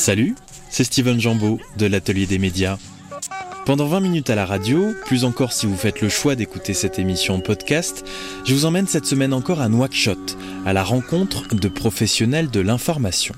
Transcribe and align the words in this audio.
Salut, 0.00 0.34
c'est 0.70 0.84
Steven 0.84 1.20
Jambeau 1.20 1.60
de 1.76 1.84
l'Atelier 1.84 2.24
des 2.24 2.38
médias. 2.38 2.78
Pendant 3.66 3.86
20 3.86 4.00
minutes 4.00 4.30
à 4.30 4.34
la 4.34 4.46
radio, 4.46 4.94
plus 5.04 5.26
encore 5.26 5.52
si 5.52 5.66
vous 5.66 5.76
faites 5.76 6.00
le 6.00 6.08
choix 6.08 6.36
d'écouter 6.36 6.72
cette 6.72 6.98
émission 6.98 7.38
podcast, 7.40 8.02
je 8.46 8.54
vous 8.54 8.64
emmène 8.64 8.86
cette 8.86 9.04
semaine 9.04 9.34
encore 9.34 9.60
à 9.60 9.68
Nouakchott, 9.68 10.38
à 10.64 10.72
la 10.72 10.84
rencontre 10.84 11.54
de 11.54 11.68
professionnels 11.68 12.50
de 12.50 12.60
l'information. 12.60 13.34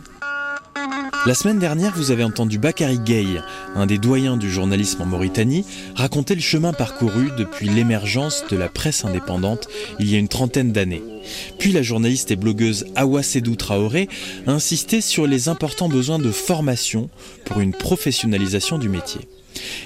La 1.25 1.35
semaine 1.35 1.61
dernière, 1.61 1.93
vous 1.95 2.11
avez 2.11 2.25
entendu 2.25 2.59
Bakary 2.59 2.99
Gueye, 2.99 3.41
un 3.77 3.87
des 3.87 3.99
doyens 3.99 4.37
du 4.37 4.51
journalisme 4.51 5.03
en 5.03 5.07
Mauritanie, 5.07 5.65
raconter 5.95 6.35
le 6.35 6.41
chemin 6.41 6.73
parcouru 6.73 7.31
depuis 7.39 7.69
l'émergence 7.69 8.43
de 8.51 8.57
la 8.57 8.69
presse 8.69 9.05
indépendante 9.05 9.69
il 10.01 10.11
y 10.11 10.17
a 10.17 10.19
une 10.19 10.27
trentaine 10.27 10.73
d'années. 10.73 11.05
Puis 11.61 11.71
la 11.71 11.83
journaliste 11.83 12.33
et 12.33 12.37
blogueuse 12.37 12.87
Awa 12.97 13.23
Sedou 13.23 13.55
Traoré 13.55 14.09
a 14.49 14.51
insisté 14.51 15.01
sur 15.01 15.29
les 15.29 15.49
importants 15.49 15.89
besoins 15.89 16.19
de 16.19 16.33
formation 16.33 17.09
pour 17.45 17.61
une 17.61 17.73
professionnalisation 17.73 18.79
du 18.79 18.89
métier. 18.89 19.21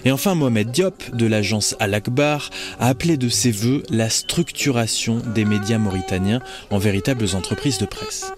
Et 0.07 0.13
enfin, 0.13 0.35
Mohamed 0.35 0.71
Diop, 0.71 1.03
de 1.13 1.27
l'agence 1.27 1.77
Al-Akbar, 1.81 2.49
a 2.81 2.89
appelé 2.89 3.19
de 3.19 3.29
ses 3.29 3.51
voeux 3.51 3.83
la 3.91 4.09
structuration 4.09 5.21
des 5.35 5.45
médias 5.45 5.77
mauritaniens 5.77 6.41
en 6.71 6.79
véritables 6.79 7.27
entreprises 7.35 7.77
de 7.77 7.85
presse. 7.85 8.33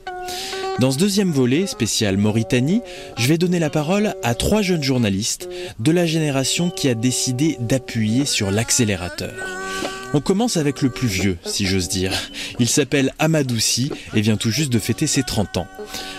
Dans 0.80 0.92
ce 0.92 0.98
deuxième 0.98 1.32
volet, 1.32 1.66
spécial 1.66 2.16
Mauritanie, 2.16 2.82
je 3.16 3.27
vais 3.27 3.36
donner 3.36 3.59
la 3.59 3.69
parole 3.69 4.14
à 4.23 4.36
trois 4.36 4.62
jeunes 4.62 4.84
journalistes 4.84 5.48
de 5.80 5.91
la 5.91 6.06
génération 6.06 6.70
qui 6.70 6.88
a 6.88 6.95
décidé 6.95 7.56
d'appuyer 7.59 8.24
sur 8.24 8.52
l'accélérateur. 8.52 9.34
On 10.15 10.21
commence 10.21 10.57
avec 10.57 10.80
le 10.80 10.89
plus 10.89 11.07
vieux, 11.07 11.37
si 11.45 11.67
j'ose 11.67 11.89
dire. 11.89 12.12
Il 12.59 12.69
s'appelle 12.69 13.12
Amadoussi 13.19 13.91
et 14.15 14.23
vient 14.23 14.39
tout 14.39 14.51
juste 14.51 14.73
de 14.73 14.79
fêter 14.79 15.07
ses 15.07 15.23
30 15.23 15.59
ans. 15.59 15.69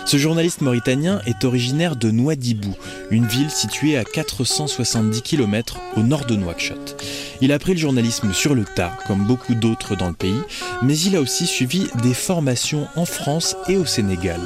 Ce 0.04 0.16
journaliste 0.16 0.60
mauritanien 0.60 1.20
est 1.26 1.44
originaire 1.44 1.96
de 1.96 2.10
Nouadhibou, 2.10 2.74
une 3.10 3.26
ville 3.26 3.50
située 3.50 3.96
à 3.96 4.04
470 4.04 5.22
km 5.22 5.78
au 5.96 6.02
nord 6.02 6.24
de 6.24 6.36
Nouakchott. 6.36 7.02
Il 7.40 7.50
a 7.50 7.56
appris 7.56 7.72
le 7.72 7.80
journalisme 7.80 8.32
sur 8.32 8.54
le 8.54 8.64
tas, 8.64 8.96
comme 9.08 9.24
beaucoup 9.24 9.54
d'autres 9.54 9.96
dans 9.96 10.08
le 10.08 10.14
pays, 10.14 10.40
mais 10.82 10.96
il 10.98 11.16
a 11.16 11.20
aussi 11.20 11.46
suivi 11.46 11.88
des 12.02 12.14
formations 12.14 12.86
en 12.94 13.04
France 13.04 13.56
et 13.68 13.76
au 13.76 13.86
Sénégal. 13.86 14.40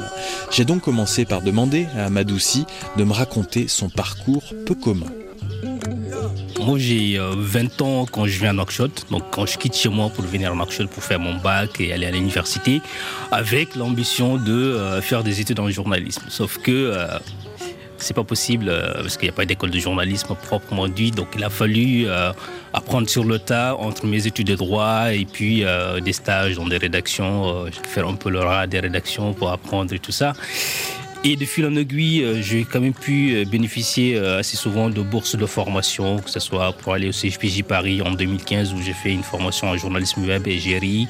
J'ai 0.51 0.65
donc 0.65 0.81
commencé 0.81 1.23
par 1.25 1.41
demander 1.41 1.87
à 1.95 2.05
Amadoussi 2.05 2.65
de 2.97 3.03
me 3.03 3.13
raconter 3.13 3.67
son 3.67 3.89
parcours 3.89 4.53
peu 4.65 4.73
commun. 4.75 5.11
Moi, 6.65 6.79
j'ai 6.79 7.19
20 7.19 7.81
euh, 7.81 7.85
ans 7.85 8.05
quand 8.11 8.25
je 8.25 8.39
viens 8.39 8.49
à 8.49 8.53
Nouakchott. 8.53 9.05
Donc, 9.11 9.21
quand 9.29 9.45
je 9.45 9.55
quitte 9.59 9.75
chez 9.75 9.87
moi 9.87 10.09
pour 10.09 10.25
venir 10.25 10.51
à 10.51 10.55
Nouakchott 10.55 10.89
pour 10.89 11.03
faire 11.03 11.19
mon 11.19 11.35
bac 11.35 11.79
et 11.79 11.93
aller 11.93 12.07
à 12.07 12.11
l'université, 12.11 12.81
avec 13.31 13.75
l'ambition 13.75 14.37
de 14.37 14.51
euh, 14.51 14.99
faire 14.99 15.23
des 15.23 15.41
études 15.41 15.59
en 15.59 15.69
journalisme. 15.69 16.23
Sauf 16.27 16.57
que 16.57 16.71
euh, 16.71 17.19
c'est 17.97 18.15
pas 18.15 18.23
possible 18.23 18.73
parce 18.95 19.15
qu'il 19.15 19.27
n'y 19.27 19.33
a 19.33 19.35
pas 19.35 19.45
d'école 19.45 19.69
de 19.69 19.77
journalisme 19.77 20.35
proprement 20.41 20.87
dit. 20.87 21.11
Donc, 21.11 21.27
il 21.35 21.43
a 21.43 21.51
fallu 21.51 22.07
apprendre 22.73 23.07
sur 23.07 23.23
le 23.23 23.37
tas 23.39 23.75
entre 23.75 24.07
mes 24.07 24.25
études 24.25 24.47
de 24.47 24.55
droit 24.55 25.13
et 25.13 25.25
puis 25.25 25.63
des 26.03 26.13
stages 26.13 26.55
dans 26.55 26.67
des 26.67 26.77
rédactions, 26.77 27.65
faire 27.87 28.07
un 28.07 28.15
peu 28.15 28.29
le 28.29 28.39
rat 28.39 28.67
des 28.67 28.81
rédactions 28.81 29.33
pour 29.33 29.49
apprendre 29.49 29.93
et 29.93 29.99
tout 29.99 30.11
ça. 30.11 30.33
Et 31.27 31.35
de 31.35 31.43
fil 31.43 31.65
en 31.65 31.75
aiguille, 31.75 32.21
euh, 32.21 32.39
j'ai 32.39 32.65
quand 32.65 32.79
même 32.79 32.93
pu 32.93 33.33
euh, 33.33 33.45
bénéficier 33.45 34.15
euh, 34.15 34.37
assez 34.37 34.55
souvent 34.55 34.91
de 34.91 35.01
bourses 35.01 35.35
de 35.35 35.47
formation, 35.47 36.19
que 36.19 36.29
ce 36.29 36.39
soit 36.39 36.71
pour 36.73 36.93
aller 36.93 37.09
au 37.09 37.11
CFPJ 37.11 37.63
Paris 37.63 37.99
en 38.03 38.11
2015 38.11 38.71
où 38.75 38.77
j'ai 38.79 38.93
fait 38.93 39.11
une 39.11 39.23
formation 39.23 39.69
en 39.69 39.75
journalisme 39.75 40.23
web 40.27 40.47
et 40.47 40.57
GRI, 40.57 41.07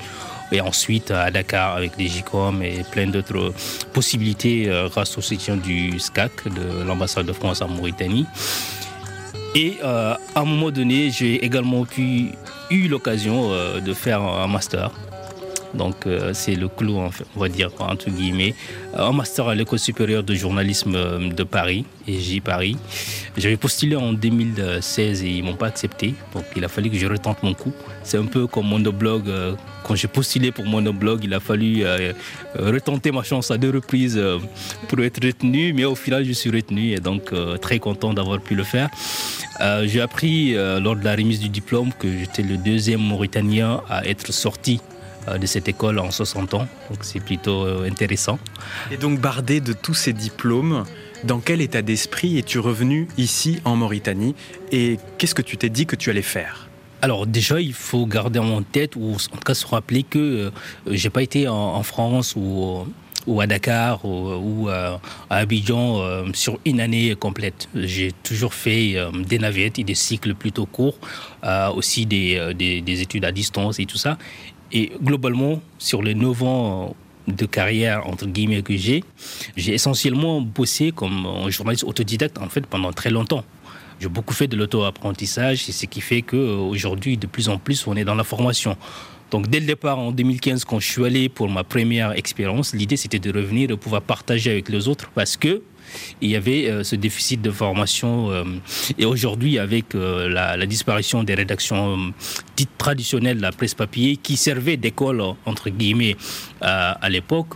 et 0.54 0.62
ensuite 0.62 1.12
à 1.12 1.30
Dakar 1.32 1.76
avec 1.76 1.98
des 1.98 2.08
GICOM 2.08 2.64
et 2.64 2.84
plein 2.94 3.08
d'autres 3.08 3.54
possibilités 3.92 4.72
grâce 4.90 5.18
au 5.18 5.22
soutien 5.22 5.58
du 5.58 6.00
SCAC, 6.00 6.32
de 6.46 6.84
l'ambassade 6.88 7.26
de 7.26 7.34
France 7.34 7.62
en 7.62 7.68
Mauritanie. 7.68 8.26
Et 9.54 9.80
à 9.82 10.18
un 10.36 10.46
moment 10.46 10.72
donné, 10.72 11.10
j'ai 11.10 11.44
également 11.44 11.84
pu, 11.84 12.30
eu 12.70 12.88
l'occasion 12.88 13.50
de 13.82 13.94
faire 13.94 14.22
un 14.22 14.48
master 14.48 14.92
donc 15.76 16.08
euh, 16.08 16.32
c'est 16.34 16.56
le 16.56 16.68
clou, 16.68 16.98
on 16.98 17.40
va 17.40 17.50
dire, 17.50 17.70
entre 17.80 18.10
guillemets. 18.10 18.56
Un 18.96 19.12
master 19.12 19.48
à 19.48 19.56
l'école 19.56 19.80
supérieure 19.80 20.24
de 20.24 20.34
journalisme 20.34 20.96
euh, 20.96 21.30
de 21.30 21.44
Paris, 21.44 21.86
EJ 22.08 22.42
Paris. 22.42 22.78
J'avais 23.38 23.58
postulé 23.58 23.96
en 23.96 24.14
2016 24.14 25.24
et 25.24 25.30
ils 25.30 25.44
m'ont 25.44 25.56
pas 25.56 25.68
accepté. 25.68 26.14
Donc 26.34 26.46
il 26.56 26.64
a 26.64 26.68
fallu 26.68 26.90
que 26.90 26.98
je 26.98 27.08
retente 27.08 27.44
mon 27.44 27.54
coup. 27.54 27.74
C'est 28.04 28.18
un 28.18 28.26
peu 28.26 28.48
comme 28.48 28.68
monoblog. 28.68 29.28
Euh, 29.28 29.54
quand 29.84 29.96
j'ai 29.96 30.08
postulé 30.08 30.52
pour 30.52 30.66
monoblog, 30.66 31.24
il 31.24 31.34
a 31.36 31.40
fallu 31.40 31.86
retenter 32.56 33.12
ma 33.12 33.22
chance 33.22 33.52
à 33.52 33.58
deux 33.60 33.70
reprises 33.70 34.20
pour 34.88 35.00
être 35.02 35.24
retenu. 35.24 35.74
Mais 35.74 35.86
au 35.86 35.94
final, 35.94 36.26
je 36.26 36.32
suis 36.32 36.50
retenu 36.50 36.94
et 36.94 37.00
donc 37.00 37.32
très 37.62 37.78
content 37.78 38.12
d'avoir 38.12 38.40
pu 38.42 38.56
le 38.56 38.64
faire. 38.64 38.90
j'ai 39.84 40.02
appris 40.02 40.54
lors 40.54 40.96
de 40.96 41.04
la 41.04 41.16
remise 41.16 41.40
du 41.40 41.50
diplôme 41.50 41.92
que 42.00 42.08
j'étais 42.18 42.42
le 42.42 42.58
deuxième 42.58 43.02
Mauritanien 43.02 43.82
à 43.88 44.08
être 44.08 44.34
sorti 44.34 44.82
euh, 44.82 44.95
de 45.28 45.46
cette 45.46 45.68
école 45.68 46.00
en 46.00 46.12
60 46.12 46.54
ans. 46.54 46.68
Donc 46.90 47.00
c'est 47.02 47.20
plutôt 47.20 47.66
euh, 47.66 47.90
intéressant. 47.90 48.40
Et 48.92 48.98
donc 48.98 49.20
bardé 49.20 49.60
de 49.60 49.74
tous 49.74 49.94
ces 49.94 50.14
diplômes, 50.14 50.86
dans 51.24 51.40
quel 51.40 51.62
état 51.62 51.82
d'esprit 51.82 52.38
es-tu 52.38 52.60
revenu 52.60 53.08
ici 53.18 53.60
en 53.66 53.76
Mauritanie? 53.76 54.36
Et 54.72 55.00
qu'est-ce 55.18 55.36
que 55.36 55.42
tu 55.42 55.58
t'es 55.58 55.70
dit 55.70 55.86
que 55.86 55.96
tu 55.96 56.10
allais 56.10 56.22
faire? 56.22 56.70
Alors 57.02 57.28
déjà, 57.28 57.60
il 57.60 57.74
faut 57.74 58.06
garder 58.06 58.40
en 58.40 58.62
tête, 58.64 58.96
ou 58.96 59.14
en 59.14 59.18
tout 59.18 59.44
cas 59.46 59.54
se 59.54 59.66
rappeler 59.68 60.04
que 60.04 60.20
euh, 60.20 60.52
j'ai 60.88 61.10
pas 61.10 61.24
été 61.24 61.48
en, 61.48 61.84
France 61.84 62.36
ou, 62.36 62.86
ou, 63.28 63.42
à 63.42 63.48
Dakar 63.48 64.06
ou, 64.06 64.70
à 64.70 65.00
Abidjan 65.30 66.26
sur 66.34 66.60
une 66.66 66.80
année 66.80 67.16
complète. 67.16 67.68
J'ai 67.76 68.12
toujours 68.24 68.54
fait 68.54 68.96
des 69.28 69.38
navettes 69.40 69.78
et 69.78 69.84
des 69.84 69.94
cycles 69.94 70.34
plutôt 70.34 70.66
courts, 70.66 70.98
aussi 71.76 72.06
des, 72.06 72.54
des, 72.56 73.02
études 73.02 73.26
à 73.26 73.32
distance 73.32 73.80
et 73.80 73.86
tout 73.86 73.98
ça. 73.98 74.18
Et 74.72 74.92
globalement, 75.02 75.62
sur 75.78 76.02
les 76.02 76.16
9 76.16 76.44
ans 76.44 76.96
de 77.28 77.46
carrière, 77.46 78.08
entre 78.08 78.26
guillemets, 78.28 78.62
que 78.62 78.76
j'ai, 78.76 79.04
j'ai 79.56 79.74
essentiellement 79.74 80.42
bossé 80.42 80.92
comme 80.92 81.28
journaliste 81.50 81.84
autodidacte, 81.84 82.38
en 82.38 82.50
fait, 82.50 82.66
pendant 82.66 82.92
très 82.94 83.10
longtemps. 83.10 83.44
J'ai 84.00 84.10
beaucoup 84.10 84.34
fait 84.34 84.48
de 84.48 84.58
l'auto-apprentissage, 84.58 85.64
c'est 85.64 85.72
ce 85.72 85.86
qui 85.86 86.02
fait 86.02 86.22
qu'aujourd'hui, 86.22 87.18
de 87.18 87.28
plus 87.28 87.48
en 87.50 87.58
plus, 87.58 87.88
on 87.88 87.96
est 87.96 88.04
dans 88.04 88.16
la 88.16 88.26
formation. 88.26 88.76
Donc, 89.32 89.48
dès 89.48 89.60
le 89.60 89.66
départ, 89.66 89.98
en 89.98 90.12
2015, 90.12 90.66
quand 90.66 90.80
je 90.80 90.92
suis 90.92 91.06
allé 91.06 91.30
pour 91.30 91.50
ma 91.50 91.64
première 91.64 92.12
expérience, 92.12 92.74
l'idée, 92.74 92.98
c'était 92.98 93.20
de 93.20 93.32
revenir 93.32 93.72
et 93.72 93.78
pouvoir 93.78 94.02
partager 94.02 94.52
avec 94.52 94.70
les 94.70 94.88
autres 94.88 95.10
parce 95.16 95.38
que 95.38 95.62
il 96.22 96.30
y 96.30 96.36
avait 96.36 96.68
euh, 96.68 96.84
ce 96.84 96.96
déficit 96.96 97.42
de 97.42 97.52
formation. 97.52 98.32
Euh, 98.32 98.44
et 98.98 99.06
aujourd'hui, 99.06 99.60
avec 99.60 99.96
euh, 99.96 100.28
la, 100.30 100.66
disparition 100.66 101.24
des 101.24 101.36
rédactions 101.36 102.14
dites 102.56 102.78
traditionnelles 102.78 103.40
la 103.40 103.52
presse 103.52 103.74
papier, 103.74 104.18
qui 104.18 104.36
servaient 104.36 104.78
d'école, 104.78 105.22
entre 105.46 105.70
guillemets, 105.70 106.16
à 106.62 107.10
l'époque, 107.10 107.56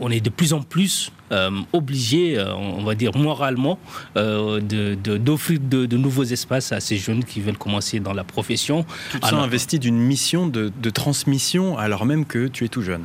on 0.00 0.10
est 0.10 0.20
de 0.20 0.30
plus 0.30 0.52
en 0.52 0.62
plus 0.62 1.12
euh, 1.30 1.50
obligé, 1.74 2.38
euh, 2.38 2.54
on 2.54 2.82
va 2.84 2.94
dire 2.94 3.14
moralement, 3.14 3.78
euh, 4.16 4.60
d'offrir 4.60 5.58
de, 5.60 5.84
de, 5.84 5.96
nouveaux 5.98 6.24
espaces 6.24 6.72
à 6.72 6.80
ces 6.80 6.96
jeunes 6.96 7.22
qui 7.22 7.40
veulent 7.40 7.58
commencer 7.58 8.00
dans 8.00 8.14
la 8.14 8.24
profession. 8.24 8.86
Tu 9.10 9.20
te 9.20 9.26
sens 9.26 9.44
investi 9.44 9.78
d'une 9.78 9.98
mission 9.98 10.46
de, 10.46 10.70
transmission 10.90 11.76
alors 11.76 12.06
même 12.06 12.24
que 12.24 12.48
tu 12.48 12.64
es 12.64 12.68
tout 12.68 12.80
jeune 12.80 13.02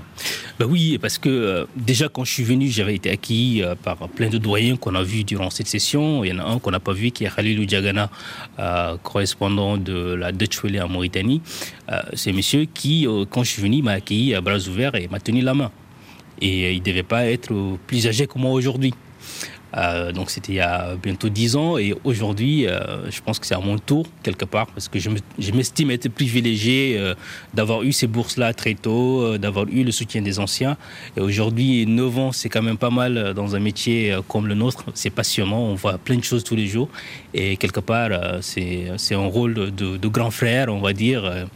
ben 0.57 0.65
Oui, 0.69 0.97
parce 1.01 1.17
que 1.17 1.67
déjà 1.75 2.07
quand 2.07 2.23
je 2.23 2.31
suis 2.31 2.43
venu, 2.43 2.69
j'avais 2.69 2.95
été 2.95 3.09
acquis 3.09 3.61
par 3.83 3.97
plein 4.07 4.29
de 4.29 4.37
doyens 4.37 4.77
qu'on 4.77 4.95
a 4.95 5.03
vus 5.03 5.25
durant 5.25 5.49
cette 5.49 5.67
session. 5.67 6.23
Il 6.23 6.29
y 6.29 6.33
en 6.33 6.39
a 6.39 6.49
un 6.49 6.59
qu'on 6.59 6.71
n'a 6.71 6.79
pas 6.79 6.93
vu 6.93 7.11
qui 7.11 7.25
est 7.25 7.35
Khalilou 7.35 7.65
Diagana, 7.65 8.09
correspondant 9.03 9.77
de 9.77 10.13
la 10.13 10.31
Dutch 10.31 10.63
Welle 10.63 10.81
en 10.81 10.87
Mauritanie. 10.87 11.41
C'est 12.13 12.31
monsieur 12.31 12.65
qui, 12.65 13.05
quand 13.29 13.43
je 13.43 13.49
suis 13.49 13.61
venu, 13.61 13.81
m'a 13.81 13.93
accueilli 13.93 14.33
à 14.33 14.39
bras 14.39 14.59
ouverts 14.69 14.95
et 14.95 15.09
m'a 15.09 15.19
tenu 15.19 15.41
la 15.41 15.53
main. 15.53 15.71
Et 16.43 16.73
il 16.73 16.79
ne 16.79 16.83
devait 16.83 17.03
pas 17.03 17.25
être 17.25 17.53
plus 17.87 18.05
âgé 18.05 18.27
que 18.27 18.37
moi 18.37 18.51
aujourd'hui. 18.51 18.93
Euh, 19.75 20.11
donc 20.11 20.29
c'était 20.29 20.51
il 20.51 20.55
y 20.55 20.61
a 20.61 20.95
bientôt 21.01 21.29
dix 21.29 21.55
ans 21.55 21.77
et 21.77 21.95
aujourd'hui, 22.03 22.67
euh, 22.67 23.09
je 23.09 23.21
pense 23.21 23.39
que 23.39 23.47
c'est 23.47 23.55
à 23.55 23.59
mon 23.59 23.79
tour 23.79 24.05
quelque 24.21 24.45
part 24.45 24.67
parce 24.67 24.87
que 24.87 24.99
je 24.99 25.51
m'estime 25.51 25.89
être 25.89 26.09
privilégié 26.09 26.95
euh, 26.97 27.15
d'avoir 27.55 27.81
eu 27.81 27.91
ces 27.91 28.05
bourses-là 28.05 28.53
très 28.53 28.75
tôt, 28.75 29.37
d'avoir 29.37 29.65
eu 29.69 29.83
le 29.83 29.91
soutien 29.91 30.21
des 30.21 30.39
anciens. 30.39 30.77
Et 31.17 31.21
aujourd'hui, 31.21 31.87
neuf 31.87 32.17
ans, 32.17 32.31
c'est 32.31 32.49
quand 32.49 32.61
même 32.61 32.77
pas 32.77 32.91
mal 32.91 33.33
dans 33.33 33.55
un 33.55 33.59
métier 33.59 34.15
comme 34.27 34.47
le 34.47 34.53
nôtre. 34.53 34.85
C'est 34.93 35.09
passionnant, 35.09 35.59
on 35.59 35.75
voit 35.75 35.97
plein 35.97 36.17
de 36.17 36.23
choses 36.23 36.43
tous 36.43 36.55
les 36.55 36.67
jours 36.67 36.89
et 37.33 37.57
quelque 37.57 37.79
part, 37.79 38.11
c'est 38.41 38.91
un 39.11 39.25
rôle 39.25 39.53
de, 39.53 39.97
de, 39.97 40.07
grand 40.07 40.31
frère, 40.31 40.67
on 40.69 40.81
va 40.81 40.93
dire, 40.93 41.47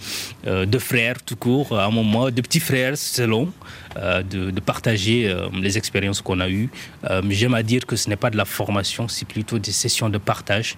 de 0.46 0.80
frère 0.80 1.22
tout 1.24 1.36
court, 1.36 1.78
à 1.78 1.86
un 1.86 1.92
moment, 1.92 2.32
de 2.32 2.42
petit 2.42 2.60
frère 2.60 2.98
selon. 2.98 3.52
Euh, 3.98 4.22
de, 4.22 4.60
partager 4.60 5.30
euh, 5.30 5.48
les 5.54 5.78
expériences 5.78 6.22
qu'on 6.22 6.40
a 6.40 6.50
eues. 6.50 6.70
Euh, 7.10 7.22
j'aime 7.30 7.54
à 7.54 7.64
dire 7.64 7.86
que 7.86 7.96
ce 7.96 8.10
n'est 8.10 8.18
pas 8.18 8.30
de 8.30 8.38
la 8.38 8.44
formation, 8.46 9.08
c'est 9.08 9.28
plutôt 9.28 9.60
des 9.60 9.72
sessions 9.72 10.10
de 10.10 10.18
partage 10.18 10.76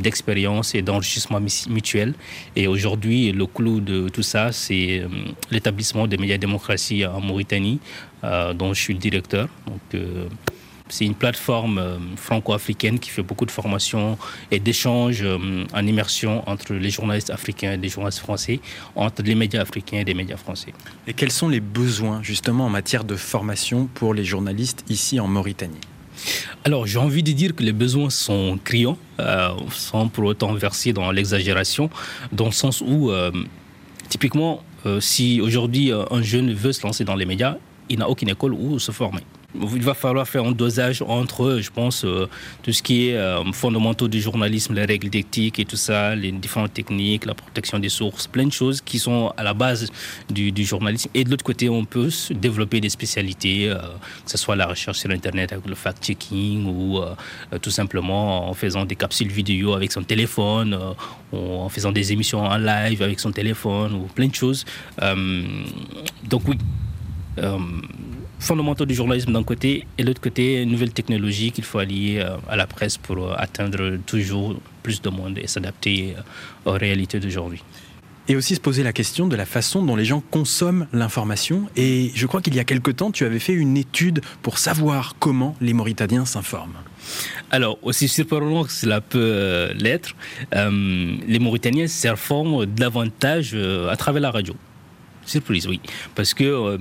d'expériences 0.00 0.74
et 0.74 0.82
d'enrichissement 0.82 1.40
mutuel. 1.68 2.14
Et 2.56 2.66
aujourd'hui, 2.66 3.30
le 3.32 3.46
clou 3.46 3.80
de 3.80 4.08
tout 4.08 4.22
ça, 4.22 4.52
c'est 4.52 5.04
l'établissement 5.50 6.06
des 6.06 6.16
médias 6.16 6.38
démocratie 6.38 7.06
en 7.06 7.20
Mauritanie, 7.20 7.78
dont 8.22 8.74
je 8.74 8.80
suis 8.80 8.94
le 8.94 8.98
directeur. 8.98 9.48
C'est 10.90 11.06
une 11.06 11.14
plateforme 11.14 11.80
franco-africaine 12.16 12.98
qui 12.98 13.10
fait 13.10 13.22
beaucoup 13.22 13.46
de 13.46 13.50
formations 13.50 14.18
et 14.50 14.60
d'échanges 14.60 15.24
en 15.72 15.86
immersion 15.86 16.48
entre 16.48 16.74
les 16.74 16.90
journalistes 16.90 17.30
africains 17.30 17.72
et 17.72 17.76
les 17.76 17.88
journalistes 17.88 18.18
français, 18.18 18.60
entre 18.94 19.22
les 19.22 19.34
médias 19.34 19.62
africains 19.62 19.98
et 19.98 20.04
les 20.04 20.14
médias 20.14 20.36
français. 20.36 20.74
Et 21.06 21.14
quels 21.14 21.32
sont 21.32 21.48
les 21.48 21.60
besoins 21.60 22.22
justement 22.22 22.66
en 22.66 22.70
matière 22.70 23.04
de 23.04 23.16
formation 23.16 23.88
pour 23.94 24.14
les 24.14 24.24
journalistes 24.24 24.84
ici 24.88 25.18
en 25.20 25.28
Mauritanie? 25.28 25.80
Alors, 26.64 26.86
j'ai 26.86 26.98
envie 26.98 27.22
de 27.22 27.32
dire 27.32 27.54
que 27.54 27.62
les 27.62 27.72
besoins 27.72 28.10
sont 28.10 28.58
criants, 28.62 28.98
euh, 29.18 29.50
sans 29.72 30.08
pour 30.08 30.24
autant 30.24 30.52
verser 30.54 30.92
dans 30.92 31.10
l'exagération, 31.10 31.88
dans 32.32 32.46
le 32.46 32.52
sens 32.52 32.82
où, 32.86 33.10
euh, 33.10 33.30
typiquement, 34.08 34.62
euh, 34.86 35.00
si 35.00 35.40
aujourd'hui 35.40 35.92
un 35.92 36.22
jeune 36.22 36.52
veut 36.52 36.72
se 36.72 36.86
lancer 36.86 37.04
dans 37.04 37.16
les 37.16 37.26
médias, 37.26 37.56
il 37.88 37.98
n'a 37.98 38.08
aucune 38.08 38.28
école 38.28 38.52
où 38.52 38.78
se 38.78 38.92
former 38.92 39.22
il 39.54 39.82
va 39.82 39.94
falloir 39.94 40.26
faire 40.28 40.44
un 40.44 40.52
dosage 40.52 41.02
entre, 41.02 41.58
je 41.60 41.70
pense, 41.70 42.04
euh, 42.04 42.28
tout 42.62 42.72
ce 42.72 42.82
qui 42.82 43.08
est 43.08 43.16
euh, 43.16 43.42
fondamentaux 43.52 44.08
du 44.08 44.20
journalisme, 44.20 44.74
les 44.74 44.84
règles 44.84 45.10
d'éthique 45.10 45.58
et 45.58 45.64
tout 45.64 45.76
ça, 45.76 46.14
les 46.14 46.32
différentes 46.32 46.72
techniques, 46.72 47.26
la 47.26 47.34
protection 47.34 47.78
des 47.78 47.88
sources, 47.88 48.26
plein 48.26 48.46
de 48.46 48.52
choses 48.52 48.80
qui 48.80 48.98
sont 48.98 49.32
à 49.36 49.42
la 49.42 49.54
base 49.54 49.90
du, 50.28 50.52
journalisme. 50.64 51.10
Et 51.14 51.24
de 51.24 51.30
l'autre 51.30 51.44
côté, 51.44 51.68
on 51.68 51.84
peut 51.84 52.10
développer 52.30 52.80
des 52.80 52.90
spécialités, 52.90 53.68
euh, 53.68 53.76
que 54.24 54.30
ce 54.30 54.38
soit 54.38 54.56
la 54.56 54.66
recherche 54.66 54.98
sur 54.98 55.10
Internet 55.10 55.52
avec 55.52 55.66
le 55.66 55.74
fact-checking 55.74 56.66
ou 56.66 57.00
tout 57.60 57.70
simplement 57.70 58.48
en 58.48 58.54
faisant 58.54 58.84
des 58.84 58.96
capsules 58.96 59.28
vidéo 59.28 59.74
avec 59.74 59.90
son 59.92 60.02
téléphone, 60.02 60.78
en 61.32 61.68
faisant 61.68 61.92
des 61.92 62.12
émissions 62.12 62.40
en 62.40 62.56
live 62.58 63.02
avec 63.02 63.18
son 63.20 63.32
téléphone, 63.32 63.94
ou 63.94 64.06
plein 64.14 64.28
de 64.28 64.34
choses. 64.34 64.64
donc 66.28 66.42
oui 66.46 66.58
fondamentaux 68.40 68.86
du 68.86 68.94
journalisme 68.94 69.32
d'un 69.32 69.44
côté 69.44 69.86
et 69.98 70.02
de 70.02 70.08
l'autre 70.08 70.20
côté, 70.20 70.64
nouvelles 70.64 70.92
technologies 70.92 71.52
qu'il 71.52 71.62
faut 71.62 71.78
allier 71.78 72.18
euh, 72.18 72.36
à 72.48 72.56
la 72.56 72.66
presse 72.66 72.96
pour 72.96 73.18
euh, 73.18 73.34
atteindre 73.36 73.98
toujours 74.06 74.56
plus 74.82 75.00
de 75.02 75.10
monde 75.10 75.38
et 75.38 75.46
s'adapter 75.46 76.16
euh, 76.16 76.70
aux 76.70 76.76
réalités 76.76 77.20
d'aujourd'hui. 77.20 77.62
Et 78.28 78.36
aussi 78.36 78.54
se 78.54 78.60
poser 78.60 78.82
la 78.82 78.92
question 78.92 79.26
de 79.26 79.36
la 79.36 79.44
façon 79.44 79.82
dont 79.82 79.96
les 79.96 80.04
gens 80.04 80.22
consomment 80.30 80.86
l'information. 80.92 81.68
Et 81.76 82.10
je 82.14 82.26
crois 82.26 82.40
qu'il 82.40 82.54
y 82.54 82.60
a 82.60 82.64
quelque 82.64 82.90
temps, 82.90 83.10
tu 83.10 83.24
avais 83.24 83.40
fait 83.40 83.52
une 83.52 83.76
étude 83.76 84.22
pour 84.42 84.58
savoir 84.58 85.16
comment 85.18 85.56
les 85.60 85.74
Mauritaniens 85.74 86.24
s'informent. 86.24 86.76
Alors, 87.50 87.78
aussi 87.82 88.08
surprenant 88.08 88.64
que 88.64 88.72
cela 88.72 89.00
peut 89.00 89.72
l'être, 89.74 90.14
les 90.52 91.38
Mauritaniens 91.40 91.88
s'informent 91.88 92.66
davantage 92.66 93.56
à 93.56 93.96
travers 93.96 94.22
la 94.22 94.30
radio. 94.30 94.54
Surprise, 95.26 95.66
oui. 95.66 95.80
Parce 96.14 96.32
que 96.32 96.78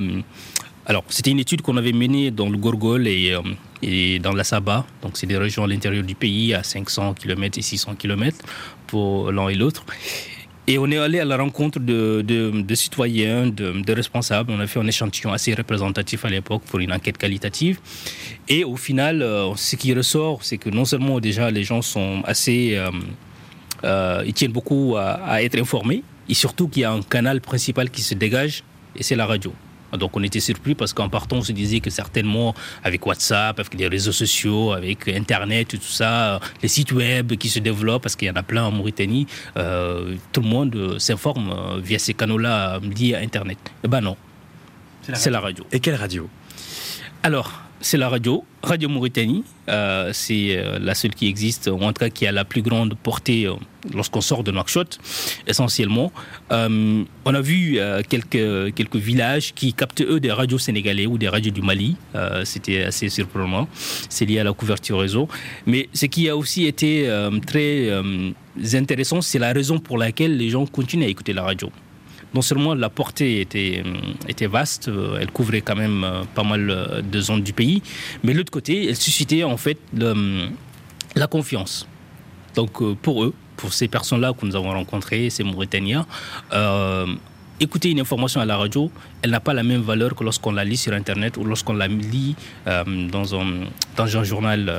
alors, 0.90 1.04
c'était 1.08 1.30
une 1.30 1.38
étude 1.38 1.62
qu'on 1.62 1.78
avait 1.78 1.92
menée 1.92 2.32
dans 2.32 2.50
le 2.50 2.58
Gorgol 2.58 3.08
et, 3.08 3.32
euh, 3.32 3.42
et 3.84 4.18
dans 4.18 4.34
la 4.34 4.44
Saba. 4.44 4.88
Donc, 5.04 5.18
c'est 5.18 5.28
des 5.28 5.38
régions 5.38 5.64
à 5.64 5.68
l'intérieur 5.68 6.04
du 6.04 6.16
pays, 6.16 6.56
à 6.56 6.64
500 6.64 7.14
km 7.14 7.60
et 7.60 7.62
600 7.62 7.94
km 7.94 8.36
pour 8.88 9.32
l'un 9.32 9.50
et 9.50 9.54
l'autre. 9.54 9.86
Et 10.66 10.80
on 10.80 10.90
est 10.90 10.98
allé 10.98 11.20
à 11.20 11.26
la 11.26 11.38
rencontre 11.38 11.80
de, 11.80 12.24
de, 12.24 12.76
citoyens, 12.76 13.46
de, 13.46 13.92
responsables. 13.94 14.52
On 14.52 14.60
a 14.60 14.66
fait 14.66 14.80
un 14.80 14.88
échantillon 14.88 15.32
assez 15.32 15.54
représentatif 15.54 16.26
à 16.26 16.30
l'époque 16.30 16.64
pour 16.64 16.80
une 16.80 16.92
enquête 16.92 17.20
qualitative. 17.20 17.80
Et 18.48 18.64
au 18.64 18.76
final, 18.76 19.22
euh, 19.22 19.54
ce 19.56 19.76
qui 19.76 19.94
ressort, 19.94 20.44
c'est 20.44 20.58
que 20.58 20.72
non 20.72 20.86
seulement 20.86 21.20
déjà 21.20 21.52
les 21.52 21.64
gens 21.64 21.84
sont 21.84 22.24
assez... 22.26 22.82
Euh, 23.84 24.24
ils 24.26 24.34
tiennent 24.34 24.52
beaucoup 24.52 24.96
à, 24.98 25.22
à 25.24 25.44
être 25.44 25.60
informés, 25.60 26.02
et 26.28 26.34
surtout 26.34 26.68
qu'il 26.68 26.82
y 26.82 26.86
a 26.86 26.92
un 26.92 27.04
canal 27.04 27.42
principal 27.42 27.92
qui 27.92 28.02
se 28.02 28.16
dégage, 28.16 28.64
et 28.96 29.04
c'est 29.04 29.16
la 29.16 29.28
radio. 29.28 29.54
Donc 29.98 30.16
on 30.16 30.24
était 30.24 30.40
surpris 30.40 30.76
parce 30.76 30.94
qu'en 30.94 31.10
partant, 31.10 31.38
on 31.38 31.42
se 31.42 31.52
disait 31.52 31.80
que 31.80 31.90
certainement 31.90 32.54
avec 32.84 33.06
WhatsApp, 33.06 33.60
avec 33.60 33.74
les 33.74 33.88
réseaux 33.88 34.12
sociaux, 34.12 34.72
avec 34.74 35.08
Internet, 35.08 35.70
tout 35.70 35.82
ça, 35.82 36.40
les 36.62 36.68
sites 36.68 36.92
web 36.92 37.34
qui 37.36 37.50
se 37.50 37.60
développent, 37.60 38.04
parce 38.04 38.16
qu'il 38.16 38.28
y 38.28 38.32
en 38.32 38.36
a 38.36 38.44
plein 38.44 38.64
en 38.64 38.72
Mauritanie, 38.72 39.28
euh, 39.58 40.16
tout 40.32 40.42
le 40.42 40.48
monde 40.48 41.00
s'informe 41.00 41.52
euh, 41.52 41.80
via 41.80 42.00
ces 42.00 42.14
canaux-là 42.14 42.80
liés 42.80 43.16
à 43.16 43.20
Internet. 43.20 43.58
Eh 43.84 43.88
ben 43.88 44.02
non, 44.02 44.18
c'est 45.14 45.30
la, 45.30 45.40
radio. 45.40 45.66
Et 45.72 45.80
quelle 45.80 45.96
radio? 45.96 46.30
Alors, 47.24 47.62
c'est 47.82 47.98
la 47.98 48.10
radio, 48.10 48.44
Radio 48.62 48.90
Mauritanie. 48.90 49.44
Euh, 49.70 50.10
c'est 50.14 50.58
euh, 50.58 50.80
la 50.80 50.96
seule 50.96 51.14
qui 51.14 51.28
existe, 51.28 51.70
ou 51.72 51.82
en 51.82 51.94
tout 51.94 52.00
cas 52.00 52.10
qui 52.10 52.28
a 52.28 52.32
la 52.32 52.44
plus 52.44 52.62
grande 52.62 52.96
portée 52.96 53.46
euh, 53.46 53.54
lorsqu'on 53.94 54.22
sort 54.22 54.44
de 54.44 54.52
Nouakchott, 54.52 55.00
essentiellement. 55.48 56.12
on 56.50 57.06
a 57.26 57.42
vu 57.42 57.80
quelques, 58.10 58.74
quelques 58.74 58.96
villages 58.96 59.54
qui 59.54 59.74
captent, 59.74 60.02
eux, 60.02 60.20
des 60.20 60.32
radios 60.32 60.58
sénégalais 60.58 61.06
ou 61.06 61.18
des 61.18 61.30
radios 61.30 61.52
du 61.52 61.62
Mali. 61.62 61.96
C'était 62.44 62.84
assez 62.84 63.08
surprenant. 63.08 63.70
C'est 64.10 64.26
lié 64.26 64.40
à 64.40 64.44
la 64.44 64.52
couverture 64.52 65.00
réseau. 65.00 65.30
Mais 65.66 65.88
ce 65.94 66.08
qui 66.08 66.28
a 66.28 66.36
aussi 66.36 66.66
été 66.66 67.10
très 67.48 67.90
intéressant, 68.74 69.22
c'est 69.22 69.40
la 69.40 69.54
raison 69.54 69.80
pour 69.80 69.98
laquelle 69.98 70.36
les 70.36 70.50
gens 70.50 70.66
continuent 70.66 71.06
à 71.06 71.10
écouter 71.10 71.32
la 71.32 71.44
radio 71.44 71.72
non 72.34 72.42
seulement 72.42 72.74
la 72.74 72.90
portée 72.90 73.42
était, 73.42 73.84
euh, 73.86 74.48
vaste, 74.48 74.88
euh, 74.88 75.18
elle 75.20 75.32
couvrait 75.32 75.62
quand 75.62 75.76
même 75.76 76.04
euh, 76.04 76.24
pas 76.36 76.44
mal 76.44 77.04
de 77.04 77.22
zones 77.22 77.42
du 77.42 77.54
pays, 77.54 77.82
mais 78.24 78.34
l'autre 78.34 78.52
côté, 78.52 78.90
elle 78.90 78.96
suscitait 78.96 79.44
en 79.44 79.58
fait 79.58 79.78
la 81.16 81.28
confiance. 81.28 81.88
Donc 82.56 82.84
pour 83.02 83.24
eux, 83.24 83.34
pour 83.58 83.74
ces 83.74 83.88
personnes-là 83.88 84.34
que 84.34 84.46
nous 84.46 84.56
avons 84.56 84.72
rencontrées, 84.72 85.30
ces 85.30 85.44
Mauritaniens, 85.44 86.06
écouter 87.60 87.92
une 87.92 88.00
information 88.00 88.42
à 88.42 88.46
la 88.46 88.58
radio, 88.58 88.90
elle 89.22 89.32
n'a 89.32 89.40
pas 89.40 89.54
la 89.54 89.64
même 89.64 89.82
valeur 89.82 90.16
que 90.16 90.24
lorsqu'on 90.24 90.52
la 90.52 90.64
lit 90.64 90.78
sur 90.78 90.94
Internet 90.94 91.38
ou 91.38 91.44
lorsqu'on 91.44 91.74
la 91.74 91.88
lit 91.88 92.36
dans 92.66 93.36
un 93.36 94.24
journal, 94.24 94.72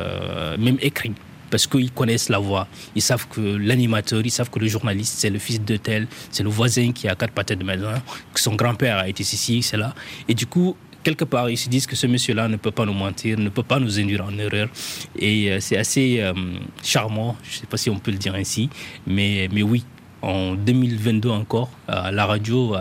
même 0.58 0.78
écrit 0.80 1.12
parce 1.50 1.66
qu'ils 1.66 1.92
connaissent 1.92 2.28
la 2.28 2.38
voix. 2.38 2.68
Ils 2.94 3.02
savent 3.02 3.26
que 3.28 3.40
l'animateur, 3.40 4.20
ils 4.24 4.30
savent 4.30 4.50
que 4.50 4.58
le 4.58 4.68
journaliste, 4.68 5.14
c'est 5.18 5.30
le 5.30 5.38
fils 5.38 5.60
de 5.60 5.76
tel, 5.76 6.06
c'est 6.30 6.42
le 6.42 6.50
voisin 6.50 6.92
qui 6.92 7.08
a 7.08 7.14
quatre 7.14 7.32
pattes 7.32 7.52
de 7.52 7.64
maison, 7.64 7.92
que 8.32 8.40
son 8.40 8.54
grand-père 8.54 8.98
a 8.98 9.08
été 9.08 9.24
c'est 9.24 9.76
là. 9.76 9.94
Et 10.28 10.34
du 10.34 10.46
coup, 10.46 10.76
quelque 11.02 11.24
part, 11.24 11.50
ils 11.50 11.56
se 11.56 11.68
disent 11.68 11.86
que 11.86 11.96
ce 11.96 12.06
monsieur-là 12.06 12.48
ne 12.48 12.56
peut 12.56 12.70
pas 12.70 12.84
nous 12.84 12.92
mentir, 12.92 13.38
ne 13.38 13.48
peut 13.48 13.62
pas 13.62 13.78
nous 13.78 13.98
induire 13.98 14.24
en 14.24 14.36
erreur. 14.38 14.68
Et 15.18 15.50
euh, 15.50 15.60
c'est 15.60 15.76
assez 15.76 16.20
euh, 16.20 16.32
charmant, 16.82 17.36
je 17.42 17.56
ne 17.56 17.60
sais 17.60 17.66
pas 17.66 17.76
si 17.76 17.90
on 17.90 17.98
peut 17.98 18.10
le 18.10 18.18
dire 18.18 18.34
ainsi, 18.34 18.68
mais, 19.06 19.48
mais 19.52 19.62
oui, 19.62 19.84
en 20.22 20.54
2022 20.54 21.30
encore, 21.30 21.70
euh, 21.88 22.10
la 22.10 22.26
radio 22.26 22.76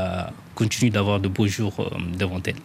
continue 0.56 0.92
d'avoir 0.92 1.20
de 1.20 1.30
beaux 1.30 1.48
jours 1.48 1.90
devant 2.18 2.42
elle. 2.46 2.56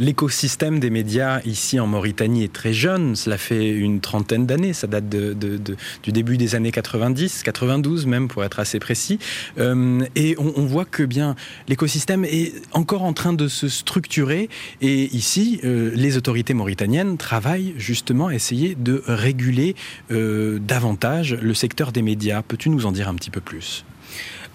L'écosystème 0.00 0.80
des 0.80 0.90
médias 0.90 1.40
ici 1.44 1.78
en 1.78 1.86
Mauritanie 1.86 2.42
est 2.42 2.52
très 2.52 2.72
jeune, 2.72 3.14
cela 3.14 3.38
fait 3.38 3.70
une 3.70 4.00
trentaine 4.00 4.44
d'années, 4.44 4.72
ça 4.72 4.88
date 4.88 5.08
du 5.08 6.12
début 6.12 6.36
des 6.36 6.56
années 6.56 6.72
90, 6.72 7.44
92 7.44 8.06
même 8.06 8.26
pour 8.26 8.42
être 8.42 8.58
assez 8.58 8.80
précis. 8.80 9.20
Euh, 9.58 10.04
et 10.16 10.34
on, 10.38 10.64
voit 10.64 10.84
que 10.84 11.04
bien 11.04 11.36
l'écosystème 11.68 12.24
est 12.24 12.54
encore 12.72 13.04
en 13.04 13.12
train 13.12 13.32
de 13.32 13.46
se 13.46 13.68
structurer 13.68 14.48
et 14.80 15.14
ici 15.14 15.60
euh, 15.62 15.92
les 15.94 16.16
autorités 16.16 16.54
mauritaniennes 16.54 17.16
travaillent 17.16 17.74
justement 17.76 18.28
à 18.28 18.34
essayer 18.34 18.74
de 18.74 19.02
réguler 19.06 19.76
euh, 20.10 20.58
davantage 20.58 21.38
le 21.40 21.54
secteur 21.54 21.92
des 21.92 22.02
médias. 22.02 22.42
Peux-tu 22.42 22.68
nous 22.68 22.86
en 22.86 22.90
dire 22.90 23.08
un 23.08 23.14
petit 23.14 23.30
peu 23.30 23.40
plus? 23.40 23.84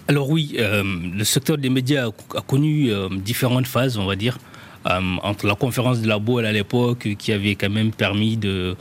Alors 0.08 0.28
oui, 0.28 0.56
le 0.58 1.22
secteur 1.22 1.56
des 1.56 1.70
médias 1.70 2.08
a 2.34 2.40
connu 2.40 2.90
différentes 3.22 3.68
phases, 3.68 3.96
on 3.96 4.06
va 4.06 4.16
dire. 4.16 4.38
Euh, 4.86 5.00
entre 5.22 5.46
la 5.46 5.54
conférence 5.54 6.00
de 6.00 6.08
la 6.08 6.18
Boule 6.18 6.46
à 6.46 6.52
l'époque, 6.52 7.08
qui 7.18 7.32
avait 7.32 7.54
quand 7.54 7.68
même 7.68 7.90
permis 7.90 8.38
de, 8.38 8.76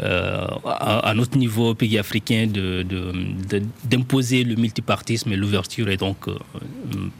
euh, 0.00 0.46
à, 0.64 1.12
notre 1.14 1.36
niveau 1.36 1.74
pays 1.74 1.98
africain 1.98 2.46
d'imposer 3.84 4.44
de, 4.44 4.50
le 4.50 4.56
multipartisme 4.56 5.30
et 5.32 5.36
l'ouverture, 5.36 5.90
et 5.90 5.98
donc 5.98 6.26
euh, 6.26 6.38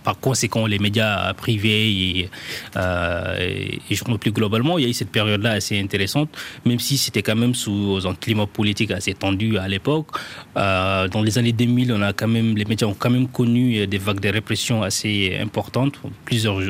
par 0.03 0.19
conséquent 0.19 0.67
les 0.67 0.79
médias 0.79 1.35
privés 1.35 1.91
et, 1.91 2.31
et, 2.75 3.95
journaux 3.95 4.17
plus 4.17 4.33
globalement, 4.33 4.79
il 4.79 4.85
y 4.85 4.87
a 4.87 4.89
eu 4.89 4.95
cette 4.95 5.11
période-là 5.11 5.51
assez 5.51 5.79
intéressante, 5.79 6.31
même 6.65 6.79
si 6.79 6.97
c'était 6.97 7.23
quand 7.23 7.37
même 7.37 7.55
sous 7.55 8.01
un 8.07 8.15
climat 8.15 8.47
politique 8.47 8.93
assez 8.93 9.13
tendu 9.13 9.59
à 9.59 9.69
l'époque. 9.69 10.07
dans 10.55 11.23
les 11.23 11.37
années 11.37 11.53
2000, 11.53 11.93
on 11.93 12.01
a 12.01 12.15
quand 12.15 12.29
même, 12.29 12.57
les 12.57 12.65
médias 12.65 12.87
ont 12.87 12.97
quand 12.99 13.11
même 13.11 13.29
connu 13.29 13.87
des 13.87 13.99
vagues 13.99 14.21
de 14.21 14.31
répression 14.31 14.83
assez 14.83 15.37
importantes, 15.39 16.01
plusieurs 16.25 16.63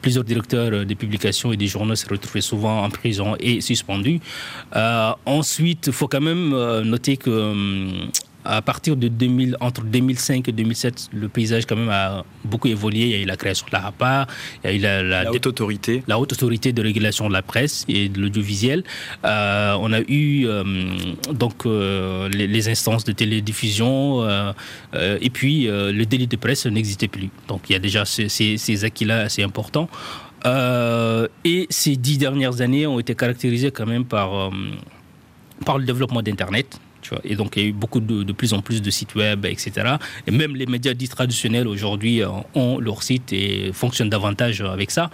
plusieurs 0.00 0.24
directeurs 0.24 0.72
euh, 0.72 0.84
des 0.84 0.94
publications 0.94 1.52
et 1.52 1.56
des 1.56 1.66
journaux 1.66 1.96
se 1.96 2.08
retrouvaient 2.08 2.40
souvent 2.40 2.82
en 2.84 2.90
prison 2.90 3.36
et 3.40 3.60
suspendus. 3.60 4.20
Euh, 4.76 5.12
ensuite, 5.26 5.88
il 5.88 5.92
faut 5.92 6.08
quand 6.08 6.20
même 6.20 6.52
euh, 6.52 6.82
noter 6.82 7.16
que 7.16 7.30
hum, 7.30 8.10
à 8.44 8.62
partir 8.62 8.96
de 8.96 9.08
2000, 9.08 9.56
entre 9.60 9.82
2005 9.82 10.48
et 10.48 10.52
2007, 10.52 11.10
le 11.12 11.28
paysage 11.28 11.66
quand 11.66 11.76
même 11.76 11.90
a 11.90 12.24
beaucoup 12.44 12.68
évolué. 12.68 13.00
Il 13.00 13.10
y 13.10 13.14
a 13.14 13.18
eu 13.18 13.24
la 13.24 13.36
création 13.36 13.66
de 13.66 13.72
la 13.72 13.80
RAPA, 13.80 14.26
il 14.64 14.70
y 14.70 14.86
a 14.86 15.02
eu 15.02 15.08
la, 15.08 15.30
haute 15.30 15.46
autorité, 15.46 16.02
la 16.06 16.18
haute 16.18 16.32
autorité 16.32 16.72
de 16.72 16.82
régulation 16.82 17.28
de 17.28 17.32
la 17.32 17.42
presse 17.42 17.84
et 17.88 18.08
de 18.08 18.20
l'audiovisuel. 18.20 18.84
Euh, 19.24 19.76
on 19.80 19.92
a 19.92 20.00
eu 20.00 20.46
euh, 20.46 20.64
donc 21.32 21.66
euh, 21.66 22.28
les, 22.28 22.68
instances 22.68 23.04
de 23.04 23.12
télédiffusion 23.12 24.26
et 24.94 25.30
puis 25.30 25.66
le 25.66 26.04
délit 26.04 26.26
de 26.26 26.36
presse 26.36 26.66
n'existait 26.66 27.08
plus. 27.08 27.30
Donc 27.48 27.62
il 27.68 27.72
y 27.72 27.76
a 27.76 27.78
déjà 27.78 28.04
ces, 28.04 28.28
ces 28.28 28.84
acquis-là 28.84 29.22
assez 29.22 29.42
importants. 29.42 29.88
et 30.44 31.66
ces 31.70 31.96
dix 31.96 32.18
dernières 32.18 32.60
années 32.60 32.86
ont 32.86 32.98
été 32.98 33.14
caractérisées 33.14 33.70
quand 33.70 33.86
même 33.86 34.04
par, 34.04 34.50
par 35.64 35.78
le 35.78 35.84
développement 35.84 36.22
d'Internet. 36.22 36.80
Et 37.24 37.36
donc, 37.36 37.56
il 37.56 37.62
y 37.62 37.66
a 37.66 37.68
eu 37.68 37.72
beaucoup 37.72 38.00
de, 38.00 38.32
plus 38.32 38.54
en 38.54 38.62
plus 38.62 38.82
de 38.82 38.90
sites 38.90 39.14
web, 39.14 39.46
etc. 39.46 39.96
Et 40.26 40.30
même 40.30 40.56
les 40.56 40.66
médias 40.66 40.94
dits 40.94 41.08
traditionnels 41.08 41.68
aujourd'hui 41.68 42.22
ont 42.54 42.78
leur 42.78 43.02
site 43.02 43.32
et 43.32 43.72
fonctionnent 43.72 44.10
davantage 44.10 44.60
avec 44.60 44.90
ça. 44.90 45.10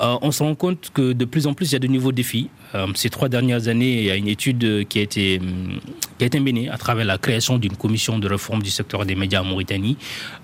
Euh, 0.00 0.16
on 0.22 0.32
se 0.32 0.42
rend 0.42 0.54
compte 0.54 0.90
que 0.92 1.12
de 1.12 1.24
plus 1.24 1.46
en 1.46 1.54
plus, 1.54 1.70
il 1.70 1.72
y 1.74 1.76
a 1.76 1.78
de 1.78 1.86
nouveaux 1.86 2.12
défis. 2.12 2.48
Euh, 2.74 2.86
ces 2.94 3.10
trois 3.10 3.28
dernières 3.28 3.68
années, 3.68 3.98
il 3.98 4.04
y 4.04 4.10
a 4.10 4.16
une 4.16 4.28
étude 4.28 4.86
qui 4.88 4.98
a 4.98 5.02
été, 5.02 5.38
hum, 5.38 5.80
qui 6.22 6.24
a 6.24 6.28
été 6.28 6.38
menée 6.38 6.68
à 6.68 6.78
travers 6.78 7.04
la 7.04 7.18
création 7.18 7.58
d'une 7.58 7.76
commission 7.76 8.16
de 8.20 8.28
réforme 8.28 8.62
du 8.62 8.70
secteur 8.70 9.04
des 9.04 9.16
médias 9.16 9.40
en 9.40 9.44
Mauritanie, 9.44 9.96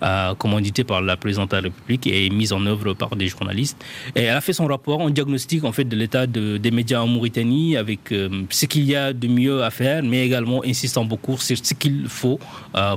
euh, 0.02 0.34
commanditée 0.34 0.82
par 0.82 1.00
la 1.02 1.16
présidente 1.16 1.52
de 1.52 1.56
la 1.56 1.62
République 1.62 2.04
et 2.08 2.28
mise 2.30 2.52
en 2.52 2.66
œuvre 2.66 2.94
par 2.94 3.14
des 3.14 3.28
journalistes. 3.28 3.78
Elle 4.16 4.30
a 4.30 4.40
fait 4.40 4.52
son 4.52 4.66
rapport 4.66 5.00
en 5.00 5.08
diagnostic 5.08 5.62
en 5.62 5.70
fait 5.70 5.84
de 5.84 5.94
l'état 5.94 6.26
de, 6.26 6.56
des 6.56 6.72
médias 6.72 7.00
en 7.00 7.06
Mauritanie 7.06 7.76
avec 7.76 8.00
ce 8.10 8.66
qu'il 8.66 8.86
y 8.86 8.96
a 8.96 9.12
de 9.12 9.28
mieux 9.28 9.62
à 9.62 9.70
faire, 9.70 10.02
mais 10.02 10.26
également 10.26 10.64
insistant 10.64 11.04
beaucoup 11.04 11.38
sur 11.38 11.56
ce 11.56 11.74
qu'il 11.74 12.08
faut 12.08 12.40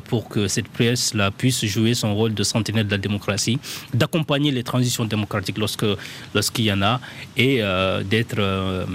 pour 0.05 0.27
que 0.27 0.47
cette 0.47 0.67
presse 0.67 1.13
là 1.13 1.29
puisse 1.29 1.63
jouer 1.65 1.93
son 1.93 2.15
rôle 2.15 2.33
de 2.33 2.43
sentinelle 2.43 2.87
de 2.87 2.91
la 2.91 2.97
démocratie, 2.97 3.59
d'accompagner 3.93 4.49
les 4.49 4.63
transitions 4.63 5.05
démocratiques 5.05 5.59
lorsque 5.59 5.85
lorsqu'il 6.33 6.65
y 6.65 6.73
en 6.73 6.81
a 6.81 6.99
et 7.37 7.57
euh, 7.61 8.03
d'être 8.03 8.39
euh, 8.39 8.85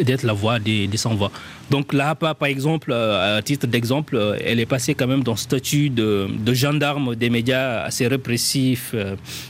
d'être 0.00 0.24
la 0.24 0.32
voix 0.32 0.58
des, 0.58 0.88
des 0.88 0.96
sans-voix. 0.96 1.30
Donc 1.72 1.94
là, 1.94 2.14
par 2.14 2.36
exemple, 2.44 2.90
euh, 2.92 3.38
à 3.38 3.42
titre 3.42 3.66
d'exemple, 3.66 4.14
elle 4.44 4.60
est 4.60 4.66
passée 4.66 4.94
quand 4.94 5.06
même 5.06 5.24
d'un 5.24 5.36
statut 5.36 5.88
de, 5.88 6.28
gendarme 6.52 7.16
des 7.16 7.30
médias 7.30 7.82
assez 7.88 8.06
répressif 8.06 8.94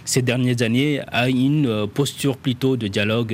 ces 0.04 0.22
dernières 0.22 0.62
années 0.62 1.00
à 1.10 1.28
une 1.28 1.88
posture 1.92 2.36
plutôt 2.36 2.76
de 2.76 2.86
dialogue 2.86 3.32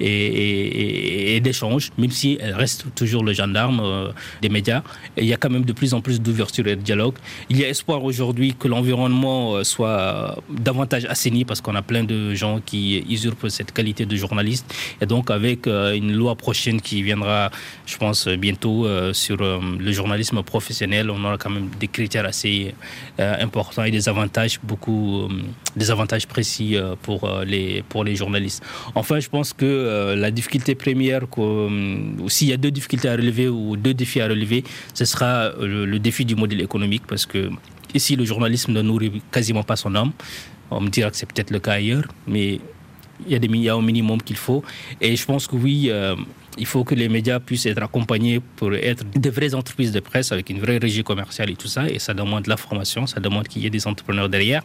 et, 0.00 1.40
d'échange, 1.40 1.90
même 1.96 2.10
si 2.10 2.38
elle 2.40 2.54
reste 2.54 2.86
toujours 2.96 3.22
le 3.22 3.32
gendarme 3.32 4.12
des 4.42 4.48
médias. 4.48 4.82
il 5.16 5.26
y 5.26 5.32
a 5.32 5.36
quand 5.36 5.50
même 5.50 5.64
de 5.64 5.72
plus 5.72 5.94
en 5.94 6.00
plus 6.00 6.20
d'ouverture 6.20 6.66
et 6.66 6.74
de 6.74 6.82
dialogue. 6.82 7.14
Il 7.50 7.56
y 7.56 7.64
a 7.64 7.68
espoir 7.68 8.02
aujourd'hui 8.02 8.54
que 8.58 8.66
l'environnement 8.66 9.62
soit 9.62 10.42
davantage 10.50 11.04
assaini 11.04 11.44
parce 11.44 11.60
qu'on 11.60 11.76
a 11.76 11.82
plein 11.82 12.02
de 12.02 12.34
gens 12.34 12.60
qui 12.60 13.04
usurpe 13.08 13.48
cette 13.48 13.70
qualité 13.72 14.06
de 14.06 14.16
journaliste. 14.16 14.66
Et 15.00 15.06
donc, 15.06 15.30
avec 15.30 15.66
euh, 15.66 15.94
une 15.94 16.12
loi 16.12 16.34
prochaine 16.34 16.80
qui 16.80 17.02
viendra, 17.02 17.50
je 17.92 17.98
pense, 17.98 18.26
bientôt 18.28 18.86
euh, 18.86 19.12
sur 19.12 19.40
euh, 19.40 19.60
le 19.78 19.92
journalisme 19.92 20.42
professionnel, 20.42 21.10
on 21.10 21.22
aura 21.24 21.36
quand 21.36 21.50
même 21.50 21.68
des 21.78 21.88
critères 21.88 22.26
assez 22.26 22.74
importants 23.18 23.84
et 23.84 23.90
des 23.90 24.08
avantages, 24.08 24.58
beaucoup, 24.62 25.28
des 25.76 25.90
avantages 25.90 26.26
précis 26.26 26.76
pour, 27.02 27.30
les, 27.46 27.82
pour 27.88 28.04
les 28.04 28.16
journalistes. 28.16 28.62
Enfin, 28.94 29.20
je 29.20 29.28
pense 29.28 29.52
que 29.52 30.14
la 30.16 30.30
difficulté 30.30 30.74
première, 30.74 31.22
s'il 32.28 32.48
y 32.48 32.52
a 32.52 32.56
deux 32.56 32.70
difficultés 32.70 33.08
à 33.08 33.12
relever 33.12 33.48
ou 33.48 33.76
deux 33.76 33.94
défis 33.94 34.20
à 34.20 34.28
relever, 34.28 34.64
ce 34.94 35.04
sera 35.04 35.50
le, 35.60 35.98
défi 35.98 36.24
du 36.24 36.34
modèle 36.34 36.60
économique 36.60 37.06
parce 37.06 37.26
que 37.26 37.50
ici, 37.94 38.16
le 38.16 38.24
journalisme 38.24 38.72
ne 38.72 38.82
nourrit 38.82 39.22
quasiment 39.30 39.62
pas 39.62 39.76
son 39.76 39.94
homme. 39.94 40.12
On 40.70 40.80
me 40.80 40.88
dira 40.88 41.10
que 41.10 41.16
c'est 41.16 41.30
peut-être 41.30 41.50
le 41.50 41.60
cas 41.60 41.72
ailleurs, 41.72 42.06
mais 42.26 42.58
il 43.26 43.32
y 43.32 43.34
a 43.34 43.38
des 43.38 43.48
milliards 43.48 43.78
au 43.78 43.82
minimum 43.82 44.20
qu'il 44.22 44.36
faut. 44.36 44.62
Et 45.00 45.16
je 45.16 45.24
pense 45.24 45.46
que 45.46 45.56
oui, 45.56 45.88
euh, 45.90 46.16
il 46.58 46.66
faut 46.66 46.84
que 46.84 46.94
les 46.94 47.08
médias 47.08 47.40
puissent 47.40 47.66
être 47.66 47.82
accompagnés 47.82 48.40
pour 48.56 48.74
être 48.74 49.04
de 49.14 49.30
vraies 49.30 49.54
entreprises 49.54 49.92
de 49.92 50.00
presse 50.00 50.32
avec 50.32 50.50
une 50.50 50.60
vraie 50.60 50.78
régie 50.78 51.02
commerciale 51.02 51.50
et 51.50 51.56
tout 51.56 51.68
ça. 51.68 51.88
Et 51.88 51.98
ça 51.98 52.14
demande 52.14 52.44
de 52.44 52.50
la 52.50 52.56
formation, 52.56 53.06
ça 53.06 53.20
demande 53.20 53.48
qu'il 53.48 53.62
y 53.62 53.66
ait 53.66 53.70
des 53.70 53.86
entrepreneurs 53.86 54.28
derrière. 54.28 54.62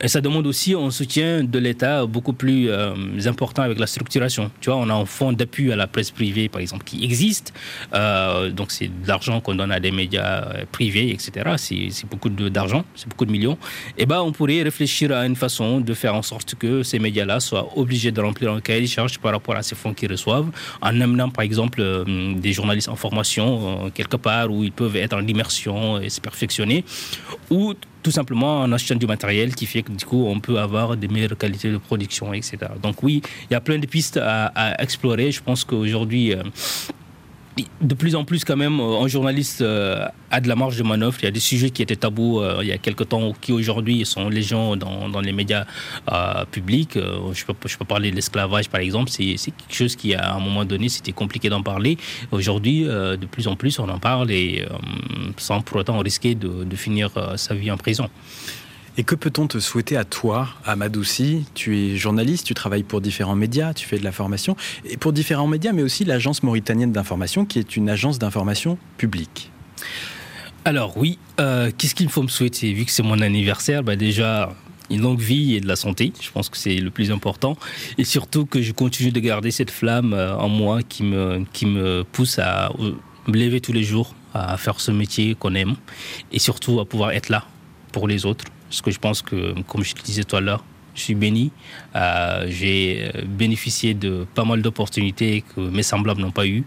Et 0.00 0.08
ça 0.08 0.20
demande 0.20 0.46
aussi 0.46 0.74
un 0.74 0.90
soutien 0.90 1.44
de 1.44 1.58
l'État 1.58 2.06
beaucoup 2.06 2.32
plus 2.32 2.70
euh, 2.70 2.94
important 3.26 3.62
avec 3.62 3.78
la 3.78 3.86
structuration. 3.86 4.50
Tu 4.60 4.70
vois, 4.70 4.78
on 4.78 4.88
a 4.88 4.94
un 4.94 5.04
fonds 5.04 5.32
d'appui 5.32 5.70
à 5.72 5.76
la 5.76 5.86
presse 5.86 6.10
privée, 6.10 6.48
par 6.48 6.60
exemple, 6.60 6.84
qui 6.84 7.04
existe. 7.04 7.52
Euh, 7.92 8.50
donc 8.50 8.70
c'est 8.70 8.88
de 8.88 9.06
l'argent 9.06 9.40
qu'on 9.40 9.54
donne 9.54 9.72
à 9.72 9.80
des 9.80 9.90
médias 9.90 10.44
euh, 10.44 10.64
privés, 10.72 11.10
etc. 11.10 11.54
C'est 11.56 12.08
beaucoup 12.08 12.30
d'argent, 12.30 12.84
c'est 12.94 13.08
beaucoup 13.08 13.26
de 13.26 13.32
millions. 13.32 13.58
Et 13.98 14.06
ben, 14.06 14.20
on 14.20 14.32
pourrait 14.32 14.62
réfléchir 14.62 15.12
à 15.12 15.26
une 15.26 15.36
façon 15.36 15.80
de 15.80 15.94
faire 15.94 16.14
en 16.14 16.22
sorte 16.22 16.54
que 16.54 16.82
ces 16.82 16.98
médias-là 16.98 17.40
soient 17.40 17.68
obligés 17.76 18.10
de 18.10 18.20
remplir 18.20 18.52
un 18.52 18.60
cahier 18.60 18.82
de 18.82 18.86
charges 18.86 19.18
par 19.18 19.32
rapport 19.32 19.56
à 19.56 19.62
ces 19.62 19.74
fonds 19.74 19.92
qu'ils 19.92 20.10
reçoivent, 20.10 20.50
en 20.80 21.00
par 21.32 21.44
exemple, 21.44 21.80
euh, 21.80 22.34
des 22.34 22.52
journalistes 22.52 22.88
en 22.88 22.96
formation 22.96 23.86
euh, 23.86 23.90
quelque 23.90 24.16
part 24.16 24.50
où 24.50 24.64
ils 24.64 24.72
peuvent 24.72 24.96
être 24.96 25.16
en 25.16 25.26
immersion 25.26 26.00
et 26.00 26.08
se 26.08 26.20
perfectionner, 26.20 26.84
ou 27.50 27.74
tout 28.02 28.10
simplement 28.10 28.60
en 28.60 28.72
achetant 28.72 28.94
du 28.94 29.06
matériel 29.06 29.54
qui 29.54 29.66
fait 29.66 29.82
que 29.82 29.92
du 29.92 30.04
coup 30.04 30.24
on 30.26 30.40
peut 30.40 30.58
avoir 30.58 30.96
des 30.96 31.08
meilleures 31.08 31.36
qualités 31.36 31.70
de 31.70 31.78
production, 31.78 32.32
etc. 32.32 32.58
Donc 32.82 33.02
oui, 33.02 33.22
il 33.50 33.52
y 33.52 33.56
a 33.56 33.60
plein 33.60 33.78
de 33.78 33.86
pistes 33.86 34.18
à, 34.22 34.82
explorer. 34.82 35.30
Je 35.32 35.42
pense 35.42 35.64
qu'aujourd'hui, 35.64 36.32
euh, 36.32 36.42
de 37.80 37.94
plus 37.94 38.14
en 38.14 38.24
plus 38.24 38.44
quand 38.44 38.56
même, 38.56 38.80
euh, 38.80 39.00
un 39.00 39.08
journaliste 39.08 39.60
euh, 39.60 40.06
a 40.30 40.40
de 40.40 40.48
la 40.48 40.56
marge 40.56 40.76
de 40.76 40.82
manœuvre. 40.82 41.16
Il 41.20 41.24
y 41.24 41.28
a 41.28 41.30
des 41.30 41.40
sujets 41.40 41.70
qui 41.70 41.82
étaient 41.82 41.96
tabous 41.96 42.40
euh, 42.40 42.60
il 42.62 42.68
y 42.68 42.72
a 42.72 42.78
quelque 42.78 43.04
temps, 43.04 43.32
qui 43.40 43.52
aujourd'hui 43.52 44.04
sont 44.04 44.28
légion 44.28 44.76
dans, 44.76 45.08
dans 45.08 45.20
les 45.20 45.32
médias 45.32 45.64
publics. 46.50 46.94
je, 46.96 47.44
peux, 47.44 47.54
je 47.66 47.76
peux 47.76 47.84
parler 47.84 48.10
de 48.10 48.16
l'esclavage 48.16 48.68
par 48.68 48.80
exemple. 48.80 49.10
C'est 49.10 49.36
quelque 49.36 49.74
chose 49.74 49.96
qui 49.96 50.14
à 50.14 50.34
un 50.34 50.40
moment 50.40 50.64
donné 50.64 50.88
c'était 50.88 51.12
compliqué 51.12 51.48
d'en 51.48 51.62
parler. 51.62 51.98
Aujourd'hui, 52.30 52.84
de 52.84 53.26
plus 53.26 53.48
en 53.48 53.56
plus 53.56 53.78
on 53.78 53.88
en 53.88 53.98
parle 53.98 54.30
et 54.30 54.66
sans 55.36 55.60
pour 55.60 55.78
autant 55.78 55.98
risquer 55.98 56.34
de 56.34 56.76
finir 56.76 57.10
sa 57.36 57.54
vie 57.54 57.70
en 57.70 57.76
prison. 57.76 58.08
Et 58.96 59.04
que 59.04 59.14
peut-on 59.14 59.46
te 59.46 59.58
souhaiter 59.58 59.96
à 59.96 60.04
toi, 60.04 60.48
à 60.64 60.76
Madoussi 60.76 61.44
Tu 61.54 61.78
es 61.78 61.96
journaliste, 61.96 62.46
tu 62.46 62.54
travailles 62.54 62.82
pour 62.82 63.00
différents 63.00 63.36
médias, 63.36 63.72
tu 63.72 63.86
fais 63.86 63.98
de 63.98 64.04
la 64.04 64.12
formation, 64.12 64.56
et 64.84 64.96
pour 64.96 65.12
différents 65.12 65.46
médias, 65.46 65.72
mais 65.72 65.82
aussi 65.82 66.04
l'Agence 66.04 66.42
mauritanienne 66.42 66.92
d'information, 66.92 67.44
qui 67.44 67.58
est 67.58 67.76
une 67.76 67.88
agence 67.88 68.18
d'information 68.18 68.78
publique. 68.98 69.50
Alors 70.64 70.96
oui, 70.98 71.18
euh, 71.40 71.70
qu'est-ce 71.76 71.94
qu'il 71.94 72.10
faut 72.10 72.22
me 72.22 72.28
souhaiter 72.28 72.72
Vu 72.72 72.84
que 72.84 72.90
c'est 72.90 73.02
mon 73.02 73.20
anniversaire, 73.20 73.82
bah 73.82 73.96
déjà 73.96 74.52
une 74.90 75.02
longue 75.02 75.20
vie 75.20 75.54
et 75.54 75.60
de 75.60 75.68
la 75.68 75.76
santé, 75.76 76.12
je 76.20 76.30
pense 76.30 76.48
que 76.48 76.58
c'est 76.58 76.76
le 76.76 76.90
plus 76.90 77.10
important, 77.12 77.56
et 77.96 78.04
surtout 78.04 78.44
que 78.44 78.60
je 78.60 78.72
continue 78.72 79.12
de 79.12 79.20
garder 79.20 79.52
cette 79.52 79.70
flamme 79.70 80.12
euh, 80.12 80.36
en 80.36 80.48
moi 80.48 80.82
qui 80.82 81.04
me, 81.04 81.44
qui 81.52 81.64
me 81.64 82.04
pousse 82.04 82.38
à 82.38 82.72
me 82.78 83.36
lever 83.38 83.60
tous 83.60 83.72
les 83.72 83.84
jours, 83.84 84.14
à 84.34 84.56
faire 84.58 84.80
ce 84.80 84.90
métier 84.90 85.34
qu'on 85.34 85.54
aime, 85.54 85.76
et 86.32 86.38
surtout 86.38 86.80
à 86.80 86.84
pouvoir 86.84 87.12
être 87.12 87.28
là 87.28 87.46
pour 87.92 88.08
les 88.08 88.26
autres. 88.26 88.44
Parce 88.70 88.82
que 88.82 88.90
je 88.90 88.98
pense 88.98 89.20
que, 89.20 89.60
comme 89.66 89.82
je 89.82 89.94
te 89.94 90.02
disais 90.02 90.24
tout 90.24 90.36
à 90.36 90.40
l'heure, 90.40 90.64
je 90.94 91.02
suis 91.02 91.14
béni. 91.14 91.50
Euh, 91.96 92.46
j'ai 92.48 93.10
euh, 93.14 93.22
bénéficié 93.26 93.94
de 93.94 94.26
pas 94.34 94.44
mal 94.44 94.62
d'opportunités 94.62 95.42
que 95.54 95.60
mes 95.60 95.82
semblables 95.82 96.20
n'ont 96.20 96.30
pas 96.30 96.46
eues. 96.46 96.64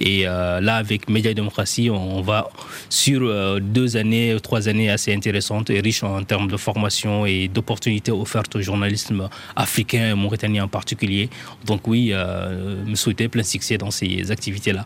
Et 0.00 0.26
euh, 0.26 0.60
là, 0.60 0.76
avec 0.76 1.08
Média 1.08 1.30
et 1.30 1.34
Démocratie, 1.34 1.90
on 1.90 2.20
va 2.22 2.48
sur 2.88 3.20
deux 3.60 3.96
années, 3.96 4.36
trois 4.42 4.68
années 4.68 4.90
assez 4.90 5.14
intéressantes 5.14 5.70
et 5.70 5.80
riches 5.80 6.02
en 6.02 6.22
termes 6.24 6.48
de 6.48 6.56
formation 6.56 7.26
et 7.26 7.48
d'opportunités 7.48 8.12
offertes 8.12 8.56
au 8.56 8.60
journalisme 8.60 9.28
africain 9.56 10.10
et 10.10 10.14
mauritanien 10.14 10.64
en 10.64 10.68
particulier. 10.68 11.28
Donc 11.66 11.86
oui, 11.86 12.12
me 12.12 12.94
souhaiter 12.94 13.28
plein 13.28 13.42
succès 13.42 13.78
dans 13.78 13.90
ces 13.90 14.30
activités-là. 14.30 14.84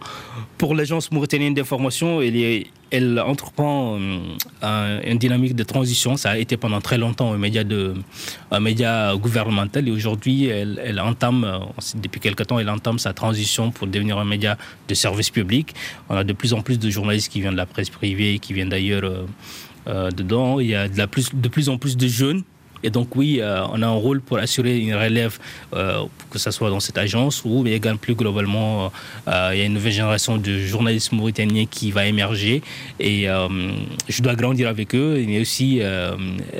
Pour 0.56 0.74
l'agence 0.74 1.10
mauritanienne 1.12 1.54
d'information, 1.54 2.20
elle 2.20 2.36
est 2.36 2.66
elle 2.90 3.20
entreprend 3.20 3.98
euh, 4.62 5.00
une 5.04 5.18
dynamique 5.18 5.54
de 5.54 5.62
transition. 5.62 6.16
Ça 6.16 6.30
a 6.30 6.36
été 6.38 6.56
pendant 6.56 6.80
très 6.80 6.98
longtemps 6.98 7.32
un 7.32 7.38
média, 7.38 7.64
de, 7.64 7.94
gouvernemental 9.16 9.88
et 9.88 9.90
aujourd'hui, 9.90 10.46
elle, 10.46 11.00
entame, 11.00 11.44
euh, 11.44 11.58
depuis 11.96 12.20
quelque 12.20 12.42
temps, 12.42 12.58
elle 12.58 12.70
entame 12.70 12.98
sa 12.98 13.12
transition 13.12 13.70
pour 13.70 13.86
devenir 13.86 14.18
un 14.18 14.24
média 14.24 14.56
de 14.88 14.94
service 14.94 15.30
public. 15.30 15.74
On 16.08 16.16
a 16.16 16.24
de 16.24 16.32
plus 16.32 16.54
en 16.54 16.62
plus 16.62 16.78
de 16.78 16.90
journalistes 16.90 17.30
qui 17.30 17.40
viennent 17.40 17.52
de 17.52 17.58
la 17.58 17.66
presse 17.66 17.90
privée, 17.90 18.38
qui 18.38 18.52
viennent 18.52 18.70
d'ailleurs 18.70 19.10
euh, 19.86 20.10
dedans. 20.10 20.60
Il 20.60 20.68
y 20.68 20.74
a 20.74 20.88
de 20.88 21.06
plus 21.48 21.68
en 21.68 21.78
plus 21.78 21.96
de 21.96 22.08
jeunes 22.08 22.42
et 22.82 22.90
donc 22.90 23.16
oui, 23.16 23.38
euh, 23.40 23.64
on 23.72 23.82
a 23.82 23.86
un 23.86 23.90
rôle 23.90 24.20
pour 24.20 24.38
assurer 24.38 24.78
une 24.78 24.94
relève, 24.94 25.38
euh, 25.74 26.04
que 26.30 26.38
ce 26.38 26.50
soit 26.50 26.70
dans 26.70 26.80
cette 26.80 26.98
agence 26.98 27.42
ou 27.44 27.62
mais 27.62 27.72
également 27.72 27.98
plus 27.98 28.14
globalement, 28.14 28.92
euh, 29.26 29.50
il 29.52 29.58
y 29.58 29.62
a 29.62 29.64
une 29.64 29.74
nouvelle 29.74 29.92
génération 29.92 30.36
de 30.36 30.58
journalistes 30.58 31.12
mauritaniens 31.12 31.66
qui 31.66 31.90
va 31.90 32.06
émerger. 32.06 32.62
Et 33.00 33.26
je 34.08 34.22
dois 34.22 34.34
grandir 34.34 34.68
avec 34.68 34.94
eux, 34.94 35.22
mais 35.26 35.40
aussi 35.40 35.80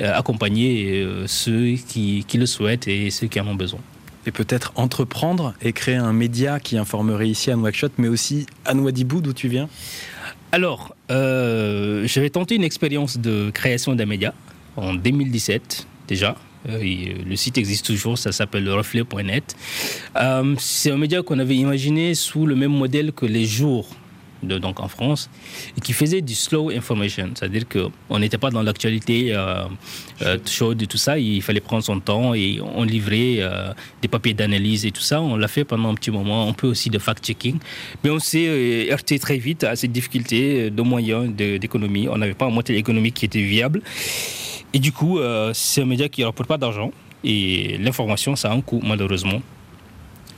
accompagner 0.01 1.05
ceux 1.27 1.75
qui, 1.87 2.25
qui, 2.27 2.37
le 2.37 2.45
souhaitent 2.45 2.87
et 2.87 3.09
ceux 3.09 3.27
qui 3.27 3.39
en 3.39 3.47
ont 3.47 3.55
besoin. 3.55 3.79
Et 4.25 4.31
peut-être 4.31 4.73
entreprendre 4.75 5.53
et 5.61 5.71
créer 5.71 5.95
un 5.95 6.13
média 6.13 6.59
qui 6.59 6.77
informerait 6.77 7.29
ici 7.29 7.51
à 7.51 7.55
Nouakchott, 7.55 7.93
mais 7.97 8.07
aussi 8.07 8.45
à 8.65 8.73
Nouadhibou, 8.73 9.21
d'où 9.21 9.33
tu 9.33 9.47
viens? 9.47 9.69
Alors, 10.51 10.95
j'avais 11.09 12.29
tenté 12.29 12.55
une 12.55 12.63
expérience 12.63 13.17
de 13.17 13.51
création 13.51 13.95
d'un 13.95 14.05
média 14.05 14.33
en 14.75 14.93
2017 14.93 15.87
déjà. 16.09 16.35
Euh, 16.67 16.79
le 17.25 17.35
site 17.37 17.57
existe 17.57 17.85
toujours, 17.85 18.17
ça 18.17 18.31
s'appelle 18.33 18.69
reflet.net. 18.69 19.55
Euh, 20.17 20.55
c'est 20.57 20.91
un 20.91 20.97
média 20.97 21.21
qu'on 21.21 21.39
avait 21.39 21.55
imaginé 21.55 22.15
sous 22.15 22.45
le 22.45 22.55
même 22.55 22.73
modèle 22.73 23.13
que 23.13 23.25
les 23.25 23.45
jours 23.45 23.87
donc 24.43 24.79
en 24.79 24.87
France, 24.87 25.29
et 25.77 25.81
qui 25.81 25.93
faisait 25.93 26.21
du 26.21 26.35
slow 26.35 26.69
information, 26.69 27.29
c'est-à-dire 27.35 27.63
qu'on 27.67 28.19
n'était 28.19 28.37
pas 28.37 28.49
dans 28.49 28.63
l'actualité 28.63 29.33
euh, 29.33 29.65
euh, 30.21 30.37
chaude 30.45 30.81
et 30.81 30.87
tout 30.87 30.97
ça, 30.97 31.19
il 31.19 31.41
fallait 31.41 31.59
prendre 31.59 31.83
son 31.83 31.99
temps 31.99 32.33
et 32.33 32.59
on 32.61 32.83
livrait 32.83 33.37
euh, 33.39 33.73
des 34.01 34.07
papiers 34.07 34.33
d'analyse 34.33 34.85
et 34.85 34.91
tout 34.91 35.01
ça. 35.01 35.21
On 35.21 35.35
l'a 35.35 35.47
fait 35.47 35.63
pendant 35.63 35.89
un 35.89 35.95
petit 35.95 36.11
moment, 36.11 36.47
un 36.47 36.53
peu 36.53 36.67
aussi 36.67 36.89
de 36.89 36.99
fact-checking, 36.99 37.59
mais 38.03 38.09
on 38.09 38.19
s'est 38.19 38.91
heurté 38.91 39.19
très 39.19 39.37
vite 39.37 39.63
à 39.63 39.75
cette 39.75 39.91
difficulté 39.91 40.69
de 40.69 40.81
moyens 40.81 41.33
d'économie. 41.33 42.07
On 42.07 42.17
n'avait 42.17 42.33
pas 42.33 42.45
un 42.45 42.51
modèle 42.51 42.77
économique 42.77 43.15
qui 43.15 43.25
était 43.25 43.41
viable. 43.41 43.81
Et 44.73 44.79
du 44.79 44.91
coup, 44.91 45.19
c'est 45.53 45.81
un 45.81 45.85
média 45.85 46.07
qui 46.09 46.21
ne 46.21 46.27
rapporte 46.27 46.47
pas 46.47 46.57
d'argent. 46.57 46.91
Et 47.23 47.77
l'information, 47.79 48.35
ça 48.35 48.51
a 48.51 48.53
un 48.53 48.61
coût, 48.61 48.81
malheureusement. 48.83 49.41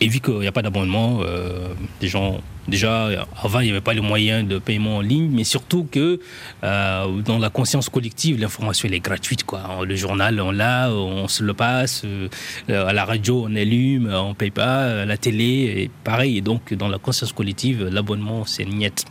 Et 0.02 0.08
vu 0.08 0.20
qu'il 0.20 0.40
n'y 0.40 0.48
a 0.48 0.52
pas 0.52 0.64
d'abonnement, 0.64 1.20
euh, 1.22 1.68
des 2.00 2.08
gens 2.08 2.42
Déjà, 2.68 3.26
avant, 3.42 3.60
il 3.60 3.66
n'y 3.66 3.72
avait 3.72 3.82
pas 3.82 3.94
les 3.94 4.02
moyens 4.02 4.48
de 4.48 4.60
paiement 4.60 4.98
en 4.98 5.02
ligne, 5.02 5.30
mais 5.32 5.44
surtout 5.44 5.88
que 5.92 6.20
euh, 6.64 7.22
dans 7.22 7.40
la 7.40 7.50
conscience 7.50 7.90
collective, 7.90 8.40
l'information 8.40 8.88
est 8.88 9.00
gratuite. 9.00 9.44
Quoi. 9.44 9.62
Le 9.84 9.96
journal, 9.96 10.40
on 10.40 10.52
l'a, 10.52 10.92
on 10.92 11.28
se 11.28 11.44
le 11.44 11.56
passe. 11.56 12.04
Euh, 12.06 12.28
à 12.70 12.94
la 12.94 13.04
radio, 13.04 13.46
on 13.48 13.56
allume, 13.56 14.12
on 14.14 14.30
ne 14.30 14.34
paye 14.34 14.52
pas. 14.52 15.02
À 15.02 15.06
la 15.06 15.18
télé, 15.18 15.90
pareil. 16.04 16.38
Et 16.38 16.42
donc, 16.42 16.74
dans 16.76 16.88
la 16.88 17.00
conscience 17.00 17.34
collective, 17.34 17.84
l'abonnement, 17.88 18.46
c'est 18.46 18.66
niette. 18.66 19.06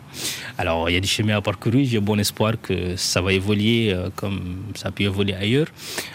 Alors, 0.57 0.89
il 0.89 0.95
y 0.95 0.97
a 0.97 1.01
des 1.01 1.09
chemins 1.09 1.37
à 1.37 1.41
parcourir. 1.41 1.87
J'ai 1.89 1.99
bon 1.99 2.19
espoir 2.21 2.53
que 2.63 2.95
ça 2.97 3.21
va 3.21 3.33
évoluer 3.33 3.93
euh, 3.93 4.11
comme 4.15 4.41
ça 4.77 4.89
a 4.89 4.93
pu 4.93 5.03
évoluer 5.05 5.35
ailleurs. 5.35 5.67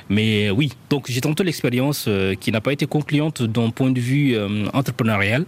Mais 0.08 0.50
oui, 0.52 0.72
donc 0.90 1.06
j'ai 1.10 1.20
tenté 1.20 1.44
l'expérience 1.44 2.08
qui 2.40 2.52
n'a 2.52 2.62
pas 2.62 2.72
été 2.72 2.86
concluante 2.86 3.42
d'un 3.44 3.72
point 3.72 3.92
de 3.92 4.00
vue 4.00 4.38
entrepreneurial. 4.74 5.46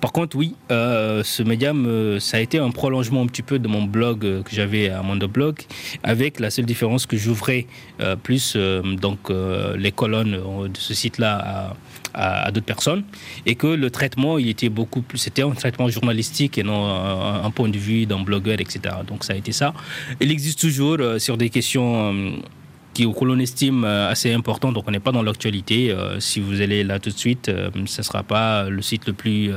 Par 0.00 0.12
contre, 0.12 0.36
oui, 0.36 0.54
euh, 0.70 1.24
ce 1.24 1.42
médium, 1.42 1.86
euh, 1.86 2.20
ça 2.20 2.36
a 2.36 2.40
été 2.40 2.58
un 2.58 2.70
prolongement 2.70 3.22
un 3.22 3.26
petit 3.26 3.42
peu 3.42 3.58
de 3.58 3.66
mon 3.66 3.82
blog 3.82 4.24
euh, 4.24 4.42
que 4.42 4.54
j'avais 4.54 4.90
à 4.90 5.02
Mondoblog, 5.02 5.58
avec 6.04 6.38
la 6.38 6.50
seule 6.50 6.66
différence 6.66 7.06
que 7.06 7.16
j'ouvrais 7.16 7.66
plus 8.22 8.56
donc 8.56 9.30
les 9.76 9.92
colonnes 9.92 10.38
de 10.68 10.78
ce 10.78 10.94
site-là 10.94 11.74
à, 12.14 12.50
d'autres 12.52 12.66
personnes 12.66 13.04
et 13.46 13.54
que 13.54 13.66
le 13.66 13.90
traitement 13.90 14.38
il 14.38 14.48
était 14.48 14.68
beaucoup 14.68 15.02
plus 15.02 15.18
c'était 15.18 15.42
un 15.42 15.50
traitement 15.50 15.88
journalistique 15.88 16.58
et 16.58 16.62
non 16.62 16.86
un, 16.86 17.44
un 17.44 17.50
point 17.50 17.68
de 17.68 17.78
vue 17.78 18.06
d'un 18.06 18.20
blogueur 18.20 18.60
etc 18.60 18.96
donc 19.06 19.24
ça 19.24 19.32
a 19.32 19.36
été 19.36 19.52
ça. 19.52 19.74
Il 20.20 20.30
existe 20.30 20.60
toujours 20.60 20.98
sur 21.18 21.36
des 21.36 21.50
questions 21.50 22.38
que 23.06 23.24
l'on 23.24 23.38
estime 23.38 23.84
euh, 23.84 24.10
assez 24.10 24.32
important, 24.32 24.72
donc 24.72 24.84
on 24.86 24.90
n'est 24.90 25.00
pas 25.00 25.12
dans 25.12 25.22
l'actualité. 25.22 25.90
Euh, 25.90 26.20
si 26.20 26.40
vous 26.40 26.60
allez 26.60 26.84
là 26.84 26.98
tout 26.98 27.10
de 27.10 27.16
suite, 27.16 27.48
euh, 27.48 27.70
ce 27.86 28.00
ne 28.00 28.02
sera 28.02 28.22
pas 28.22 28.68
le 28.68 28.82
site 28.82 29.06
le 29.06 29.12
plus, 29.12 29.50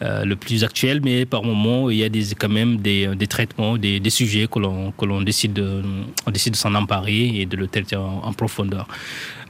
le 0.00 0.34
plus 0.36 0.64
actuel, 0.64 1.00
mais 1.02 1.26
par 1.26 1.42
moment, 1.42 1.90
il 1.90 1.98
y 1.98 2.04
a 2.04 2.08
des, 2.08 2.34
quand 2.38 2.48
même 2.48 2.76
des, 2.78 3.14
des 3.14 3.26
traitements, 3.26 3.76
des, 3.76 4.10
sujets 4.10 4.46
que 4.48 4.58
l'on 5.04 5.22
décide 5.22 5.52
de, 5.52 5.82
on 6.26 6.30
décide 6.30 6.52
de 6.52 6.58
s'en 6.58 6.74
emparer 6.74 7.40
et 7.40 7.46
de 7.46 7.56
le 7.56 7.66
traiter 7.66 7.96
en, 7.96 8.32
profondeur. 8.32 8.86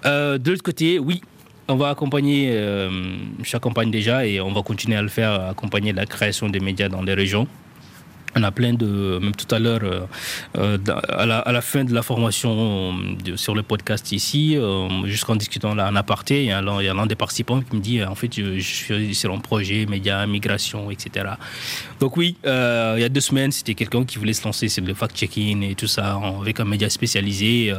de 0.04 0.50
l'autre 0.50 0.62
côté, 0.62 0.98
oui, 0.98 1.20
on 1.68 1.76
va 1.76 1.90
accompagner, 1.90 2.58
j'accompagne 3.42 3.90
déjà 3.90 4.26
et 4.26 4.40
on 4.40 4.52
va 4.52 4.62
continuer 4.62 4.96
à 4.96 5.02
le 5.02 5.08
faire, 5.08 5.32
accompagner 5.50 5.92
la 5.92 6.06
création 6.06 6.48
des 6.48 6.60
médias 6.60 6.88
dans 6.88 7.02
les 7.02 7.14
régions. 7.14 7.46
On 8.36 8.42
a 8.42 8.50
plein 8.50 8.74
de, 8.74 9.18
même 9.20 9.34
tout 9.34 9.52
à 9.54 9.58
l'heure, 9.58 9.80
euh, 9.82 10.06
euh, 10.58 10.78
à, 11.08 11.24
la, 11.26 11.60
fin 11.60 11.84
de 11.84 11.94
la 11.94 12.02
formation 12.02 12.92
euh, 13.26 13.36
sur 13.36 13.54
le 13.54 13.62
podcast 13.62 14.12
ici, 14.12 14.56
jusqu'en 15.04 15.36
discutant 15.36 15.74
là 15.74 15.88
en 15.88 15.96
aparté, 15.96 16.44
il 16.44 16.48
y 16.48 16.52
a 16.52 16.60
l'un 16.60 17.06
des 17.06 17.14
participants 17.14 17.60
qui 17.60 17.76
me 17.76 17.80
dit 17.80 18.04
en 18.04 18.14
fait, 18.14 18.30
je, 18.34 18.60
suis 18.60 19.14
sur 19.14 19.32
un 19.32 19.38
projet 19.38 19.86
média, 19.86 20.26
migration, 20.26 20.90
etc. 20.90 21.26
Donc, 22.00 22.16
oui, 22.16 22.36
il 22.44 23.00
y 23.00 23.04
a 23.04 23.08
deux 23.08 23.20
semaines, 23.20 23.50
c'était 23.50 23.74
quelqu'un 23.74 24.04
qui 24.04 24.18
voulait 24.18 24.34
se 24.34 24.44
lancer 24.44 24.68
sur 24.68 24.84
le 24.84 24.94
fact-checking 24.94 25.62
et 25.62 25.74
tout 25.74 25.86
ça, 25.86 26.20
avec 26.40 26.60
un 26.60 26.64
média 26.64 26.90
spécialisé, 26.90 27.72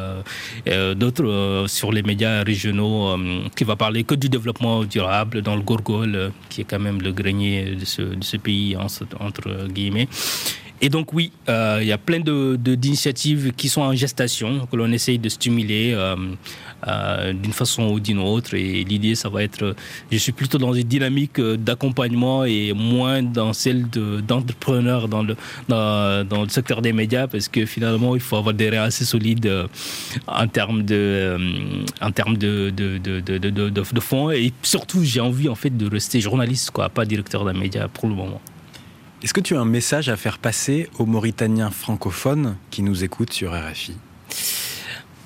d'autres 0.95 1.65
sur 1.67 1.91
les 1.91 2.01
médias 2.01 2.43
régionaux 2.43 3.17
qui 3.55 3.63
va 3.63 3.75
parler 3.75 4.03
que 4.03 4.15
du 4.15 4.29
développement 4.29 4.83
durable 4.83 5.41
dans 5.41 5.55
le 5.55 5.61
Gorgol, 5.61 6.31
qui 6.49 6.61
est 6.61 6.65
quand 6.65 6.79
même 6.79 7.01
le 7.01 7.11
grenier 7.11 7.75
de 7.75 7.85
ce, 7.85 8.01
de 8.01 8.23
ce 8.23 8.37
pays, 8.37 8.75
entre 8.75 9.67
guillemets. 9.67 10.07
Et 10.81 10.89
donc 10.89 11.11
oui, 11.13 11.31
euh, 11.49 11.79
il 11.81 11.87
y 11.87 11.91
a 11.91 11.97
plein 11.97 12.19
d'initiatives 12.21 13.47
de, 13.47 13.51
qui 13.51 13.67
sont 13.67 13.81
en 13.81 13.93
gestation, 13.93 14.65
que 14.71 14.77
l'on 14.77 14.91
essaye 14.91 15.19
de 15.19 15.27
stimuler 15.27 15.91
euh, 15.93 16.15
euh, 16.87 17.33
d'une 17.33 17.51
façon 17.51 17.83
ou 17.89 17.99
d'une 17.99 18.19
autre. 18.19 18.53
Et 18.53 18.85
l'idée, 18.85 19.15
ça 19.15 19.27
va 19.27 19.43
être, 19.43 19.75
je 20.09 20.17
suis 20.17 20.31
plutôt 20.31 20.57
dans 20.57 20.73
une 20.73 20.87
dynamique 20.87 21.41
d'accompagnement 21.41 22.45
et 22.45 22.71
moins 22.73 23.21
dans 23.21 23.51
celle 23.51 23.87
d'entrepreneur 23.89 25.09
dans, 25.09 25.23
le, 25.23 25.35
dans, 25.67 26.43
le 26.43 26.49
secteur 26.49 26.81
des 26.81 26.93
médias, 26.93 27.27
parce 27.27 27.49
que 27.49 27.65
finalement, 27.65 28.15
il 28.15 28.21
faut 28.21 28.37
avoir 28.37 28.53
des 28.53 28.69
réels 28.69 28.83
assez 28.83 29.03
solides 29.03 29.51
en 30.27 30.47
termes 30.47 30.83
de, 30.83 31.37
en 32.01 32.11
termes 32.11 32.37
de, 32.37 32.69
de, 32.69 32.97
de, 32.99 33.99
fonds. 33.99 34.31
Et 34.31 34.53
surtout, 34.61 35.03
j'ai 35.03 35.19
envie 35.19 35.49
en 35.49 35.55
fait 35.55 35.75
de 35.75 35.89
rester 35.89 36.21
journaliste, 36.21 36.71
quoi, 36.71 36.87
pas 36.87 37.03
directeur 37.03 37.43
d'un 37.43 37.53
média 37.53 37.89
pour 37.89 38.07
le 38.07 38.15
moment. 38.15 38.39
Est-ce 39.21 39.33
que 39.33 39.41
tu 39.41 39.57
as 39.57 39.59
un 39.59 39.65
message 39.65 40.07
à 40.07 40.15
faire 40.15 40.37
passer 40.37 40.89
aux 40.97 41.05
Mauritaniens 41.05 41.71
francophones 41.71 42.55
qui 42.71 42.81
nous 42.83 43.03
écoutent 43.03 43.33
sur 43.33 43.51
RFI 43.51 43.97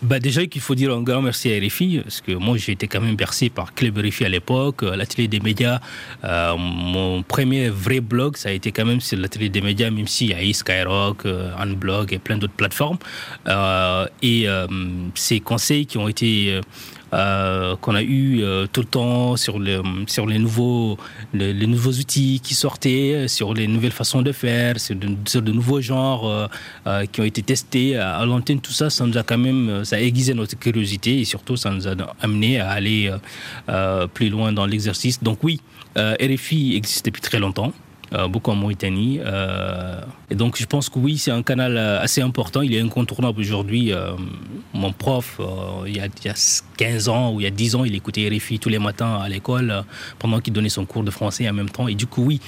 bah 0.02 0.20
déjà 0.20 0.46
qu'il 0.48 0.60
faut 0.60 0.76
dire 0.76 0.94
un 0.94 1.02
grand 1.02 1.22
merci 1.22 1.50
à 1.50 1.58
RFI, 1.58 2.00
parce 2.04 2.20
que 2.20 2.34
moi 2.34 2.58
j'ai 2.58 2.74
été 2.74 2.90
quand 2.90 3.00
même 3.00 3.16
bercé 3.16 3.50
par 3.50 3.74
Club 3.74 3.98
RFI 4.00 4.26
à 4.26 4.30
l'époque, 4.30 4.84
euh, 4.84 4.98
l'atelier 4.98 5.30
des 5.30 5.40
médias. 5.40 5.80
Euh, 6.26 6.58
mon 6.58 7.24
premier 7.24 7.70
vrai 7.70 8.02
blog, 8.02 8.36
ça 8.36 8.50
a 8.50 8.52
été 8.52 8.74
quand 8.74 8.84
même 8.84 9.00
sur 9.00 9.18
l'atelier 9.18 9.48
des 9.48 9.62
médias, 9.62 9.90
même 9.92 10.08
s'il 10.08 10.32
y 10.32 10.34
a 10.34 10.54
Skyrock, 10.54 11.26
euh, 11.26 11.56
Unblog 11.58 12.12
et 12.12 12.20
plein 12.20 12.38
d'autres 12.38 12.52
plateformes. 12.52 12.98
et 14.22 14.48
ces 15.16 15.40
conseils 15.40 15.86
qui 15.86 15.98
ont 15.98 16.10
été 16.10 16.60
euh, 17.14 17.76
qu'on 17.76 17.94
a 17.94 18.02
eu 18.02 18.42
euh, 18.42 18.66
tout 18.72 18.82
le 18.82 18.88
temps 18.88 19.38
sur, 19.38 19.60
le, 19.60 19.84
sur 20.08 20.26
les, 20.26 20.40
nouveaux, 20.40 20.98
les, 21.34 21.68
nouveaux 21.68 21.92
outils 21.92 22.40
qui 22.42 22.56
sortaient, 22.56 23.28
sur 23.28 23.54
les 23.54 23.68
nouvelles 23.68 23.92
façons 23.92 24.24
de 24.24 24.32
faire, 24.32 24.80
sur 24.80 24.96
de, 24.96 25.52
nouveaux 25.52 25.80
genres 25.80 26.50
euh, 26.88 27.06
qui 27.06 27.22
ont 27.22 27.24
été 27.24 27.44
testés 27.44 27.98
à, 27.98 28.26
l'antenne. 28.26 28.62
Tout 28.62 28.72
ça, 28.72 28.90
ça 28.90 29.06
nous 29.06 29.18
a 29.18 29.24
quand 29.24 29.38
même 29.38 29.86
ça 29.86 29.98
a 29.98 30.00
aiguisé 30.00 30.34
notre 30.34 30.58
curiosité 30.58 31.20
et 31.20 31.26
surtout 31.26 31.56
ça 31.56 31.70
nous 31.70 31.88
a 31.88 31.94
amené 32.20 32.60
à 32.60 32.72
aller 32.72 33.12
plus 34.14 34.30
loin 34.30 34.52
dans 34.52 34.66
l'exercice. 34.66 35.22
Donc 35.22 35.44
oui, 35.44 35.62
RFI 35.96 36.76
existe 36.76 37.06
depuis 37.06 37.22
très 37.22 37.40
longtemps. 37.40 37.74
Euh, 38.14 38.28
beaucoup 38.28 38.52
en 38.52 38.56
Mauritanie. 38.56 39.20
Euh, 39.26 40.00
et 40.30 40.36
donc 40.36 40.60
je 40.60 40.68
pense 40.68 40.88
que 40.88 41.00
oui, 41.00 41.18
c'est 41.18 41.32
un 41.32 41.42
canal 41.42 41.78
euh, 41.78 42.00
assez 42.00 42.22
important. 42.22 42.62
Il 42.62 42.76
est 42.76 42.80
incontournable 42.80 43.40
aujourd'hui. 43.40 43.92
mon 44.74 44.92
prof, 44.92 45.40
il 45.88 45.96
y, 45.96 46.00
a, 46.00 46.08
15 46.78 47.10
ans 47.10 47.34
ou 47.34 47.40
il 47.40 47.44
y 47.44 47.48
a 47.48 47.50
10 47.50 47.76
ans, 47.76 47.86
il 47.86 47.96
écoutait 47.96 48.30
RFI 48.30 48.60
tous 48.60 48.70
les 48.70 48.78
matins 48.78 49.16
à 49.16 49.30
l'école 49.30 49.84
pendant 50.20 50.40
qu'il 50.40 50.54
donnait 50.54 50.70
son 50.70 50.86
cours 50.86 51.04
de 51.04 51.12
français 51.12 51.50
en 51.50 51.54
même 51.54 51.70
temps. 51.70 51.88
Et 51.88 51.96
du 51.96 52.06
coup, 52.06 52.24
oui, 52.24 52.40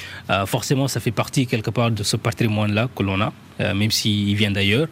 forcément, 0.46 0.88
ça 0.88 1.00
fait 1.00 1.12
partie 1.12 1.48
quelque 1.48 1.72
part 1.72 1.92
de 1.92 2.04
ce 2.04 2.18
patrimoine-là 2.18 2.90
que 2.96 3.04
l'on 3.04 3.20
a. 3.22 3.34
même 3.60 3.92
s'il 3.92 4.36
vient 4.36 4.52
d'ailleurs. 4.52 4.88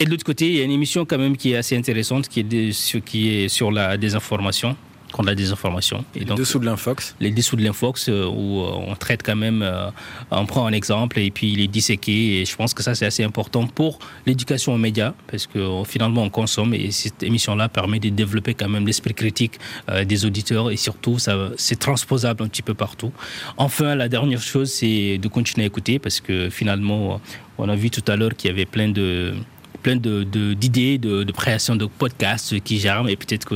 Et 0.00 0.04
de 0.04 0.10
l'autre 0.10 0.24
côté, 0.24 0.48
il 0.48 0.56
y 0.56 0.60
a 0.60 0.64
une 0.64 0.70
émission 0.70 1.04
quand 1.04 1.18
même 1.18 1.36
qui 1.36 1.52
est 1.52 1.56
assez 1.56 1.76
intéressante, 1.76 2.28
qui 2.28 2.40
est, 2.40 3.00
qui 3.04 3.28
est 3.30 3.48
sur 3.48 3.70
la 3.70 3.96
désinformation, 3.96 4.76
qu'on 5.14 5.28
a 5.28 5.36
des 5.36 5.52
informations. 5.52 6.04
Et 6.16 6.20
les 6.20 6.24
donc, 6.24 6.38
dessous 6.38 6.58
de 6.58 6.66
l'infox 6.66 7.14
Les 7.20 7.30
dessous 7.30 7.54
de 7.54 7.62
l'infox, 7.62 8.08
euh, 8.08 8.26
où 8.26 8.62
euh, 8.62 8.88
on 8.88 8.96
traite 8.96 9.22
quand 9.22 9.36
même, 9.36 9.62
euh, 9.62 9.88
on 10.32 10.44
prend 10.44 10.66
un 10.66 10.72
exemple 10.72 11.20
et 11.20 11.30
puis 11.30 11.52
il 11.52 11.60
est 11.60 11.68
disséqué. 11.68 12.40
Et 12.40 12.44
je 12.44 12.56
pense 12.56 12.74
que 12.74 12.82
ça, 12.82 12.96
c'est 12.96 13.06
assez 13.06 13.22
important 13.22 13.68
pour 13.68 14.00
l'éducation 14.26 14.74
aux 14.74 14.78
médias, 14.78 15.14
parce 15.28 15.46
que 15.46 15.84
finalement, 15.86 16.24
on 16.24 16.30
consomme 16.30 16.74
et 16.74 16.90
cette 16.90 17.22
émission-là 17.22 17.68
permet 17.68 18.00
de 18.00 18.08
développer 18.08 18.54
quand 18.54 18.68
même 18.68 18.88
l'esprit 18.88 19.14
critique 19.14 19.60
des 20.04 20.24
auditeurs 20.24 20.72
et 20.72 20.76
surtout, 20.76 21.20
ça, 21.20 21.50
c'est 21.56 21.78
transposable 21.78 22.42
un 22.42 22.48
petit 22.48 22.62
peu 22.62 22.74
partout. 22.74 23.12
Enfin, 23.56 23.94
la 23.94 24.08
dernière 24.08 24.42
chose, 24.42 24.72
c'est 24.72 25.18
de 25.18 25.28
continuer 25.28 25.64
à 25.64 25.68
écouter, 25.68 26.00
parce 26.00 26.20
que 26.20 26.50
finalement, 26.50 27.20
on 27.58 27.68
a 27.68 27.76
vu 27.76 27.90
tout 27.90 28.02
à 28.08 28.16
l'heure 28.16 28.34
qu'il 28.34 28.50
y 28.50 28.52
avait 28.52 28.66
plein 28.66 28.88
de 28.88 29.34
plein 29.83 29.95
d'idées 29.95 30.97
de, 30.97 31.09
de, 31.09 31.23
de, 31.23 31.31
création 31.31 31.75
de 31.75 31.85
podcasts 31.85 32.59
qui 32.61 32.79
germent 32.79 33.07
et 33.07 33.15
peut-être 33.15 33.45
que 33.45 33.55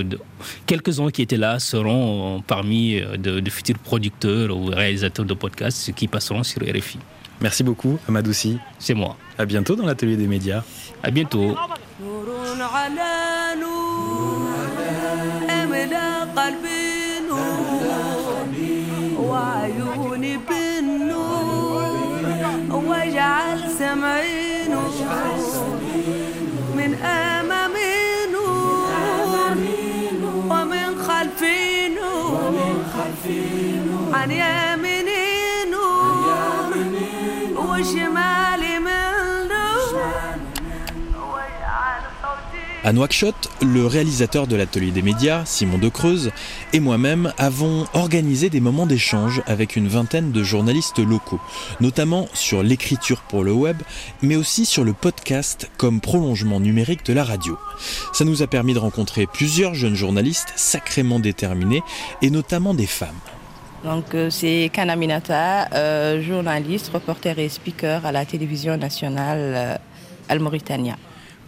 quelques-uns 0.65 1.09
qui 1.09 1.21
étaient 1.21 1.38
là 1.38 1.59
seront 1.59 2.41
parmi 2.45 2.99
euh, 2.99 3.17
de, 3.17 3.49
futurs 3.49 3.77
producteurs 3.79 4.55
ou 4.55 4.65
réalisateurs 4.65 5.25
de 5.25 5.33
podcasts 5.33 5.93
qui 5.93 6.07
passeront 6.07 6.43
sur 6.43 6.62
RFI. 6.62 6.99
Merci 7.41 7.63
beaucoup, 7.63 7.99
Amadoussi. 8.07 8.57
C'est 8.79 8.93
moi. 8.93 9.17
À 9.38 9.45
bientôt 9.45 9.75
dans 9.75 9.86
l'atelier 9.86 10.15
des 10.15 10.27
médias. 10.27 10.63
À 11.01 11.12
bientôt. 11.12 11.57
من 23.93 24.03
أمامي 24.03 24.67
نور 24.69 25.46
من 26.88 26.94
أمامينه 26.94 28.48
ومن 30.51 31.03
خلفينه 31.09 32.12
عن 34.14 34.31
يمينينه 34.31 35.88
À 42.88 42.94
Nouakchott, 42.94 43.51
le 43.61 43.87
réalisateur 43.87 44.46
de 44.46 44.57
l'atelier 44.57 44.92
des 44.92 45.03
médias, 45.03 45.44
Simon 45.44 45.77
De 45.77 45.90
Creuse, 45.90 46.31
et 46.72 46.81
moi-même 46.81 47.35
avons 47.37 47.85
organisé 47.92 48.48
des 48.48 48.61
moments 48.61 48.87
d'échange 48.87 49.42
avec 49.46 49.77
une 49.77 49.88
vingtaine 49.88 50.33
de 50.33 50.42
journalistes 50.42 50.98
locaux, 50.98 51.38
notamment 51.81 52.29
sur 52.33 52.62
l'écriture 52.62 53.20
pour 53.20 53.44
le 53.44 53.53
web, 53.53 53.77
mais 54.22 54.37
aussi 54.37 54.64
sur 54.64 54.85
le 54.85 54.94
podcast 54.94 55.70
comme 55.77 56.01
prolongement 56.01 56.61
numérique 56.61 57.05
de 57.05 57.12
la 57.12 57.24
radio. 57.24 57.59
Ça 58.14 58.24
nous 58.24 58.42
a 58.42 58.46
permis 58.46 58.72
de 58.72 58.79
rencontrer 58.79 59.27
plusieurs 59.27 59.74
jeunes 59.74 59.94
journalistes 59.94 60.55
sacrément 60.57 61.20
déterminés, 61.20 61.83
et 62.22 62.31
notamment 62.31 62.72
des 62.72 62.87
femmes. 62.87 63.20
Donc 63.85 64.14
euh, 64.14 64.31
c'est 64.31 64.70
Kanaminata, 64.72 65.68
euh, 65.74 66.22
journaliste, 66.22 66.90
reporter 66.94 67.38
et 67.38 67.51
speaker 67.51 68.07
à 68.07 68.12
la 68.12 68.24
télévision 68.24 68.79
nationale 68.79 69.38
euh, 69.38 69.77
Al-Mauritania. 70.31 70.96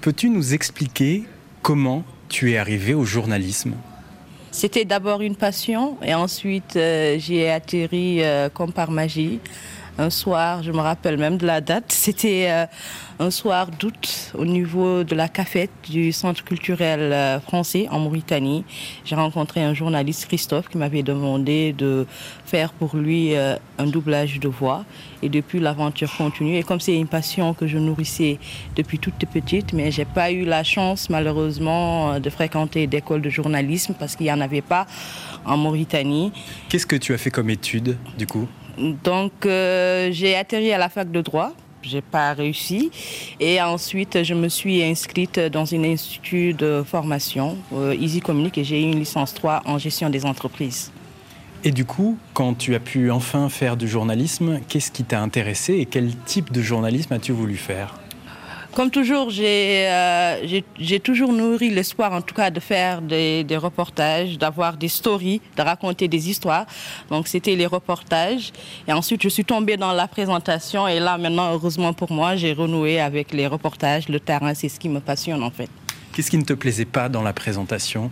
Peux-tu 0.01 0.31
nous 0.31 0.55
expliquer 0.55 1.25
comment 1.61 2.05
tu 2.31 2.53
es 2.53 2.57
arrivé 2.57 2.95
au 2.95 3.05
journalisme? 3.05 3.75
C'était 4.51 4.87
d'abord 4.87 5.21
une 5.21 5.37
passion 5.37 5.99
et 6.03 6.15
ensuite 6.15 6.77
euh, 6.77 7.17
j'ai 7.19 7.51
atterri 7.51 8.23
euh, 8.23 8.49
comme 8.49 8.73
par 8.73 8.91
magie. 8.91 9.41
Un 10.01 10.09
soir, 10.09 10.63
je 10.63 10.73
me 10.73 10.79
rappelle 10.79 11.19
même 11.19 11.37
de 11.37 11.45
la 11.45 11.61
date, 11.61 11.93
c'était 11.93 12.47
euh, 12.49 12.65
un 13.19 13.31
soir 13.31 13.67
d'août 13.67 14.33
au 14.33 14.47
niveau 14.47 15.05
de 15.05 15.15
la 15.15 15.29
cafette 15.29 15.71
du 15.91 16.11
Centre 16.11 16.43
culturel 16.43 17.01
euh, 17.13 17.39
français 17.39 17.87
en 17.91 17.99
Mauritanie. 17.99 18.65
J'ai 19.05 19.15
rencontré 19.15 19.63
un 19.63 19.75
journaliste, 19.75 20.25
Christophe, 20.25 20.71
qui 20.71 20.79
m'avait 20.79 21.03
demandé 21.03 21.75
de 21.75 22.07
faire 22.47 22.73
pour 22.73 22.97
lui 22.97 23.37
euh, 23.37 23.57
un 23.77 23.85
doublage 23.89 24.41
de 24.41 24.49
voix. 24.49 24.87
Et 25.23 25.29
depuis, 25.29 25.61
l'aventure 25.61 26.11
continue. 26.17 26.57
Et 26.57 26.63
comme 26.63 26.81
c'est 26.81 26.97
une 26.97 27.07
passion 27.07 27.53
que 27.53 27.67
je 27.67 27.77
nourrissais 27.77 28.39
depuis 28.77 28.99
toute 28.99 29.23
petite, 29.31 29.75
mais 29.75 29.91
j'ai 29.91 30.07
pas 30.07 30.33
eu 30.33 30.47
la 30.47 30.65
chance, 30.65 31.11
malheureusement, 31.11 32.19
de 32.19 32.31
fréquenter 32.31 32.87
d'écoles 32.87 33.21
de 33.21 33.29
journalisme 33.29 33.93
parce 33.99 34.17
qu'il 34.17 34.25
n'y 34.25 34.33
en 34.33 34.41
avait 34.41 34.63
pas 34.63 34.87
en 35.45 35.59
Mauritanie. 35.59 36.33
Qu'est-ce 36.71 36.87
que 36.87 36.97
tu 36.97 37.13
as 37.13 37.19
fait 37.19 37.31
comme 37.31 37.51
étude, 37.51 37.99
du 38.17 38.27
coup? 38.27 38.49
Donc, 39.05 39.33
euh, 39.45 40.11
j'ai 40.13 40.37
atterri 40.37 40.73
à 40.73 40.79
la 40.79 40.89
fac 40.89 41.11
de 41.11 41.21
droit 41.21 41.53
j'ai 41.83 42.01
pas 42.01 42.33
réussi. 42.33 42.91
Et 43.39 43.61
ensuite, 43.61 44.23
je 44.23 44.35
me 44.35 44.49
suis 44.49 44.83
inscrite 44.83 45.39
dans 45.39 45.75
un 45.75 45.85
institut 45.85 46.53
de 46.53 46.83
formation, 46.87 47.57
euh, 47.73 47.95
Easy 47.95 48.21
Communique, 48.21 48.59
et 48.59 48.65
j'ai 48.65 48.81
eu 48.81 48.85
une 48.85 48.99
licence 48.99 49.35
3 49.35 49.63
en 49.65 49.79
gestion 49.79 50.11
des 50.11 50.27
entreprises. 50.27 50.93
Et 51.63 51.73
du 51.73 51.85
coup, 51.85 52.17
quand 52.33 52.55
tu 52.55 52.75
as 52.75 52.81
pu 52.81 53.11
enfin 53.11 53.49
faire 53.51 53.77
du 53.77 53.87
journalisme, 53.87 54.61
qu'est-ce 54.69 54.91
qui 54.91 55.05
t'a 55.05 55.21
intéressé 55.21 55.75
et 55.75 55.87
quel 55.87 56.17
type 56.17 56.53
de 56.53 56.63
journalisme 56.63 57.13
as-tu 57.13 57.33
voulu 57.33 57.57
faire? 57.57 57.99
Comme 58.75 58.91
toujours, 58.91 59.31
euh, 59.39 60.63
j'ai 60.79 61.01
toujours 61.01 61.33
nourri 61.33 61.71
l'espoir, 61.71 62.13
en 62.13 62.23
tout 62.23 62.35
cas, 62.35 62.51
de 62.51 62.61
faire 62.61 63.03
des, 63.03 63.45
des 63.45 63.57
reportages, 63.57 64.39
d'avoir 64.39 64.77
des 64.77 64.89
stories, 64.89 65.41
de 65.57 65.63
raconter 65.63 66.09
des 66.09 66.31
histoires. 66.31 66.67
Donc, 67.11 67.29
c'était 67.29 67.57
les 67.57 67.67
reportages. 67.67 68.53
Et 68.87 68.93
ensuite, 68.93 69.23
je 69.23 69.29
suis 69.29 69.45
tombée 69.45 69.77
dans 69.77 69.93
la 69.93 70.09
présentation. 70.09 70.87
Et 70.89 71.01
là, 71.01 71.19
maintenant, 71.19 71.53
heureusement 71.53 71.93
pour 71.93 72.13
moi, 72.13 72.37
j'ai 72.37 72.53
renoué 72.53 73.01
avec 73.01 73.33
les 73.33 73.47
reportages. 73.47 74.09
Le 74.09 74.21
terrain, 74.21 74.55
c'est 74.55 74.69
ce 74.69 74.79
qui 74.79 74.89
me 74.89 75.01
passionne, 75.01 75.43
en 75.43 75.51
fait. 75.51 75.69
Qu'est-ce 76.13 76.31
qui 76.31 76.39
ne 76.39 76.45
te 76.45 76.55
plaisait 76.55 76.85
pas 76.85 77.09
dans 77.09 77.23
la 77.23 77.33
présentation? 77.33 78.11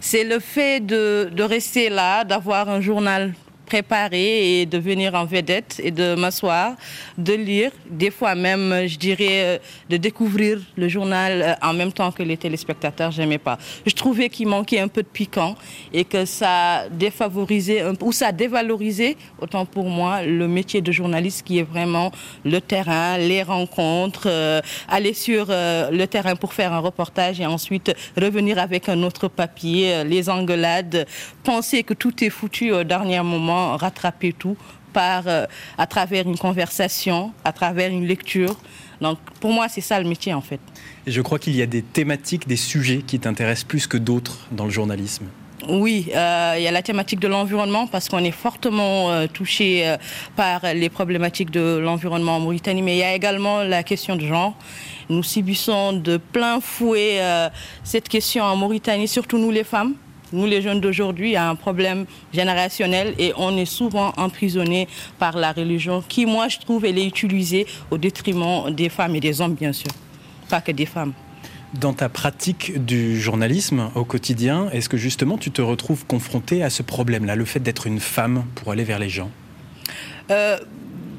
C'est 0.00 0.24
le 0.24 0.40
fait 0.40 0.84
de, 0.84 1.30
de 1.32 1.42
rester 1.42 1.88
là, 1.88 2.24
d'avoir 2.24 2.68
un 2.68 2.80
journal 2.80 3.34
préparer 3.70 4.60
et 4.60 4.66
de 4.66 4.78
venir 4.78 5.14
en 5.14 5.24
vedette 5.24 5.80
et 5.84 5.92
de 5.92 6.16
m'asseoir, 6.16 6.74
de 7.18 7.34
lire, 7.34 7.70
des 7.88 8.10
fois 8.10 8.34
même, 8.34 8.88
je 8.88 8.98
dirais, 8.98 9.38
euh, 9.44 9.58
de 9.88 9.96
découvrir 9.96 10.58
le 10.76 10.88
journal 10.88 11.32
euh, 11.40 11.68
en 11.68 11.72
même 11.72 11.92
temps 11.92 12.10
que 12.10 12.24
les 12.24 12.36
téléspectateurs, 12.36 13.12
j'aimais 13.12 13.38
pas. 13.38 13.58
Je 13.86 13.94
trouvais 13.94 14.28
qu'il 14.28 14.48
manquait 14.48 14.80
un 14.80 14.88
peu 14.88 15.04
de 15.04 15.12
piquant 15.20 15.54
et 15.92 16.04
que 16.04 16.24
ça 16.24 16.88
défavorisait 16.90 17.84
ou 18.00 18.10
ça 18.10 18.32
dévalorisait, 18.32 19.16
autant 19.40 19.64
pour 19.66 19.88
moi, 19.88 20.24
le 20.24 20.48
métier 20.48 20.80
de 20.80 20.90
journaliste 20.90 21.46
qui 21.46 21.60
est 21.60 21.68
vraiment 21.74 22.10
le 22.44 22.60
terrain, 22.60 23.18
les 23.18 23.44
rencontres, 23.44 24.26
euh, 24.26 24.60
aller 24.88 25.14
sur 25.14 25.46
le 25.50 26.04
terrain 26.06 26.34
pour 26.34 26.52
faire 26.54 26.72
un 26.72 26.80
reportage 26.80 27.40
et 27.40 27.46
ensuite 27.46 27.94
revenir 28.16 28.58
avec 28.58 28.88
un 28.88 29.00
autre 29.04 29.28
papier, 29.28 30.02
les 30.04 30.28
engueulades, 30.28 31.06
penser 31.44 31.84
que 31.84 31.94
tout 31.94 32.24
est 32.24 32.30
foutu 32.30 32.72
au 32.72 32.82
dernier 32.82 33.22
moment 33.22 33.59
rattraper 33.76 34.32
tout 34.32 34.56
par, 34.92 35.24
euh, 35.26 35.46
à 35.78 35.86
travers 35.86 36.26
une 36.26 36.38
conversation, 36.38 37.32
à 37.44 37.52
travers 37.52 37.90
une 37.90 38.06
lecture. 38.06 38.56
Donc 39.00 39.18
pour 39.40 39.52
moi, 39.52 39.68
c'est 39.68 39.80
ça 39.80 40.00
le 40.00 40.08
métier 40.08 40.34
en 40.34 40.40
fait. 40.40 40.60
Et 41.06 41.10
je 41.10 41.22
crois 41.22 41.38
qu'il 41.38 41.56
y 41.56 41.62
a 41.62 41.66
des 41.66 41.82
thématiques, 41.82 42.46
des 42.46 42.56
sujets 42.56 43.02
qui 43.06 43.18
t'intéressent 43.18 43.64
plus 43.64 43.86
que 43.86 43.96
d'autres 43.96 44.46
dans 44.52 44.64
le 44.64 44.70
journalisme. 44.70 45.26
Oui, 45.68 46.08
euh, 46.14 46.54
il 46.56 46.62
y 46.62 46.66
a 46.66 46.70
la 46.70 46.82
thématique 46.82 47.20
de 47.20 47.28
l'environnement 47.28 47.86
parce 47.86 48.08
qu'on 48.08 48.24
est 48.24 48.30
fortement 48.30 49.10
euh, 49.10 49.26
touché 49.26 49.94
par 50.34 50.62
les 50.74 50.88
problématiques 50.88 51.50
de 51.50 51.78
l'environnement 51.78 52.36
en 52.36 52.40
Mauritanie, 52.40 52.82
mais 52.82 52.96
il 52.96 53.00
y 53.00 53.02
a 53.02 53.14
également 53.14 53.62
la 53.62 53.82
question 53.82 54.16
de 54.16 54.26
genre. 54.26 54.54
Nous 55.10 55.22
subissons 55.22 55.92
de 55.92 56.16
plein 56.16 56.60
fouet 56.60 57.20
cette 57.84 58.08
question 58.08 58.44
en 58.44 58.56
Mauritanie, 58.56 59.08
surtout 59.08 59.38
nous 59.38 59.50
les 59.50 59.64
femmes. 59.64 59.94
Nous, 60.32 60.46
les 60.46 60.62
jeunes 60.62 60.80
d'aujourd'hui, 60.80 61.30
il 61.30 61.32
y 61.32 61.36
a 61.36 61.48
un 61.48 61.54
problème 61.54 62.06
générationnel 62.32 63.14
et 63.18 63.32
on 63.36 63.56
est 63.56 63.64
souvent 63.64 64.12
emprisonné 64.16 64.88
par 65.18 65.36
la 65.36 65.52
religion 65.52 66.02
qui, 66.06 66.26
moi, 66.26 66.48
je 66.48 66.58
trouve, 66.58 66.84
elle 66.84 66.98
est 66.98 67.06
utilisée 67.06 67.66
au 67.90 67.98
détriment 67.98 68.70
des 68.70 68.88
femmes 68.88 69.16
et 69.16 69.20
des 69.20 69.40
hommes, 69.40 69.54
bien 69.54 69.72
sûr, 69.72 69.90
pas 70.48 70.60
que 70.60 70.72
des 70.72 70.86
femmes. 70.86 71.12
Dans 71.74 71.92
ta 71.92 72.08
pratique 72.08 72.84
du 72.84 73.20
journalisme 73.20 73.90
au 73.94 74.04
quotidien, 74.04 74.68
est-ce 74.72 74.88
que 74.88 74.96
justement 74.96 75.38
tu 75.38 75.52
te 75.52 75.62
retrouves 75.62 76.04
confronté 76.04 76.64
à 76.64 76.70
ce 76.70 76.82
problème-là, 76.82 77.36
le 77.36 77.44
fait 77.44 77.60
d'être 77.60 77.86
une 77.86 78.00
femme 78.00 78.44
pour 78.56 78.72
aller 78.72 78.82
vers 78.82 78.98
les 78.98 79.08
gens? 79.08 79.30
Euh, 80.32 80.58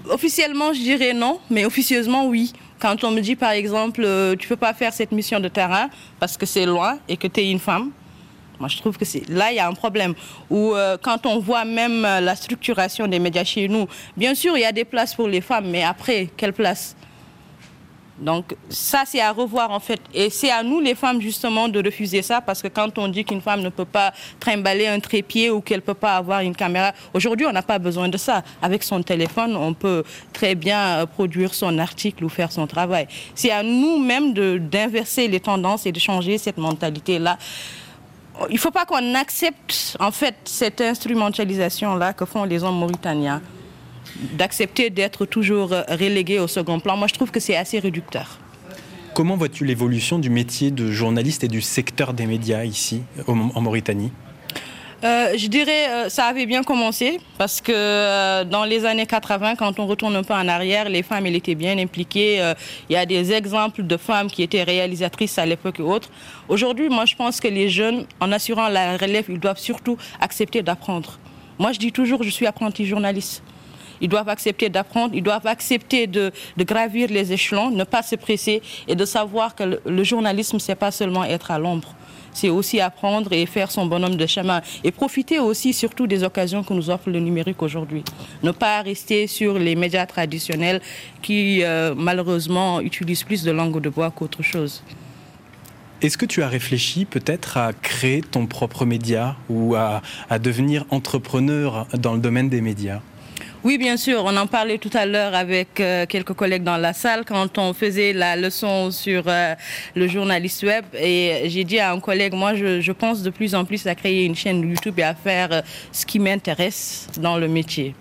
Officiellement, 0.09 0.73
je 0.73 0.79
dirais 0.79 1.13
non, 1.13 1.39
mais 1.49 1.65
officieusement, 1.65 2.27
oui. 2.27 2.53
Quand 2.79 3.03
on 3.03 3.11
me 3.11 3.21
dit, 3.21 3.35
par 3.35 3.51
exemple, 3.51 4.01
euh, 4.03 4.35
tu 4.35 4.47
ne 4.47 4.49
peux 4.49 4.55
pas 4.55 4.73
faire 4.73 4.93
cette 4.93 5.11
mission 5.11 5.39
de 5.39 5.47
terrain 5.47 5.89
parce 6.19 6.37
que 6.37 6.45
c'est 6.45 6.65
loin 6.65 6.97
et 7.07 7.17
que 7.17 7.27
tu 7.27 7.41
es 7.41 7.51
une 7.51 7.59
femme, 7.59 7.91
moi, 8.61 8.69
je 8.69 8.77
trouve 8.77 8.95
que 8.95 9.05
là, 9.29 9.51
il 9.51 9.55
y 9.55 9.59
a 9.59 9.67
un 9.67 9.73
problème. 9.73 10.13
Ou 10.51 10.75
euh, 10.75 10.95
quand 11.01 11.25
on 11.25 11.39
voit 11.39 11.65
même 11.65 12.05
euh, 12.05 12.21
la 12.21 12.35
structuration 12.35 13.07
des 13.07 13.17
médias 13.17 13.43
chez 13.43 13.67
nous, 13.67 13.87
bien 14.15 14.35
sûr, 14.35 14.55
il 14.55 14.61
y 14.61 14.65
a 14.65 14.71
des 14.71 14.85
places 14.85 15.15
pour 15.15 15.27
les 15.27 15.41
femmes, 15.41 15.67
mais 15.67 15.83
après, 15.83 16.29
quelle 16.37 16.53
place? 16.53 16.95
Donc 18.19 18.55
ça, 18.69 19.01
c'est 19.07 19.19
à 19.19 19.31
revoir 19.31 19.71
en 19.71 19.79
fait. 19.79 19.99
Et 20.13 20.29
c'est 20.29 20.51
à 20.51 20.61
nous, 20.61 20.79
les 20.79 20.93
femmes, 20.93 21.19
justement, 21.19 21.67
de 21.67 21.83
refuser 21.83 22.21
ça, 22.21 22.39
parce 22.39 22.61
que 22.61 22.67
quand 22.67 22.99
on 22.99 23.07
dit 23.07 23.25
qu'une 23.25 23.41
femme 23.41 23.61
ne 23.61 23.69
peut 23.69 23.85
pas 23.85 24.13
trimballer 24.39 24.85
un 24.85 24.99
trépied 24.99 25.49
ou 25.49 25.59
qu'elle 25.59 25.77
ne 25.77 25.81
peut 25.81 25.95
pas 25.95 26.17
avoir 26.17 26.41
une 26.41 26.55
caméra, 26.55 26.93
aujourd'hui, 27.15 27.47
on 27.47 27.51
n'a 27.51 27.63
pas 27.63 27.79
besoin 27.79 28.09
de 28.09 28.17
ça. 28.17 28.43
Avec 28.61 28.83
son 28.83 29.01
téléphone, 29.01 29.55
on 29.55 29.73
peut 29.73 30.03
très 30.33 30.53
bien 30.53 30.81
euh, 30.99 31.05
produire 31.07 31.55
son 31.55 31.79
article 31.79 32.23
ou 32.23 32.29
faire 32.29 32.51
son 32.51 32.67
travail. 32.67 33.07
C'est 33.33 33.49
à 33.49 33.63
nous-mêmes 33.63 34.33
d'inverser 34.69 35.27
les 35.27 35.39
tendances 35.39 35.87
et 35.87 35.91
de 35.91 35.99
changer 35.99 36.37
cette 36.37 36.59
mentalité-là 36.59 37.39
il 38.49 38.53
ne 38.53 38.59
faut 38.59 38.71
pas 38.71 38.85
qu'on 38.85 39.15
accepte 39.15 39.97
en 39.99 40.11
fait 40.11 40.35
cette 40.45 40.81
instrumentalisation-là 40.81 42.13
que 42.13 42.25
font 42.25 42.43
les 42.43 42.63
hommes 42.63 42.79
mauritaniens, 42.79 43.41
d'accepter 44.33 44.89
d'être 44.89 45.25
toujours 45.25 45.69
relégués 45.69 46.39
au 46.39 46.47
second 46.47 46.79
plan. 46.79 46.97
Moi, 46.97 47.07
je 47.07 47.13
trouve 47.13 47.31
que 47.31 47.39
c'est 47.39 47.55
assez 47.55 47.79
réducteur. 47.79 48.39
Comment 49.13 49.35
vois-tu 49.35 49.65
l'évolution 49.65 50.19
du 50.19 50.29
métier 50.29 50.71
de 50.71 50.89
journaliste 50.89 51.43
et 51.43 51.49
du 51.49 51.61
secteur 51.61 52.13
des 52.13 52.25
médias 52.25 52.63
ici, 52.63 53.03
en 53.27 53.61
Mauritanie? 53.61 54.11
Euh, 55.03 55.33
je 55.35 55.47
dirais 55.47 55.89
euh, 55.89 56.09
ça 56.09 56.25
avait 56.25 56.45
bien 56.45 56.61
commencé 56.61 57.19
parce 57.39 57.59
que 57.59 57.71
euh, 57.73 58.43
dans 58.43 58.65
les 58.65 58.85
années 58.85 59.07
80, 59.07 59.55
quand 59.55 59.79
on 59.79 59.87
retourne 59.87 60.15
un 60.15 60.21
peu 60.23 60.33
en 60.35 60.47
arrière, 60.47 60.89
les 60.89 61.01
femmes 61.01 61.25
elles 61.25 61.35
étaient 61.35 61.55
bien 61.55 61.77
impliquées. 61.79 62.53
Il 62.89 62.93
y 62.93 62.95
a 62.95 63.05
des 63.05 63.31
exemples 63.31 63.83
de 63.83 63.97
femmes 63.97 64.29
qui 64.29 64.43
étaient 64.43 64.63
réalisatrices 64.63 65.39
à 65.39 65.45
l'époque 65.45 65.79
et 65.79 65.83
autres. 65.83 66.09
Aujourd'hui, 66.49 66.89
moi 66.89 67.05
je 67.05 67.15
pense 67.15 67.39
que 67.39 67.47
les 67.47 67.69
jeunes, 67.69 68.05
en 68.19 68.31
assurant 68.31 68.67
la 68.67 68.95
relève, 68.97 69.25
ils 69.29 69.39
doivent 69.39 69.59
surtout 69.59 69.97
accepter 70.19 70.61
d'apprendre. 70.61 71.17
Moi 71.57 71.71
je 71.71 71.79
dis 71.79 71.91
toujours, 71.91 72.21
je 72.23 72.29
suis 72.29 72.45
apprenti 72.45 72.85
journaliste. 72.85 73.41
Ils 74.01 74.09
doivent 74.09 74.29
accepter 74.29 74.69
d'apprendre, 74.69 75.15
ils 75.15 75.23
doivent 75.23 75.47
accepter 75.47 76.07
de, 76.07 76.31
de, 76.57 76.63
gravir 76.63 77.07
les 77.09 77.33
échelons, 77.33 77.69
ne 77.69 77.83
pas 77.83 78.01
se 78.01 78.15
presser 78.15 78.61
et 78.87 78.95
de 78.95 79.05
savoir 79.05 79.55
que 79.55 79.63
le, 79.63 79.81
le 79.85 80.03
journalisme, 80.03 80.59
c'est 80.59 80.75
pas 80.75 80.91
seulement 80.91 81.23
être 81.23 81.51
à 81.51 81.59
l'ombre 81.59 81.95
c'est 82.33 82.49
aussi 82.49 82.79
apprendre 82.79 83.31
et 83.33 83.45
faire 83.45 83.71
son 83.71 83.85
bonhomme 83.85 84.15
de 84.15 84.25
chemin 84.25 84.61
et 84.83 84.91
profiter 84.91 85.39
aussi 85.39 85.73
surtout 85.73 86.07
des 86.07 86.23
occasions 86.23 86.63
que 86.63 86.73
nous 86.73 86.89
offre 86.89 87.09
le 87.09 87.19
numérique 87.19 87.61
aujourd'hui. 87.61 88.03
Ne 88.43 88.51
pas 88.51 88.81
rester 88.81 89.27
sur 89.27 89.57
les 89.57 89.75
médias 89.75 90.05
traditionnels 90.05 90.81
qui 91.21 91.63
euh, 91.63 91.93
malheureusement 91.95 92.81
utilisent 92.81 93.23
plus 93.23 93.43
de 93.43 93.51
langue 93.51 93.81
de 93.81 93.89
bois 93.89 94.11
qu'autre 94.11 94.43
chose. 94.43 94.83
Est-ce 96.01 96.17
que 96.17 96.25
tu 96.25 96.41
as 96.41 96.47
réfléchi 96.47 97.05
peut-être 97.05 97.57
à 97.57 97.73
créer 97.73 98.21
ton 98.21 98.47
propre 98.47 98.85
média 98.85 99.35
ou 99.49 99.75
à, 99.75 100.01
à 100.31 100.39
devenir 100.39 100.85
entrepreneur 100.89 101.85
dans 101.93 102.13
le 102.13 102.19
domaine 102.19 102.49
des 102.49 102.61
médias? 102.61 103.01
Oui, 103.63 103.77
bien 103.77 103.97
sûr. 103.97 104.23
On 104.25 104.35
en 104.37 104.47
parlait 104.47 104.77
tout 104.77 104.89
à 104.93 105.05
l'heure 105.05 105.35
avec 105.35 105.79
euh, 105.79 106.05
quelques 106.07 106.33
collègues 106.33 106.63
dans 106.63 106.77
la 106.77 106.93
salle 106.93 107.25
quand 107.25 107.57
on 107.57 107.73
faisait 107.73 108.13
la 108.13 108.35
leçon 108.35 108.91
sur 108.91 109.23
euh, 109.27 109.53
le 109.95 110.07
journaliste 110.07 110.63
web. 110.63 110.83
Et 110.99 111.43
j'ai 111.45 111.63
dit 111.63 111.79
à 111.79 111.91
un 111.91 111.99
collègue, 111.99 112.33
moi, 112.33 112.55
je, 112.55 112.91
pense 112.91 113.21
de 113.21 113.29
plus 113.29 113.55
en 113.55 113.65
plus 113.65 113.85
à 113.87 113.95
créer 113.95 114.25
une 114.25 114.35
chaîne 114.35 114.61
YouTube 114.61 114.99
et 114.99 115.03
à 115.03 115.15
faire 115.15 115.49
euh, 115.51 115.61
ce 115.91 116.05
qui 116.05 116.19
m'intéresse 116.19 117.07
dans 117.19 117.37
le 117.37 117.47
métier. 117.47 117.95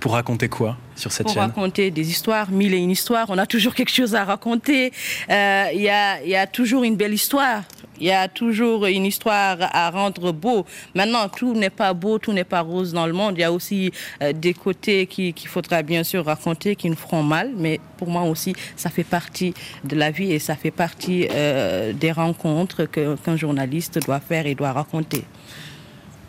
Pour 0.00 0.12
raconter 0.12 0.48
quoi 0.48 0.76
sur 0.94 1.10
cette 1.10 1.26
chaîne? 1.26 1.34
Pour 1.34 1.42
raconter 1.42 1.90
des 1.90 2.08
histoires, 2.10 2.50
mille 2.50 2.74
et 2.74 2.78
une 2.78 2.90
histoires. 2.90 3.26
On 3.30 3.38
a 3.38 3.46
toujours 3.46 3.74
quelque 3.74 3.92
chose 3.92 4.14
à 4.14 4.24
raconter. 4.24 4.92
Il 5.28 5.80
y, 5.80 5.88
a, 5.88 6.46
toujours 6.46 6.84
une 6.84 6.96
belle 6.96 7.14
histoire. 7.14 7.62
Il 8.00 8.06
y 8.06 8.12
a 8.12 8.28
toujours 8.28 8.86
une 8.86 9.04
histoire 9.04 9.58
à 9.60 9.90
rendre 9.90 10.32
beau. 10.32 10.64
Maintenant, 10.94 11.28
tout 11.28 11.54
n'est 11.54 11.70
pas 11.70 11.94
beau, 11.94 12.18
tout 12.18 12.32
n'est 12.32 12.44
pas 12.44 12.60
rose 12.60 12.92
dans 12.92 13.06
le 13.06 13.12
monde. 13.12 13.34
Il 13.36 13.40
y 13.40 13.44
a 13.44 13.52
aussi 13.52 13.90
euh, 14.22 14.32
des 14.32 14.54
côtés 14.54 15.06
qu'il 15.06 15.48
faudra 15.48 15.82
bien 15.82 16.04
sûr 16.04 16.24
raconter 16.24 16.76
qui 16.76 16.90
nous 16.90 16.96
feront 16.96 17.22
mal. 17.22 17.52
Mais 17.56 17.80
pour 17.96 18.08
moi 18.08 18.22
aussi, 18.22 18.54
ça 18.76 18.90
fait 18.90 19.04
partie 19.04 19.54
de 19.84 19.96
la 19.96 20.10
vie 20.10 20.32
et 20.32 20.38
ça 20.38 20.56
fait 20.56 20.70
partie 20.70 21.28
euh, 21.30 21.92
des 21.92 22.12
rencontres 22.12 22.84
qu'un 22.84 23.36
journaliste 23.36 23.98
doit 24.04 24.20
faire 24.20 24.46
et 24.46 24.54
doit 24.54 24.72
raconter. 24.72 25.24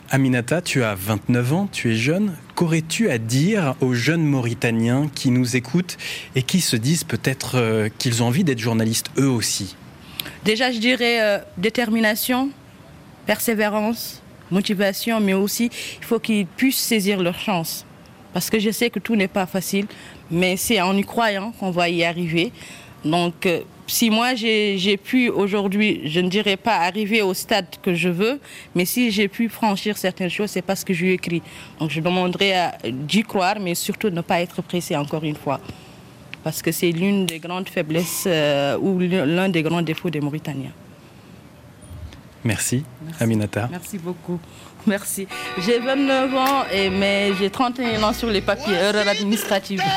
Aminata, 0.10 0.62
tu 0.62 0.84
as 0.84 0.96
29 0.96 1.54
ans, 1.54 1.68
tu 1.70 1.92
es 1.92 1.96
jeune. 1.96 2.34
Qu'aurais-tu 2.56 3.10
à 3.10 3.18
dire 3.18 3.76
aux 3.82 3.94
jeunes 3.94 4.24
Mauritaniens 4.24 5.10
qui 5.14 5.32
nous 5.32 5.58
écoutent 5.58 5.98
et 6.36 6.44
qui 6.44 6.62
se 6.62 6.78
disent 6.78 7.04
peut-être 7.04 7.56
euh, 7.56 7.90
qu'ils 7.98 8.24
ont 8.24 8.28
envie 8.28 8.46
d'être 8.46 8.60
journalistes 8.60 9.12
eux 9.18 9.30
aussi? 9.30 9.76
Déjà, 10.44 10.72
je 10.72 10.80
dirais 10.80 11.22
euh, 11.22 11.40
détermination, 11.58 12.50
persévérance, 13.26 14.22
motivation, 14.52 15.20
mais 15.20 15.34
aussi 15.34 15.70
il 16.00 16.06
faut 16.06 16.20
qu'ils 16.20 16.46
puissent 16.46 16.78
saisir 16.78 17.22
leur 17.22 17.40
chance. 17.40 17.86
Parce 18.34 18.50
que 18.50 18.60
je 18.60 18.70
sais 18.70 18.90
que 18.90 19.00
tout 19.00 19.16
n'est 19.16 19.28
pas 19.28 19.46
facile, 19.46 19.88
mais 20.30 20.58
c'est 20.58 20.80
en 20.82 20.96
y 20.96 21.04
croyant 21.04 21.52
qu'on 21.60 21.72
va 21.72 21.90
y 21.90 22.04
arriver. 22.04 22.52
Donc, 23.04 23.46
euh, 23.46 23.62
si 23.88 24.10
moi 24.10 24.36
j'ai 24.36 24.98
pu 24.98 25.30
aujourd'hui, 25.30 26.02
je 26.06 26.20
ne 26.20 26.30
dirais 26.30 26.58
pas 26.58 26.76
arriver 26.76 27.22
au 27.22 27.34
stade 27.34 27.68
que 27.82 27.94
je 27.94 28.10
veux, 28.10 28.40
mais 28.76 28.86
si 28.86 29.12
j'ai 29.12 29.28
pu 29.28 29.48
franchir 29.50 29.98
certaines 29.98 30.30
choses, 30.30 30.52
c'est 30.52 30.62
parce 30.62 30.84
que 30.84 30.94
je 30.94 31.06
lui 31.06 31.14
écrit. 31.14 31.42
Donc, 31.80 31.90
je 31.90 32.02
demanderais 32.02 32.72
d'y 32.84 33.24
croire, 33.24 33.60
mais 33.60 33.76
surtout 33.76 34.10
de 34.10 34.16
ne 34.16 34.22
pas 34.22 34.42
être 34.42 34.62
pressé 34.62 34.96
encore 34.96 35.24
une 35.24 35.36
fois 35.36 35.60
parce 36.48 36.62
que 36.62 36.72
c'est 36.72 36.92
l'une 36.92 37.26
des 37.26 37.40
grandes 37.40 37.68
faiblesses 37.68 38.24
euh, 38.26 38.78
ou 38.78 38.98
l'un 39.00 39.50
des 39.50 39.64
grands 39.64 39.82
défauts 39.82 40.10
des 40.10 40.22
Mauritaniens. 40.22 40.72
Merci, 42.46 42.86
Aminata. 43.20 43.68
Merci 43.70 43.98
beaucoup. 43.98 44.40
Merci. 44.88 45.28
J'ai 45.58 45.80
29 45.80 46.34
ans, 46.36 46.64
et, 46.72 46.90
mais 46.90 47.34
j'ai 47.38 47.50
31 47.50 48.02
ans 48.02 48.14
sur 48.14 48.30
les 48.30 48.40
papiers, 48.40 48.76
erreur 48.76 49.10
administrative. 49.10 49.82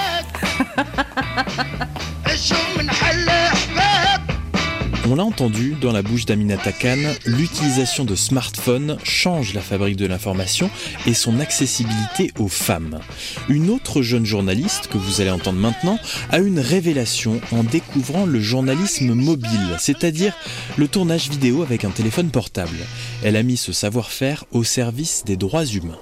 On 5.10 5.16
l'a 5.16 5.24
entendu 5.24 5.74
dans 5.80 5.90
la 5.90 6.02
bouche 6.02 6.24
d'Aminata 6.24 6.70
Khan, 6.70 6.96
l'utilisation 7.26 8.04
de 8.04 8.14
smartphones 8.14 8.96
change 9.02 9.54
la 9.54 9.60
fabrique 9.60 9.96
de 9.96 10.06
l'information 10.06 10.70
et 11.04 11.14
son 11.14 11.40
accessibilité 11.40 12.30
aux 12.38 12.46
femmes. 12.46 13.00
Une 13.48 13.70
autre 13.70 14.02
jeune 14.02 14.24
journaliste, 14.24 14.86
que 14.86 14.98
vous 14.98 15.20
allez 15.20 15.32
entendre 15.32 15.58
maintenant, 15.58 15.98
a 16.30 16.38
une 16.38 16.60
révélation 16.60 17.40
en 17.50 17.64
découvrant 17.64 18.24
le 18.24 18.38
journalisme 18.38 19.12
mobile, 19.14 19.74
c'est-à-dire 19.80 20.32
le 20.76 20.86
tournage 20.86 21.28
vidéo 21.28 21.62
avec 21.62 21.84
un 21.84 21.90
téléphone 21.90 22.30
portable. 22.30 22.78
Elle 23.24 23.34
a 23.34 23.42
mis 23.42 23.56
ce 23.56 23.72
savoir-faire 23.72 24.44
au 24.52 24.62
service 24.62 25.24
des 25.26 25.36
droits 25.36 25.66
humains. 25.66 25.98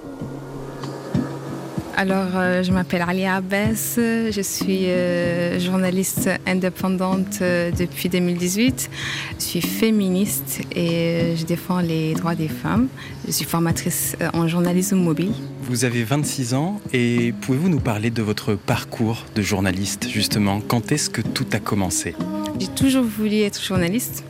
Alors, 1.99 2.29
euh, 2.37 2.63
je 2.63 2.71
m'appelle 2.71 3.03
Ali 3.05 3.25
Abbas, 3.25 3.95
je 3.97 4.41
suis 4.41 4.85
euh, 4.85 5.59
journaliste 5.59 6.29
indépendante 6.47 7.39
euh, 7.41 7.71
depuis 7.71 8.07
2018. 8.07 8.89
Je 9.37 9.43
suis 9.43 9.59
féministe 9.61 10.61
et 10.73 11.33
je 11.35 11.43
défends 11.43 11.81
les 11.81 12.13
droits 12.13 12.35
des 12.35 12.47
femmes. 12.47 12.87
Je 13.27 13.33
suis 13.33 13.43
formatrice 13.43 14.15
en 14.33 14.47
journalisme 14.47 14.95
mobile. 14.95 15.33
Vous 15.63 15.83
avez 15.83 16.05
26 16.05 16.53
ans 16.53 16.79
et 16.93 17.33
pouvez-vous 17.41 17.67
nous 17.67 17.81
parler 17.81 18.11
de 18.11 18.21
votre 18.21 18.55
parcours 18.55 19.25
de 19.35 19.41
journaliste 19.41 20.07
justement? 20.07 20.61
Quand 20.61 20.93
est-ce 20.93 21.09
que 21.09 21.19
tout 21.19 21.47
a 21.51 21.59
commencé? 21.59 22.15
J'ai 22.61 22.67
toujours 22.67 23.03
voulu 23.03 23.39
être 23.39 23.61
journaliste. 23.61 24.23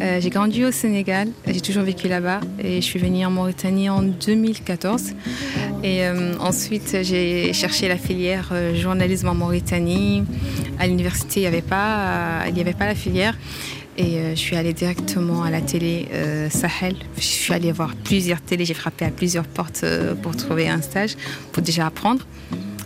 Euh, 0.00 0.20
j'ai 0.20 0.30
grandi 0.30 0.64
au 0.64 0.70
Sénégal, 0.70 1.28
j'ai 1.46 1.60
toujours 1.60 1.82
vécu 1.82 2.08
là-bas 2.08 2.40
et 2.60 2.76
je 2.76 2.86
suis 2.86 2.98
venue 2.98 3.24
en 3.26 3.30
Mauritanie 3.30 3.88
en 3.88 4.02
2014. 4.02 5.14
Et 5.82 6.04
euh, 6.04 6.34
ensuite, 6.40 6.98
j'ai 7.02 7.52
cherché 7.52 7.88
la 7.88 7.96
filière 7.96 8.50
euh, 8.52 8.74
journalisme 8.74 9.28
en 9.28 9.34
Mauritanie. 9.34 10.24
À 10.78 10.86
l'université, 10.86 11.40
il 11.40 11.42
n'y 11.42 11.46
avait, 11.46 11.62
pas, 11.62 12.46
il 12.48 12.60
avait 12.60 12.72
pas 12.72 12.86
la 12.86 12.94
filière. 12.94 13.36
Et 13.96 14.20
je 14.30 14.38
suis 14.38 14.54
allée 14.54 14.72
directement 14.72 15.42
à 15.42 15.50
la 15.50 15.60
télé 15.60 16.06
Sahel. 16.50 16.94
Je 17.16 17.22
suis 17.22 17.52
allée 17.52 17.72
voir 17.72 17.96
plusieurs 18.04 18.40
télés, 18.40 18.64
j'ai 18.64 18.72
frappé 18.74 19.04
à 19.04 19.10
plusieurs 19.10 19.44
portes 19.44 19.84
pour 20.22 20.36
trouver 20.36 20.68
un 20.68 20.80
stage, 20.82 21.16
pour 21.50 21.64
déjà 21.64 21.86
apprendre. 21.86 22.24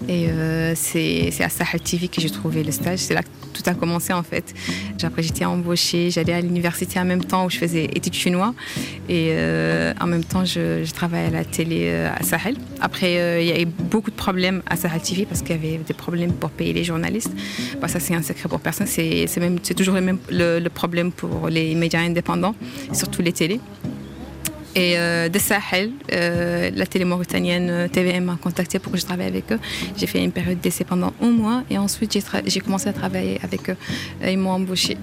Et 0.08 0.28
euh, 0.28 0.72
c'est 0.74 1.32
à 1.40 1.48
Sahel 1.48 1.80
TV 1.80 2.08
que 2.08 2.20
j'ai 2.20 2.30
trouvé 2.30 2.64
le 2.64 2.72
stage. 2.72 3.00
C'est 3.00 3.14
là 3.14 3.22
que 3.22 3.28
tout 3.52 3.62
a 3.66 3.74
commencé 3.74 4.12
en 4.12 4.22
fait. 4.22 4.54
Après, 5.02 5.22
j'étais 5.22 5.44
embauchée, 5.44 6.10
j'allais 6.10 6.32
à 6.32 6.40
l'université 6.40 6.98
en 6.98 7.04
même 7.04 7.24
temps 7.24 7.46
où 7.46 7.50
je 7.50 7.58
faisais 7.58 7.84
études 7.84 8.14
chinois. 8.14 8.54
Et 9.08 9.30
euh, 9.32 9.92
en 10.00 10.06
même 10.06 10.24
temps, 10.24 10.44
je, 10.44 10.90
travaillais 10.92 11.26
à 11.26 11.30
la 11.30 11.44
télé 11.44 11.86
euh, 11.86 12.10
à 12.14 12.22
Sahel. 12.22 12.56
Après, 12.80 13.42
il 13.42 13.48
y 13.48 13.52
a 13.52 13.60
eu 13.60 13.66
beaucoup 13.66 14.10
de 14.10 14.16
problèmes 14.16 14.62
à 14.66 14.76
Sahel 14.76 15.00
TV 15.02 15.26
parce 15.26 15.40
qu'il 15.42 15.56
y 15.56 15.58
avait 15.58 15.78
des 15.78 15.94
problèmes 15.94 16.32
pour 16.32 16.50
payer 16.50 16.72
les 16.72 16.84
journalistes. 16.84 17.32
Bah, 17.80 17.88
ça, 17.88 18.00
c'est 18.00 18.14
un 18.14 18.22
secret 18.22 18.48
pour 18.48 18.60
personne. 18.60 18.86
C'est 18.86 19.74
toujours 19.76 19.94
le, 19.94 20.00
même, 20.00 20.18
le 20.30 20.68
problème 20.68 21.12
pour 21.12 21.48
les 21.48 21.74
médias 21.74 22.00
indépendants, 22.00 22.54
surtout 22.92 23.22
les 23.22 23.32
télés. 23.32 23.60
Et 24.74 24.96
euh, 24.96 25.28
de 25.28 25.38
Sahel, 25.38 25.90
euh, 26.12 26.70
la 26.74 26.86
télé 26.86 27.04
mauritanienne 27.04 27.68
euh, 27.70 27.88
TVM 27.88 28.24
m'a 28.24 28.36
contacté 28.36 28.78
pour 28.78 28.92
que 28.92 28.98
je 28.98 29.04
travaille 29.04 29.26
avec 29.26 29.52
eux. 29.52 29.58
J'ai 29.96 30.06
fait 30.06 30.24
une 30.24 30.32
période 30.32 30.60
d'essai 30.60 30.84
pendant 30.84 31.12
un 31.20 31.30
mois 31.30 31.62
et 31.68 31.76
ensuite 31.76 32.18
j'ai 32.46 32.60
commencé 32.60 32.88
à 32.88 32.92
travailler 32.92 33.38
avec 33.42 33.68
eux. 33.68 33.76
Ils 34.26 34.38
m'ont 34.38 34.52
embauché. 34.52 34.96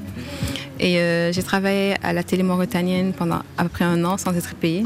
Et 0.79 0.97
j'ai 1.33 1.43
travaillé 1.43 1.95
à 2.03 2.13
la 2.13 2.23
télé 2.23 2.41
mauritanienne 2.41 3.11
pendant 3.11 3.41
à 3.57 3.63
peu 3.63 3.69
près 3.69 3.83
un 3.83 4.05
an 4.05 4.17
sans 4.17 4.33
être 4.35 4.55
payée. 4.55 4.85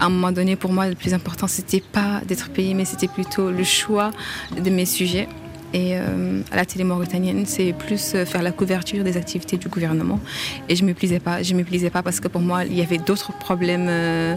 À 0.00 0.06
un 0.06 0.08
moment 0.08 0.32
donné, 0.32 0.56
pour 0.56 0.72
moi, 0.72 0.88
le 0.88 0.94
plus 0.94 1.12
important, 1.12 1.46
c'était 1.46 1.82
pas 1.82 2.22
d'être 2.26 2.48
payée, 2.50 2.72
mais 2.72 2.86
c'était 2.86 3.08
plutôt 3.08 3.50
le 3.50 3.62
choix 3.62 4.10
de 4.58 4.70
mes 4.70 4.86
sujets. 4.86 5.28
Et 5.74 5.96
euh, 5.96 6.40
à 6.52 6.56
la 6.56 6.64
télé 6.64 6.84
mauritanienne, 6.84 7.44
c'est 7.46 7.72
plus 7.72 8.14
euh, 8.14 8.24
faire 8.24 8.42
la 8.42 8.52
couverture 8.52 9.02
des 9.02 9.16
activités 9.16 9.56
du 9.56 9.68
gouvernement. 9.68 10.20
Et 10.68 10.76
je 10.76 10.84
ne 10.84 10.88
me 10.88 10.94
plaisais 10.94 11.18
pas. 11.18 11.42
Je 11.42 11.52
me 11.54 11.64
plaisais 11.64 11.90
pas 11.90 12.02
parce 12.02 12.20
que 12.20 12.28
pour 12.28 12.40
moi, 12.40 12.64
il 12.64 12.78
y 12.78 12.80
avait 12.80 12.98
d'autres 12.98 13.36
problèmes. 13.36 13.88
Euh, 13.88 14.36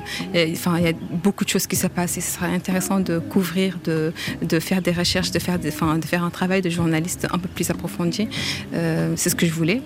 enfin, 0.51 0.79
il 0.79 0.83
y 0.83 0.87
a 0.87 0.93
beaucoup 0.93 1.45
de 1.45 1.49
choses 1.49 1.67
qui 1.67 1.75
se 1.75 1.85
passent. 1.85 2.17
Et 2.17 2.21
ce 2.21 2.33
serait 2.33 2.47
intéressant 2.53 2.99
de 2.99 3.19
couvrir, 3.19 3.77
de, 3.83 4.11
faire 4.59 4.81
des 4.81 4.91
recherches, 4.91 5.29
de 5.29 5.37
faire, 5.37 5.59
de 5.59 5.69
faire 5.69 6.23
un 6.23 6.29
travail 6.31 6.63
de 6.63 6.71
journaliste 6.71 7.27
un 7.31 7.37
peu 7.37 7.47
plus 7.47 7.69
approfondi. 7.69 8.27
c'est 8.71 9.29
ce 9.29 9.35
que 9.35 9.45
je 9.45 9.53
voulais. 9.53 9.81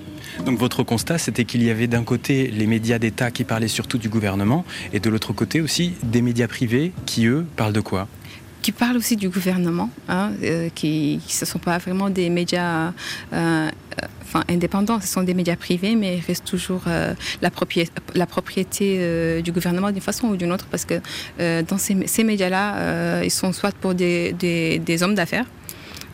Donc 0.45 0.57
votre 0.57 0.83
constat, 0.83 1.17
c'était 1.17 1.43
qu'il 1.43 1.63
y 1.63 1.69
avait 1.69 1.87
d'un 1.87 2.03
côté 2.03 2.47
les 2.47 2.65
médias 2.65 2.97
d'État 2.97 3.29
qui 3.31 3.43
parlaient 3.43 3.67
surtout 3.67 3.97
du 3.97 4.07
gouvernement, 4.07 4.63
et 4.93 5.01
de 5.01 5.09
l'autre 5.09 5.33
côté 5.33 5.59
aussi 5.59 5.93
des 6.03 6.21
médias 6.21 6.47
privés 6.47 6.93
qui, 7.05 7.25
eux, 7.25 7.45
parlent 7.57 7.73
de 7.73 7.81
quoi? 7.81 8.07
Qui 8.61 8.71
parlent 8.71 8.97
aussi 8.97 9.15
du 9.15 9.29
gouvernement, 9.29 9.89
hein, 10.07 10.31
euh, 10.43 10.69
qui 10.73 11.19
ne 11.41 11.45
sont 11.45 11.59
pas 11.59 11.77
vraiment 11.77 12.09
des 12.09 12.29
médias 12.29 12.93
euh, 13.33 13.69
enfin, 14.21 14.43
indépendants, 14.49 15.01
ce 15.01 15.07
sont 15.07 15.23
des 15.23 15.33
médias 15.33 15.55
privés, 15.55 15.95
mais 15.95 16.17
ils 16.17 16.25
restent 16.25 16.45
toujours 16.45 16.83
euh, 16.87 17.13
la 17.41 17.49
propriété, 17.49 19.41
du 19.41 19.51
gouvernement 19.51 19.91
d'une 19.91 20.01
façon 20.01 20.27
ou 20.27 20.35
d'une 20.35 20.51
autre, 20.51 20.67
parce 20.69 20.85
que 20.85 21.01
dans 21.37 21.77
ces, 21.77 22.23
médias-là, 22.23 23.23
ils 23.23 23.31
sont 23.31 23.51
soit 23.51 23.73
pour 23.75 23.93
des 23.93 24.97
hommes 25.01 25.15
d'affaires, 25.15 25.45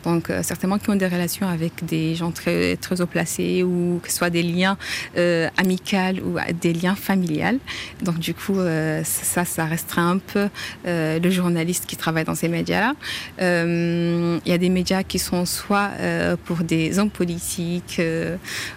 donc 0.03 0.29
euh, 0.29 0.43
certainement 0.43 0.77
qui 0.77 0.89
ont 0.89 0.95
des 0.95 1.07
relations 1.07 1.47
avec 1.47 1.85
des 1.85 2.15
gens 2.15 2.31
très, 2.31 2.75
très 2.77 3.01
haut 3.01 3.05
placés 3.05 3.63
ou 3.63 3.99
que 4.01 4.09
ce 4.09 4.17
soit 4.17 4.29
des 4.29 4.43
liens 4.43 4.77
euh, 5.17 5.49
amicaux 5.57 6.21
ou 6.25 6.37
des 6.59 6.73
liens 6.73 6.95
familiales. 6.95 7.59
Donc 8.03 8.19
du 8.19 8.33
coup, 8.33 8.59
euh, 8.59 9.01
ça, 9.03 9.45
ça 9.45 9.65
restreint 9.65 10.11
un 10.11 10.17
peu 10.17 10.49
le 10.85 11.29
journaliste 11.29 11.85
qui 11.85 11.95
travaille 11.95 12.25
dans 12.25 12.35
ces 12.35 12.49
médias-là. 12.49 12.93
Il 13.39 14.51
y 14.51 14.53
a 14.53 14.57
des 14.57 14.69
médias 14.69 15.03
qui 15.03 15.19
sont 15.19 15.45
soit 15.45 15.91
pour 16.45 16.57
des 16.57 16.99
hommes 16.99 17.09
politiques, 17.09 18.01